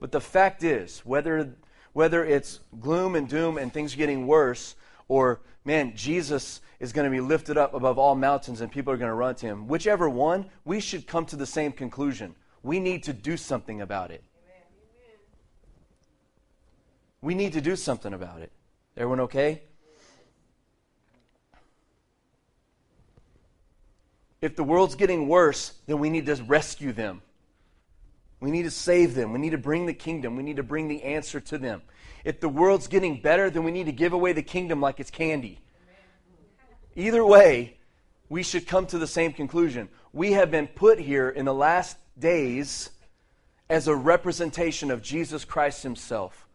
But 0.00 0.10
the 0.10 0.20
fact 0.22 0.64
is, 0.64 1.00
whether 1.00 1.54
whether 1.92 2.24
it's 2.24 2.60
gloom 2.80 3.14
and 3.14 3.28
doom 3.28 3.58
and 3.58 3.72
things 3.72 3.94
getting 3.94 4.26
worse, 4.26 4.74
or, 5.08 5.40
man, 5.64 5.92
Jesus 5.94 6.60
is 6.80 6.92
going 6.92 7.04
to 7.04 7.10
be 7.10 7.20
lifted 7.20 7.56
up 7.56 7.74
above 7.74 7.98
all 7.98 8.14
mountains 8.14 8.60
and 8.60 8.70
people 8.70 8.92
are 8.92 8.96
going 8.96 9.08
to 9.08 9.14
run 9.14 9.34
to 9.36 9.46
him. 9.46 9.68
Whichever 9.68 10.08
one, 10.08 10.46
we 10.64 10.80
should 10.80 11.06
come 11.06 11.26
to 11.26 11.36
the 11.36 11.46
same 11.46 11.72
conclusion. 11.72 12.34
We 12.62 12.80
need 12.80 13.02
to 13.04 13.12
do 13.12 13.36
something 13.36 13.80
about 13.80 14.10
it. 14.10 14.24
We 17.20 17.34
need 17.34 17.52
to 17.52 17.60
do 17.60 17.76
something 17.76 18.12
about 18.12 18.40
it. 18.40 18.50
Everyone 18.96 19.20
okay? 19.20 19.62
If 24.40 24.56
the 24.56 24.64
world's 24.64 24.96
getting 24.96 25.28
worse, 25.28 25.74
then 25.86 26.00
we 26.00 26.10
need 26.10 26.26
to 26.26 26.34
rescue 26.42 26.92
them. 26.92 27.22
We 28.42 28.50
need 28.50 28.64
to 28.64 28.72
save 28.72 29.14
them. 29.14 29.32
We 29.32 29.38
need 29.38 29.50
to 29.50 29.58
bring 29.58 29.86
the 29.86 29.94
kingdom. 29.94 30.34
We 30.34 30.42
need 30.42 30.56
to 30.56 30.64
bring 30.64 30.88
the 30.88 31.04
answer 31.04 31.38
to 31.38 31.58
them. 31.58 31.80
If 32.24 32.40
the 32.40 32.48
world's 32.48 32.88
getting 32.88 33.20
better, 33.20 33.48
then 33.50 33.62
we 33.62 33.70
need 33.70 33.86
to 33.86 33.92
give 33.92 34.12
away 34.12 34.32
the 34.32 34.42
kingdom 34.42 34.80
like 34.80 34.98
it's 34.98 35.12
candy. 35.12 35.60
Either 36.96 37.24
way, 37.24 37.76
we 38.28 38.42
should 38.42 38.66
come 38.66 38.86
to 38.86 38.98
the 38.98 39.06
same 39.06 39.32
conclusion. 39.32 39.88
We 40.12 40.32
have 40.32 40.50
been 40.50 40.66
put 40.66 40.98
here 40.98 41.28
in 41.28 41.44
the 41.44 41.54
last 41.54 41.96
days 42.18 42.90
as 43.70 43.86
a 43.86 43.94
representation 43.94 44.90
of 44.90 45.02
Jesus 45.02 45.44
Christ 45.44 45.84
Himself. 45.84 46.48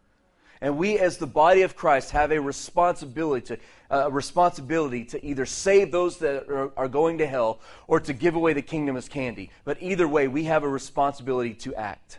And 0.60 0.76
we, 0.76 0.98
as 0.98 1.18
the 1.18 1.26
body 1.26 1.62
of 1.62 1.76
Christ, 1.76 2.10
have 2.10 2.32
a 2.32 2.40
responsibility 2.40 3.46
to, 3.46 3.58
uh, 3.90 4.10
responsibility 4.10 5.04
to 5.04 5.24
either 5.24 5.46
save 5.46 5.92
those 5.92 6.18
that 6.18 6.48
are, 6.48 6.72
are 6.76 6.88
going 6.88 7.18
to 7.18 7.26
hell 7.26 7.60
or 7.86 8.00
to 8.00 8.12
give 8.12 8.34
away 8.34 8.52
the 8.52 8.62
kingdom 8.62 8.96
as 8.96 9.08
candy. 9.08 9.50
But 9.64 9.78
either 9.80 10.08
way, 10.08 10.26
we 10.26 10.44
have 10.44 10.64
a 10.64 10.68
responsibility 10.68 11.54
to 11.54 11.74
act. 11.74 12.18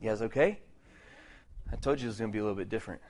You 0.00 0.10
guys 0.10 0.22
okay? 0.22 0.60
I 1.72 1.76
told 1.76 2.00
you 2.00 2.06
it 2.06 2.10
was 2.10 2.18
going 2.18 2.30
to 2.30 2.32
be 2.32 2.38
a 2.38 2.42
little 2.42 2.56
bit 2.56 2.68
different. 2.68 3.00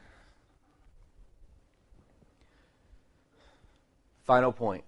Final 4.29 4.53
point. 4.53 4.85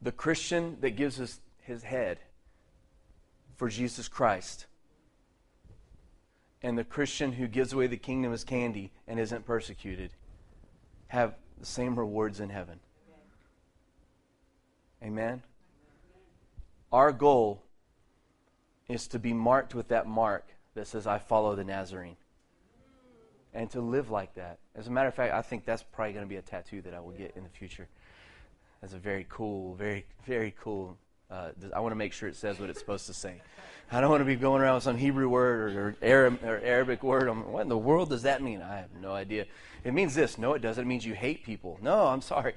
The 0.00 0.12
Christian 0.12 0.76
that 0.82 0.90
gives 0.90 1.20
us 1.20 1.40
his 1.62 1.82
head 1.82 2.20
for 3.56 3.68
Jesus 3.68 4.06
Christ 4.06 4.66
and 6.62 6.78
the 6.78 6.84
Christian 6.84 7.32
who 7.32 7.48
gives 7.48 7.72
away 7.72 7.88
the 7.88 7.96
kingdom 7.96 8.32
as 8.32 8.44
candy 8.44 8.92
and 9.08 9.18
isn't 9.18 9.44
persecuted 9.44 10.12
have 11.08 11.34
the 11.58 11.66
same 11.66 11.98
rewards 11.98 12.38
in 12.38 12.50
heaven. 12.50 12.78
Amen. 15.02 15.42
Our 16.92 17.10
goal 17.10 17.64
is 18.88 19.08
to 19.08 19.18
be 19.18 19.32
marked 19.32 19.74
with 19.74 19.88
that 19.88 20.06
mark 20.06 20.46
that 20.74 20.86
says, 20.86 21.04
I 21.04 21.18
follow 21.18 21.56
the 21.56 21.64
Nazarene. 21.64 22.16
And 23.56 23.70
to 23.70 23.80
live 23.80 24.10
like 24.10 24.34
that. 24.34 24.58
As 24.74 24.86
a 24.86 24.90
matter 24.90 25.08
of 25.08 25.14
fact, 25.14 25.32
I 25.32 25.40
think 25.40 25.64
that's 25.64 25.82
probably 25.82 26.12
going 26.12 26.26
to 26.26 26.28
be 26.28 26.36
a 26.36 26.42
tattoo 26.42 26.82
that 26.82 26.92
I 26.92 27.00
will 27.00 27.12
get 27.12 27.32
in 27.36 27.42
the 27.42 27.48
future. 27.48 27.88
That's 28.82 28.92
a 28.92 28.98
very 28.98 29.24
cool, 29.30 29.74
very, 29.74 30.04
very 30.26 30.54
cool. 30.60 30.98
Uh, 31.30 31.48
I 31.74 31.80
want 31.80 31.92
to 31.92 31.96
make 31.96 32.12
sure 32.12 32.28
it 32.28 32.36
says 32.36 32.60
what 32.60 32.68
it's 32.68 32.78
supposed 32.78 33.06
to 33.06 33.14
say. 33.14 33.40
I 33.90 34.00
don't 34.02 34.10
want 34.10 34.20
to 34.20 34.26
be 34.26 34.36
going 34.36 34.60
around 34.60 34.74
with 34.74 34.84
some 34.84 34.98
Hebrew 34.98 35.28
word 35.30 35.74
or, 35.74 35.96
Arab, 36.02 36.44
or 36.44 36.58
Arabic 36.58 37.02
word. 37.02 37.28
I'm, 37.28 37.50
what 37.50 37.62
in 37.62 37.68
the 37.68 37.78
world 37.78 38.10
does 38.10 38.22
that 38.22 38.42
mean? 38.42 38.60
I 38.60 38.76
have 38.76 38.90
no 39.00 39.12
idea. 39.12 39.46
It 39.84 39.94
means 39.94 40.14
this. 40.14 40.36
No, 40.36 40.52
it 40.52 40.60
doesn't. 40.60 40.84
It 40.84 40.86
means 40.86 41.06
you 41.06 41.14
hate 41.14 41.42
people. 41.42 41.78
No, 41.80 42.06
I'm 42.06 42.20
sorry. 42.20 42.54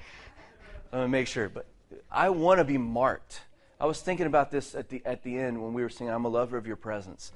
i 0.92 0.98
Let 0.98 1.06
me 1.06 1.12
make 1.12 1.28
sure. 1.28 1.48
But 1.48 1.66
I 2.12 2.30
want 2.30 2.58
to 2.58 2.66
be 2.66 2.78
marked. 2.78 3.42
I 3.80 3.86
was 3.86 4.02
thinking 4.02 4.26
about 4.26 4.52
this 4.52 4.76
at 4.76 4.90
the 4.90 5.02
at 5.06 5.24
the 5.24 5.38
end 5.38 5.64
when 5.64 5.74
we 5.74 5.82
were 5.82 5.90
singing. 5.90 6.12
I'm 6.12 6.26
a 6.26 6.30
lover 6.30 6.58
of 6.58 6.68
your 6.68 6.76
presence. 6.76 7.32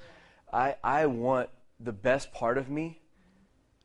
I 0.51 0.75
I 0.83 1.05
want 1.05 1.49
the 1.79 1.93
best 1.93 2.33
part 2.33 2.57
of 2.57 2.69
me. 2.69 2.99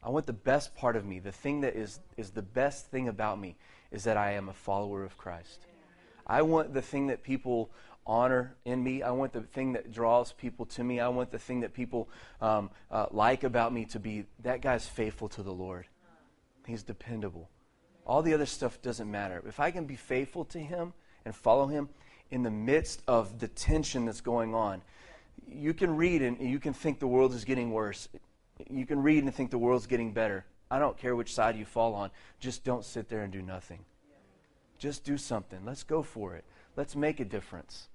I 0.03 0.11
want 0.11 0.27
the 0.27 0.33
best 0.33 0.75
part 0.77 0.97
of 0.97 1.05
me. 1.05 1.19
The 1.19 1.33
thing 1.33 1.63
that 1.63 1.75
is 1.75 2.01
is 2.17 2.31
the 2.31 2.43
best 2.43 2.87
thing 2.91 3.09
about 3.09 3.41
me 3.41 3.57
is 3.91 4.05
that 4.05 4.17
I 4.17 4.33
am 4.33 4.49
a 4.49 4.53
follower 4.53 5.05
of 5.05 5.17
Christ. 5.19 5.67
I 6.27 6.43
want 6.43 6.75
the 6.75 6.83
thing 6.83 7.09
that 7.09 7.23
people 7.23 7.71
honor 8.07 8.57
in 8.65 8.83
me. 8.83 9.03
I 9.03 9.11
want 9.11 9.33
the 9.33 9.43
thing 9.43 9.73
that 9.73 9.93
draws 9.93 10.33
people 10.33 10.67
to 10.67 10.85
me. 10.85 11.01
I 11.01 11.09
want 11.09 11.31
the 11.31 11.39
thing 11.39 11.61
that 11.61 11.75
people 11.75 12.09
um, 12.41 12.71
uh, 12.91 13.07
like 13.11 13.45
about 13.45 13.73
me 13.73 13.85
to 13.87 13.99
be 13.99 14.25
that 14.43 14.63
guy's 14.63 14.87
faithful 14.87 15.29
to 15.31 15.43
the 15.43 15.53
Lord. 15.53 15.87
He's 16.67 16.83
dependable. 16.83 17.49
All 18.07 18.23
the 18.23 18.35
other 18.35 18.47
stuff 18.47 18.81
doesn't 18.81 19.11
matter. 19.11 19.43
If 19.47 19.61
I 19.61 19.71
can 19.71 19.85
be 19.85 19.97
faithful 19.97 20.45
to 20.47 20.59
him 20.59 20.95
and 21.25 21.35
follow 21.35 21.67
him 21.67 21.89
in 22.31 22.43
the 22.43 22.51
midst 22.51 23.03
of 23.07 23.39
the 23.39 23.49
tension 23.49 24.07
that's 24.07 24.21
going 24.21 24.55
on, 24.55 24.83
you 25.47 25.75
can 25.75 25.97
read 25.97 26.23
and 26.23 26.41
you 26.41 26.59
can 26.59 26.73
think 26.73 26.99
the 26.99 27.07
world 27.07 27.35
is 27.35 27.45
getting 27.45 27.71
worse. 27.71 28.09
You 28.69 28.87
can 28.87 29.03
read 29.03 29.25
and 29.25 29.35
think 29.35 29.51
the 29.51 29.59
world's 29.59 29.87
getting 29.87 30.13
better. 30.13 30.45
I 30.71 30.79
don't 30.79 30.97
care 30.97 31.17
which 31.17 31.35
side 31.35 31.57
you 31.57 31.65
fall 31.65 31.95
on. 31.95 32.11
Just 32.41 32.65
don't 32.65 32.85
sit 32.85 33.09
there 33.09 33.23
and 33.23 33.33
do 33.33 33.43
nothing. 33.43 33.85
Just 34.79 35.05
do 35.05 35.17
something. 35.17 35.61
Let's 35.65 35.83
go 35.83 36.03
for 36.03 36.35
it. 36.35 36.45
Let's 36.77 36.95
make 36.95 37.21
a 37.21 37.25
difference. 37.25 37.89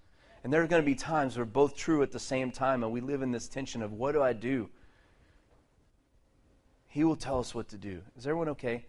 And 0.43 0.51
there 0.51 0.61
are 0.61 0.67
going 0.67 0.81
to 0.81 0.85
be 0.85 0.95
times 0.95 1.37
where 1.37 1.45
both 1.45 1.75
true 1.75 2.01
at 2.01 2.11
the 2.11 2.19
same 2.19 2.51
time, 2.51 2.83
and 2.83 2.91
we 2.91 2.99
live 2.99 3.21
in 3.21 3.31
this 3.31 3.47
tension 3.47 3.81
of 3.81 3.93
what 3.93 4.11
do 4.11 4.21
I 4.21 4.33
do? 4.33 4.69
He 6.87 7.03
will 7.03 7.15
tell 7.15 7.39
us 7.39 7.55
what 7.55 7.69
to 7.69 7.77
do. 7.77 8.01
Is 8.17 8.27
everyone 8.27 8.49
okay? 8.49 8.85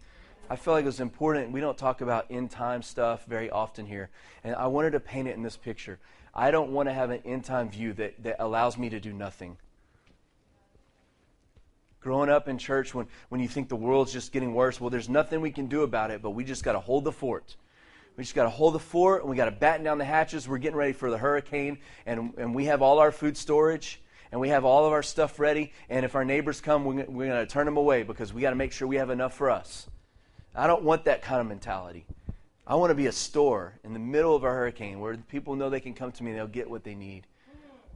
I 0.49 0.57
feel 0.57 0.73
like 0.73 0.83
it 0.83 0.87
was 0.87 0.99
important. 0.99 1.51
We 1.51 1.61
don't 1.61 1.77
talk 1.77 2.01
about 2.01 2.27
end 2.29 2.51
time 2.51 2.81
stuff 2.81 3.25
very 3.25 3.49
often 3.49 3.85
here. 3.85 4.09
And 4.43 4.55
I 4.55 4.67
wanted 4.67 4.91
to 4.91 4.99
paint 4.99 5.27
it 5.27 5.35
in 5.35 5.41
this 5.41 5.57
picture. 5.57 5.97
I 6.33 6.51
don't 6.51 6.71
want 6.71 6.89
to 6.89 6.93
have 6.93 7.09
an 7.09 7.21
end 7.25 7.45
time 7.45 7.69
view 7.69 7.93
that, 7.93 8.21
that 8.23 8.35
allows 8.39 8.77
me 8.77 8.89
to 8.89 8.99
do 8.99 9.13
nothing. 9.13 9.57
Growing 12.05 12.29
up 12.29 12.47
in 12.47 12.59
church, 12.59 12.93
when, 12.93 13.07
when 13.29 13.41
you 13.41 13.47
think 13.47 13.67
the 13.67 13.75
world's 13.75 14.13
just 14.13 14.31
getting 14.31 14.53
worse, 14.53 14.79
well, 14.79 14.91
there's 14.91 15.09
nothing 15.09 15.41
we 15.41 15.49
can 15.49 15.65
do 15.65 15.81
about 15.81 16.11
it, 16.11 16.21
but 16.21 16.29
we 16.29 16.43
just 16.43 16.63
got 16.63 16.73
to 16.73 16.79
hold 16.79 17.03
the 17.03 17.11
fort. 17.11 17.55
We 18.15 18.23
just 18.23 18.35
got 18.35 18.43
to 18.43 18.49
hold 18.51 18.75
the 18.75 18.79
fort 18.79 19.21
and 19.21 19.29
we 19.31 19.35
got 19.35 19.45
to 19.45 19.51
batten 19.51 19.83
down 19.83 19.97
the 19.97 20.05
hatches. 20.05 20.47
We're 20.47 20.59
getting 20.59 20.77
ready 20.77 20.93
for 20.93 21.09
the 21.09 21.17
hurricane, 21.17 21.79
and, 22.05 22.31
and 22.37 22.53
we 22.53 22.65
have 22.65 22.83
all 22.83 22.99
our 22.99 23.11
food 23.11 23.35
storage 23.35 23.99
and 24.31 24.39
we 24.39 24.49
have 24.49 24.65
all 24.65 24.85
of 24.85 24.93
our 24.93 25.01
stuff 25.01 25.39
ready. 25.39 25.73
And 25.89 26.05
if 26.05 26.13
our 26.13 26.23
neighbors 26.23 26.61
come, 26.61 26.85
we're, 26.85 27.05
we're 27.05 27.25
going 27.25 27.43
to 27.43 27.51
turn 27.51 27.65
them 27.65 27.77
away 27.77 28.03
because 28.03 28.31
we 28.31 28.39
got 28.39 28.51
to 28.51 28.55
make 28.55 28.71
sure 28.71 28.87
we 28.87 28.97
have 28.97 29.09
enough 29.09 29.33
for 29.33 29.49
us. 29.49 29.87
I 30.53 30.67
don't 30.67 30.83
want 30.83 31.05
that 31.05 31.23
kind 31.23 31.41
of 31.41 31.47
mentality. 31.47 32.05
I 32.67 32.75
want 32.75 32.91
to 32.91 32.95
be 32.95 33.07
a 33.07 33.11
store 33.11 33.79
in 33.83 33.93
the 33.93 33.99
middle 33.99 34.35
of 34.35 34.43
a 34.43 34.49
hurricane 34.51 34.99
where 34.99 35.17
people 35.17 35.55
know 35.55 35.71
they 35.71 35.79
can 35.79 35.95
come 35.95 36.11
to 36.11 36.23
me 36.23 36.29
and 36.29 36.39
they'll 36.39 36.45
get 36.45 36.69
what 36.69 36.83
they 36.83 36.93
need. 36.93 37.25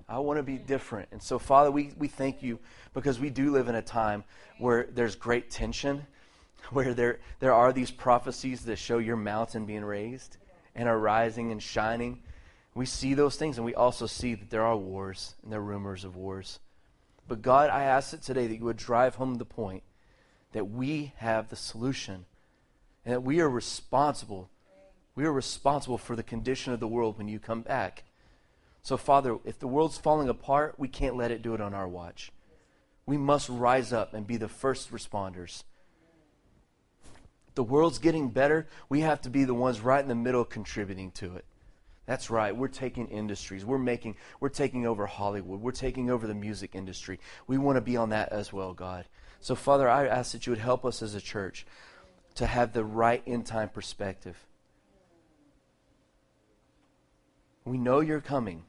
I 0.09 0.17
want 0.19 0.37
to 0.37 0.43
be 0.43 0.57
different. 0.57 1.09
And 1.11 1.21
so, 1.21 1.37
Father, 1.37 1.69
we, 1.69 1.91
we 1.97 2.07
thank 2.07 2.41
you 2.41 2.59
because 2.93 3.19
we 3.19 3.29
do 3.29 3.51
live 3.51 3.67
in 3.67 3.75
a 3.75 3.81
time 3.81 4.23
where 4.57 4.87
there's 4.91 5.15
great 5.15 5.51
tension 5.51 6.07
where 6.71 6.93
there, 6.93 7.19
there 7.39 7.53
are 7.53 7.71
these 7.71 7.91
prophecies 7.91 8.65
that 8.65 8.77
show 8.77 8.97
your 8.97 9.15
mountain 9.15 9.65
being 9.65 9.85
raised 9.85 10.37
and 10.75 10.89
are 10.89 10.99
rising 10.99 11.51
and 11.51 11.61
shining. 11.61 12.21
We 12.75 12.85
see 12.85 13.13
those 13.13 13.35
things, 13.35 13.57
and 13.57 13.65
we 13.65 13.75
also 13.75 14.05
see 14.05 14.35
that 14.35 14.49
there 14.49 14.63
are 14.63 14.77
wars 14.77 15.35
and 15.43 15.51
there 15.51 15.59
are 15.59 15.63
rumors 15.63 16.03
of 16.03 16.15
wars. 16.15 16.59
But 17.27 17.41
God, 17.41 17.69
I 17.69 17.83
ask 17.83 18.13
it 18.13 18.21
today 18.21 18.47
that 18.47 18.57
you 18.57 18.65
would 18.65 18.77
drive 18.77 19.15
home 19.15 19.35
the 19.35 19.45
point 19.45 19.83
that 20.51 20.69
we 20.69 21.13
have 21.17 21.49
the 21.49 21.55
solution 21.55 22.25
and 23.05 23.13
that 23.13 23.21
we 23.21 23.39
are 23.39 23.49
responsible. 23.49 24.49
We 25.15 25.25
are 25.25 25.31
responsible 25.31 25.99
for 25.99 26.15
the 26.15 26.23
condition 26.23 26.73
of 26.73 26.79
the 26.79 26.87
world 26.87 27.17
when 27.17 27.27
you 27.27 27.39
come 27.39 27.61
back. 27.61 28.03
So, 28.81 28.97
Father, 28.97 29.37
if 29.45 29.59
the 29.59 29.67
world's 29.67 29.97
falling 29.97 30.29
apart, 30.29 30.75
we 30.77 30.87
can't 30.87 31.17
let 31.17 31.31
it 31.31 31.41
do 31.41 31.53
it 31.53 31.61
on 31.61 31.73
our 31.73 31.87
watch. 31.87 32.31
We 33.05 33.17
must 33.17 33.49
rise 33.49 33.91
up 33.91 34.13
and 34.13 34.25
be 34.25 34.37
the 34.37 34.47
first 34.47 34.91
responders 34.91 35.63
the 37.59 37.63
world's 37.63 37.99
getting 37.99 38.29
better, 38.29 38.67
we 38.87 39.01
have 39.01 39.19
to 39.19 39.29
be 39.29 39.43
the 39.43 39.53
ones 39.53 39.81
right 39.81 40.01
in 40.01 40.07
the 40.07 40.15
middle 40.15 40.45
contributing 40.45 41.11
to 41.11 41.35
it. 41.35 41.43
That's 42.05 42.29
right. 42.29 42.55
We're 42.55 42.69
taking 42.69 43.09
industries. 43.09 43.65
We're 43.65 43.77
making 43.77 44.15
we're 44.39 44.47
taking 44.47 44.87
over 44.87 45.05
Hollywood. 45.05 45.59
We're 45.59 45.71
taking 45.73 46.09
over 46.09 46.25
the 46.25 46.33
music 46.33 46.73
industry. 46.73 47.19
We 47.47 47.57
want 47.57 47.75
to 47.75 47.81
be 47.81 47.97
on 47.97 48.11
that 48.11 48.31
as 48.31 48.53
well, 48.53 48.73
God. 48.73 49.09
So 49.41 49.55
Father, 49.55 49.89
I 49.89 50.07
ask 50.07 50.31
that 50.31 50.47
you 50.47 50.51
would 50.51 50.59
help 50.59 50.85
us 50.85 51.01
as 51.01 51.15
a 51.15 51.19
church 51.19 51.67
to 52.35 52.45
have 52.45 52.71
the 52.71 52.85
right 52.85 53.21
end 53.27 53.45
time 53.45 53.67
perspective. 53.67 54.37
We 57.65 57.77
know 57.77 57.99
you're 57.99 58.21
coming. 58.21 58.63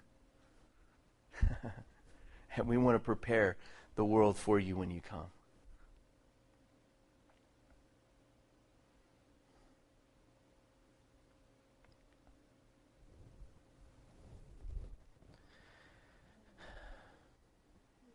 and 2.56 2.66
we 2.66 2.76
want 2.76 2.94
to 2.94 2.98
prepare 2.98 3.56
the 3.96 4.04
world 4.04 4.36
for 4.36 4.58
you 4.58 4.76
when 4.76 4.90
you 4.90 5.00
come. 5.00 5.26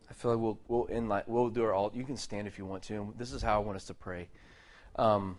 I 0.09 0.13
feel 0.13 0.31
like 0.31 0.39
we'll 0.39 0.59
we'll 0.69 0.87
end 0.89 1.09
like 1.09 1.27
we'll 1.27 1.49
do 1.49 1.63
our 1.63 1.73
all. 1.73 1.91
You 1.93 2.05
can 2.05 2.15
stand 2.15 2.47
if 2.47 2.57
you 2.57 2.65
want 2.65 2.83
to. 2.83 3.13
This 3.17 3.33
is 3.33 3.41
how 3.41 3.55
I 3.55 3.57
want 3.65 3.75
us 3.75 3.85
to 3.85 3.93
pray. 3.93 4.29
Um, 4.95 5.37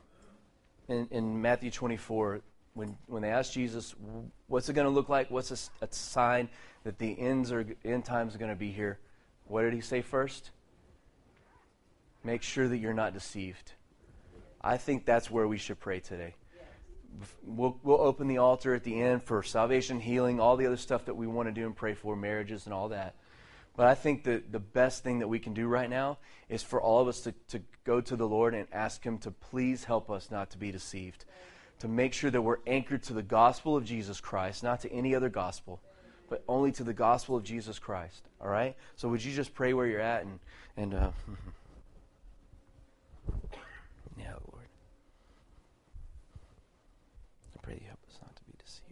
in, 0.89 1.09
in 1.11 1.41
Matthew 1.41 1.71
24, 1.71 2.43
when 2.77 2.97
when 3.07 3.23
they 3.23 3.31
asked 3.31 3.55
Jesus, 3.55 3.95
"What's 4.47 4.69
it 4.69 4.75
going 4.75 4.87
to 4.87 4.91
look 4.91 5.09
like? 5.09 5.31
What's 5.31 5.51
a, 5.51 5.85
a, 5.85 5.89
sign 5.91 6.49
that 6.85 6.99
the 6.99 7.19
ends 7.19 7.51
are 7.51 7.67
end 7.85 8.05
times 8.05 8.35
are 8.35 8.39
going 8.39 8.51
to 8.51 8.57
be 8.57 8.71
here?" 8.71 8.99
What 9.49 9.63
did 9.63 9.73
he 9.73 9.81
say 9.81 10.03
first? 10.03 10.51
Make 12.23 12.43
sure 12.43 12.69
that 12.69 12.79
you're 12.79 12.95
not 12.95 13.15
deceived. 13.15 13.73
I 14.61 14.77
think 14.77 15.07
that's 15.07 15.31
where 15.31 15.47
we 15.47 15.59
should 15.59 15.79
pray 15.79 16.01
today. 16.01 16.35
We'll, 17.45 17.79
we'll 17.83 18.01
open 18.01 18.27
the 18.27 18.39
altar 18.39 18.75
at 18.75 18.83
the 18.83 19.01
end 19.01 19.23
for 19.23 19.43
salvation, 19.43 20.01
healing, 20.01 20.41
all 20.41 20.57
the 20.57 20.67
other 20.67 20.77
stuff 20.77 21.05
that 21.05 21.15
we 21.15 21.27
want 21.27 21.49
to 21.49 21.53
do 21.53 21.65
and 21.65 21.75
pray 21.75 21.95
for, 21.95 22.17
marriages 22.17 22.67
and 22.67 22.75
all 22.75 22.89
that. 22.89 23.15
But 23.77 23.87
I 23.87 23.95
think 23.95 24.25
that 24.25 24.51
the 24.51 24.59
best 24.59 25.05
thing 25.05 25.21
that 25.21 25.29
we 25.29 25.39
can 25.39 25.55
do 25.55 25.69
right 25.69 25.89
now 25.89 26.19
is 26.49 26.63
for 26.63 26.81
all 26.81 27.01
of 27.01 27.09
us 27.09 27.21
to, 27.23 27.33
to 27.49 27.63
go 27.85 28.01
to 28.01 28.17
the 28.17 28.27
Lord 28.27 28.55
and 28.55 28.67
ask 28.73 29.05
Him 29.05 29.19
to 29.19 29.31
please 29.31 29.85
help 29.85 30.11
us 30.11 30.31
not 30.31 30.51
to 30.51 30.59
be 30.59 30.73
deceived. 30.73 31.25
To 31.81 31.89
make 31.89 32.13
sure 32.13 32.31
that 32.31 32.41
we're 32.41 32.59
anchored 32.67 33.03
to 33.05 33.13
the 33.13 33.23
gospel 33.23 33.77
of 33.77 33.85
Jesus 33.85 34.21
Christ, 34.21 34.63
not 34.63 34.81
to 34.81 34.93
any 34.93 35.15
other 35.15 35.29
gospel, 35.29 35.81
but 36.29 36.43
only 36.49 36.73
to 36.73 36.85
the 36.85 36.95
gospel 36.95 37.37
of 37.37 37.45
Jesus 37.45 37.79
Christ. 37.79 38.23
All 38.41 38.49
right? 38.49 38.77
So 38.97 39.09
would 39.09 39.25
you 39.25 39.35
just 39.35 39.55
pray 39.55 39.75
where 39.75 39.87
you're 39.87 40.01
at 40.01 40.25
and, 40.25 40.39
and 40.77 40.95
uh, 40.95 41.11
yeah, 44.19 44.33
Lord. 44.53 44.67
I 47.55 47.59
pray 47.63 47.75
you 47.75 47.87
help 47.87 48.01
us 48.09 48.19
not 48.23 48.35
to 48.37 48.43
be 48.45 48.53
deceived. 48.65 48.87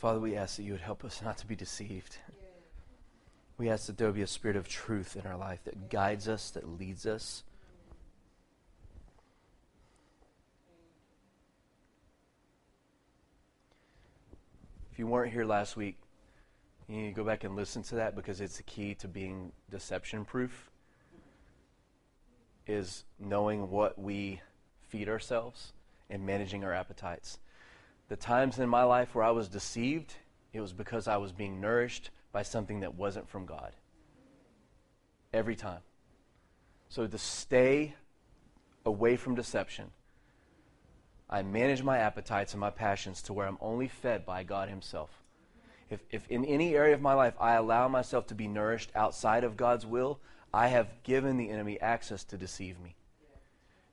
Father, 0.00 0.18
we 0.18 0.34
ask 0.34 0.56
that 0.56 0.62
you 0.62 0.72
would 0.72 0.80
help 0.80 1.04
us 1.04 1.20
not 1.20 1.36
to 1.36 1.46
be 1.46 1.54
deceived. 1.54 2.16
We 3.58 3.68
ask 3.68 3.86
that 3.86 3.98
there 3.98 4.10
be 4.12 4.22
a 4.22 4.26
spirit 4.26 4.56
of 4.56 4.66
truth 4.66 5.14
in 5.14 5.30
our 5.30 5.36
life 5.36 5.62
that 5.64 5.90
guides 5.90 6.26
us, 6.26 6.48
that 6.52 6.66
leads 6.66 7.04
us. 7.04 7.42
If 14.90 14.98
you 14.98 15.06
weren't 15.06 15.34
here 15.34 15.44
last 15.44 15.76
week, 15.76 15.98
you 16.88 16.96
need 16.96 17.08
to 17.08 17.14
go 17.14 17.22
back 17.22 17.44
and 17.44 17.54
listen 17.54 17.82
to 17.82 17.96
that 17.96 18.16
because 18.16 18.40
it's 18.40 18.56
the 18.56 18.62
key 18.62 18.94
to 18.94 19.06
being 19.06 19.52
deception 19.70 20.24
proof 20.24 20.70
is 22.66 23.04
knowing 23.18 23.70
what 23.70 23.98
we 23.98 24.40
feed 24.88 25.10
ourselves 25.10 25.74
and 26.08 26.24
managing 26.24 26.64
our 26.64 26.72
appetites. 26.72 27.38
The 28.10 28.16
times 28.16 28.58
in 28.58 28.68
my 28.68 28.82
life 28.82 29.14
where 29.14 29.24
I 29.24 29.30
was 29.30 29.48
deceived, 29.48 30.14
it 30.52 30.60
was 30.60 30.72
because 30.72 31.06
I 31.06 31.16
was 31.18 31.30
being 31.30 31.60
nourished 31.60 32.10
by 32.32 32.42
something 32.42 32.80
that 32.80 32.96
wasn't 32.96 33.28
from 33.28 33.46
God. 33.46 33.72
Every 35.32 35.54
time. 35.54 35.78
So 36.88 37.06
to 37.06 37.18
stay 37.18 37.94
away 38.84 39.14
from 39.14 39.36
deception, 39.36 39.92
I 41.30 41.42
manage 41.42 41.84
my 41.84 41.98
appetites 41.98 42.52
and 42.52 42.60
my 42.60 42.70
passions 42.70 43.22
to 43.22 43.32
where 43.32 43.46
I'm 43.46 43.58
only 43.60 43.86
fed 43.86 44.26
by 44.26 44.42
God 44.42 44.68
Himself. 44.68 45.10
If, 45.88 46.00
if 46.10 46.26
in 46.26 46.44
any 46.44 46.74
area 46.74 46.94
of 46.94 47.00
my 47.00 47.14
life 47.14 47.34
I 47.38 47.54
allow 47.54 47.86
myself 47.86 48.26
to 48.26 48.34
be 48.34 48.48
nourished 48.48 48.90
outside 48.96 49.44
of 49.44 49.56
God's 49.56 49.86
will, 49.86 50.18
I 50.52 50.66
have 50.66 51.00
given 51.04 51.36
the 51.36 51.48
enemy 51.48 51.80
access 51.80 52.24
to 52.24 52.36
deceive 52.36 52.80
me. 52.80 52.96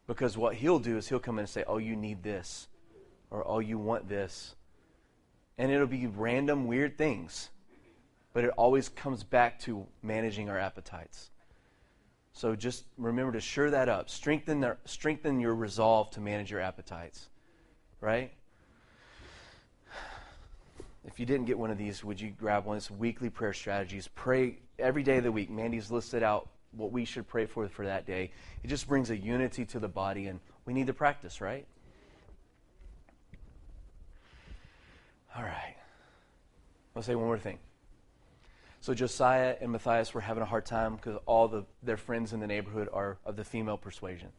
Because 0.07 0.36
what 0.36 0.55
he'll 0.55 0.80
do 0.80 0.97
is 0.97 1.07
he'll 1.07 1.20
come 1.20 1.36
in 1.36 1.43
and 1.43 1.49
say, 1.49 1.63
Oh, 1.68 1.78
you 1.78 1.95
need 1.95 2.24
this, 2.24 2.68
or 3.32 3.44
Oh, 3.48 3.60
you 3.60 3.78
want 3.78 4.08
this. 4.08 4.56
And 5.58 5.72
it'll 5.72 5.88
be 5.88 6.08
random, 6.08 6.68
weird 6.68 6.98
things. 6.98 7.50
But 8.34 8.44
it 8.44 8.52
always 8.52 8.90
comes 8.90 9.24
back 9.24 9.60
to 9.62 9.86
managing 10.04 10.50
our 10.50 10.60
appetites. 10.60 11.32
So 12.34 12.56
just 12.56 12.84
remember 12.98 13.32
to 13.32 13.40
sure 13.40 13.72
that 13.72 13.90
up. 13.90 14.10
Strengthen, 14.10 14.60
the, 14.60 14.78
strengthen 14.86 15.40
your 15.40 15.56
resolve 15.56 16.12
to 16.12 16.22
manage 16.22 16.52
your 16.52 16.62
appetites. 16.62 17.30
Right? 18.00 18.32
If 21.08 21.20
you 21.20 21.26
didn't 21.26 21.46
get 21.46 21.58
one 21.58 21.72
of 21.72 21.78
these, 21.78 22.04
would 22.04 22.20
you 22.20 22.30
grab 22.30 22.66
one? 22.66 22.78
It's 22.78 22.92
weekly 22.92 23.30
prayer 23.30 23.54
strategies. 23.54 24.08
Pray 24.14 24.60
every 24.78 25.04
day 25.04 25.18
of 25.18 25.24
the 25.24 25.32
week. 25.32 25.50
Mandy's 25.50 25.90
listed 25.90 26.22
out 26.22 26.50
what 26.74 26.92
we 26.92 27.06
should 27.06 27.28
pray 27.28 27.46
for 27.46 27.68
for 27.70 27.86
that 27.86 28.06
day. 28.06 28.32
It 28.62 28.68
just 28.68 28.88
brings 28.88 29.10
a 29.10 29.18
unity 29.18 29.66
to 29.66 29.80
the 29.80 29.88
body, 29.88 30.28
and 30.28 30.40
we 30.66 30.74
need 30.74 30.88
to 30.88 30.94
practice, 30.94 31.42
right? 31.42 31.66
All 35.38 35.44
right. 35.44 35.76
I'll 36.96 37.04
say 37.04 37.14
one 37.14 37.28
more 37.28 37.38
thing. 37.38 37.60
So 38.82 38.96
Josiah 38.96 39.56
and 39.62 39.72
Matthias 39.72 40.14
were 40.14 40.22
having 40.22 40.42
a 40.42 40.48
hard 40.48 40.66
time 40.66 40.96
because 40.96 41.18
all 41.28 41.48
the, 41.48 41.66
their 41.84 41.98
friends 41.98 42.34
in 42.34 42.40
the 42.40 42.48
neighborhood 42.48 42.90
are 42.92 43.18
of 43.24 43.36
the 43.36 43.44
female 43.44 43.78
persuasion. 43.78 44.30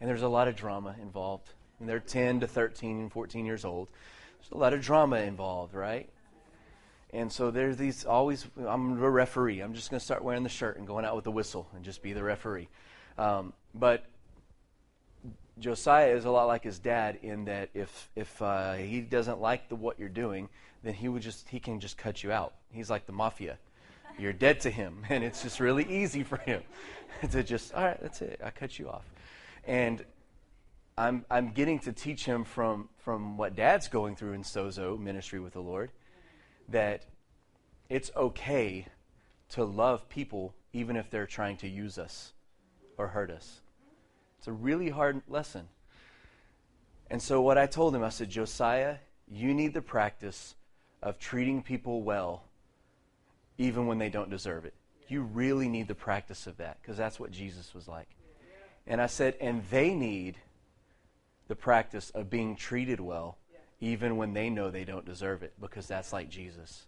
And 0.00 0.08
there's 0.08 0.22
a 0.22 0.28
lot 0.28 0.48
of 0.48 0.56
drama 0.56 0.96
involved. 1.02 1.50
And 1.80 1.88
they're 1.88 2.00
10 2.00 2.40
to 2.40 2.46
13 2.46 2.98
and 2.98 3.12
14 3.12 3.44
years 3.44 3.64
old. 3.64 3.90
There's 4.40 4.52
a 4.52 4.56
lot 4.56 4.72
of 4.72 4.80
drama 4.80 5.16
involved, 5.16 5.74
right? 5.74 6.08
And 7.10 7.30
so 7.30 7.50
there's 7.50 7.76
these 7.76 8.06
always, 8.06 8.46
I'm 8.66 9.02
a 9.02 9.10
referee. 9.10 9.60
I'm 9.60 9.74
just 9.74 9.90
going 9.90 9.98
to 9.98 10.04
start 10.04 10.24
wearing 10.24 10.44
the 10.44 10.48
shirt 10.48 10.78
and 10.78 10.86
going 10.86 11.04
out 11.04 11.14
with 11.14 11.24
the 11.24 11.30
whistle 11.30 11.68
and 11.74 11.84
just 11.84 12.02
be 12.02 12.14
the 12.14 12.22
referee. 12.22 12.68
Um, 13.18 13.52
but 13.74 14.06
Josiah 15.58 16.14
is 16.14 16.24
a 16.24 16.30
lot 16.30 16.46
like 16.46 16.64
his 16.64 16.78
dad 16.78 17.18
in 17.22 17.44
that 17.46 17.70
if, 17.74 18.10
if 18.14 18.40
uh, 18.40 18.74
he 18.74 19.00
doesn't 19.00 19.40
like 19.40 19.68
the, 19.68 19.76
what 19.76 19.98
you're 19.98 20.08
doing, 20.08 20.48
then 20.82 20.94
he 20.94 21.08
would 21.08 21.22
just, 21.22 21.48
he 21.48 21.58
can 21.58 21.80
just 21.80 21.98
cut 21.98 22.22
you 22.22 22.30
out. 22.32 22.54
He's 22.72 22.90
like 22.90 23.06
the 23.06 23.12
mafia. 23.12 23.58
You're 24.18 24.32
dead 24.32 24.60
to 24.60 24.70
him. 24.70 25.04
And 25.10 25.24
it's 25.24 25.42
just 25.42 25.60
really 25.60 25.84
easy 25.84 26.22
for 26.22 26.36
him 26.38 26.62
to 27.30 27.42
just, 27.42 27.74
all 27.74 27.84
right, 27.84 28.00
that's 28.00 28.22
it. 28.22 28.40
I 28.44 28.50
cut 28.50 28.78
you 28.78 28.88
off. 28.88 29.04
And 29.66 30.04
I'm, 30.96 31.24
I'm 31.30 31.50
getting 31.50 31.78
to 31.80 31.92
teach 31.92 32.24
him 32.24 32.44
from, 32.44 32.88
from 32.98 33.36
what 33.36 33.54
dad's 33.54 33.88
going 33.88 34.16
through 34.16 34.32
in 34.32 34.42
Sozo, 34.42 34.98
ministry 34.98 35.40
with 35.40 35.52
the 35.52 35.60
Lord 35.60 35.90
that 36.68 37.04
it's 37.88 38.10
okay 38.16 38.86
to 39.50 39.64
love 39.64 40.08
people 40.08 40.54
even 40.72 40.96
if 40.96 41.10
they're 41.10 41.26
trying 41.26 41.56
to 41.56 41.68
use 41.68 41.98
us 41.98 42.32
or 42.98 43.08
hurt 43.08 43.30
us. 43.30 43.60
It's 44.38 44.48
a 44.48 44.52
really 44.52 44.90
hard 44.90 45.22
lesson. 45.28 45.68
And 47.10 47.20
so, 47.22 47.40
what 47.40 47.58
I 47.58 47.66
told 47.66 47.94
him, 47.94 48.02
I 48.02 48.10
said, 48.10 48.30
Josiah, 48.30 48.96
you 49.26 49.54
need 49.54 49.74
the 49.74 49.82
practice 49.82 50.54
of 51.02 51.18
treating 51.18 51.62
people 51.62 52.02
well 52.02 52.44
even 53.56 53.86
when 53.86 53.98
they 53.98 54.08
don't 54.08 54.30
deserve 54.30 54.64
it. 54.64 54.74
You 55.08 55.22
really 55.22 55.68
need 55.68 55.88
the 55.88 55.94
practice 55.94 56.46
of 56.46 56.58
that 56.58 56.78
because 56.80 56.96
that's 56.96 57.18
what 57.18 57.30
Jesus 57.30 57.74
was 57.74 57.88
like. 57.88 58.08
And 58.86 59.00
I 59.00 59.06
said, 59.06 59.34
and 59.40 59.64
they 59.70 59.94
need 59.94 60.36
the 61.48 61.56
practice 61.56 62.10
of 62.10 62.30
being 62.30 62.56
treated 62.56 63.00
well 63.00 63.38
even 63.80 64.16
when 64.16 64.32
they 64.32 64.50
know 64.50 64.70
they 64.70 64.84
don't 64.84 65.04
deserve 65.04 65.42
it, 65.42 65.52
because 65.60 65.86
that's 65.86 66.12
like 66.12 66.28
Jesus. 66.28 66.86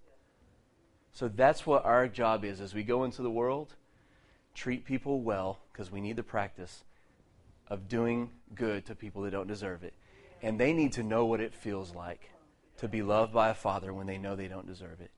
So 1.13 1.29
that's 1.29 1.67
what 1.67 1.85
our 1.85 2.09
job 2.09 2.45
is 2.45 2.61
as 2.61 2.75
we 2.75 2.83
go 2.83 3.05
into 3.05 3.23
the 3.23 3.31
world. 3.31 3.75
Treat 4.55 4.85
people 4.85 5.21
well, 5.21 5.61
because 5.73 5.93
we 5.93 6.01
need 6.01 6.17
the 6.17 6.25
practice 6.25 6.83
of 7.71 7.89
doing 7.89 8.31
good 8.55 8.85
to 8.87 8.95
people 8.95 9.23
that 9.23 9.31
don't 9.31 9.47
deserve 9.47 9.85
it. 9.85 9.95
And 10.43 10.59
they 10.59 10.73
need 10.73 10.93
to 10.95 11.03
know 11.03 11.25
what 11.25 11.41
it 11.41 11.55
feels 11.55 11.95
like 11.95 12.31
to 12.79 12.89
be 12.89 13.03
loved 13.03 13.33
by 13.33 13.51
a 13.51 13.55
father 13.55 13.95
when 13.95 14.07
they 14.07 14.19
know 14.19 14.37
they 14.37 14.49
don't 14.49 14.67
deserve 14.67 15.01
it. 15.01 15.11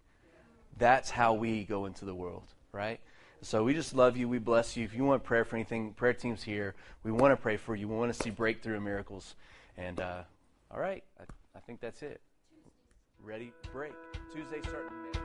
That's 0.79 1.11
how 1.11 1.35
we 1.35 1.65
go 1.65 1.87
into 1.87 2.05
the 2.05 2.15
world, 2.15 2.45
right? 2.73 3.01
So 3.41 3.65
we 3.65 3.75
just 3.75 3.95
love 3.95 4.17
you. 4.17 4.29
We 4.29 4.39
bless 4.39 4.77
you. 4.77 4.85
If 4.85 4.95
you 4.95 5.05
want 5.05 5.25
prayer 5.25 5.45
for 5.45 5.57
anything, 5.57 5.95
prayer 5.95 6.13
team's 6.13 6.43
here. 6.43 6.75
We 7.03 7.11
want 7.11 7.33
to 7.33 7.37
pray 7.37 7.57
for 7.57 7.75
you. 7.75 7.89
We 7.89 7.97
want 7.97 8.15
to 8.15 8.23
see 8.23 8.31
breakthrough 8.31 8.77
and 8.77 8.85
miracles. 8.85 9.35
And 9.77 10.01
uh, 10.01 10.23
all 10.71 10.81
right. 10.81 11.03
I, 11.19 11.25
I 11.57 11.61
think 11.61 11.81
that's 11.81 12.03
it. 12.03 12.21
Ready? 13.23 13.53
Break. 13.73 13.95
Tuesday 14.33 14.61
starting 14.63 15.22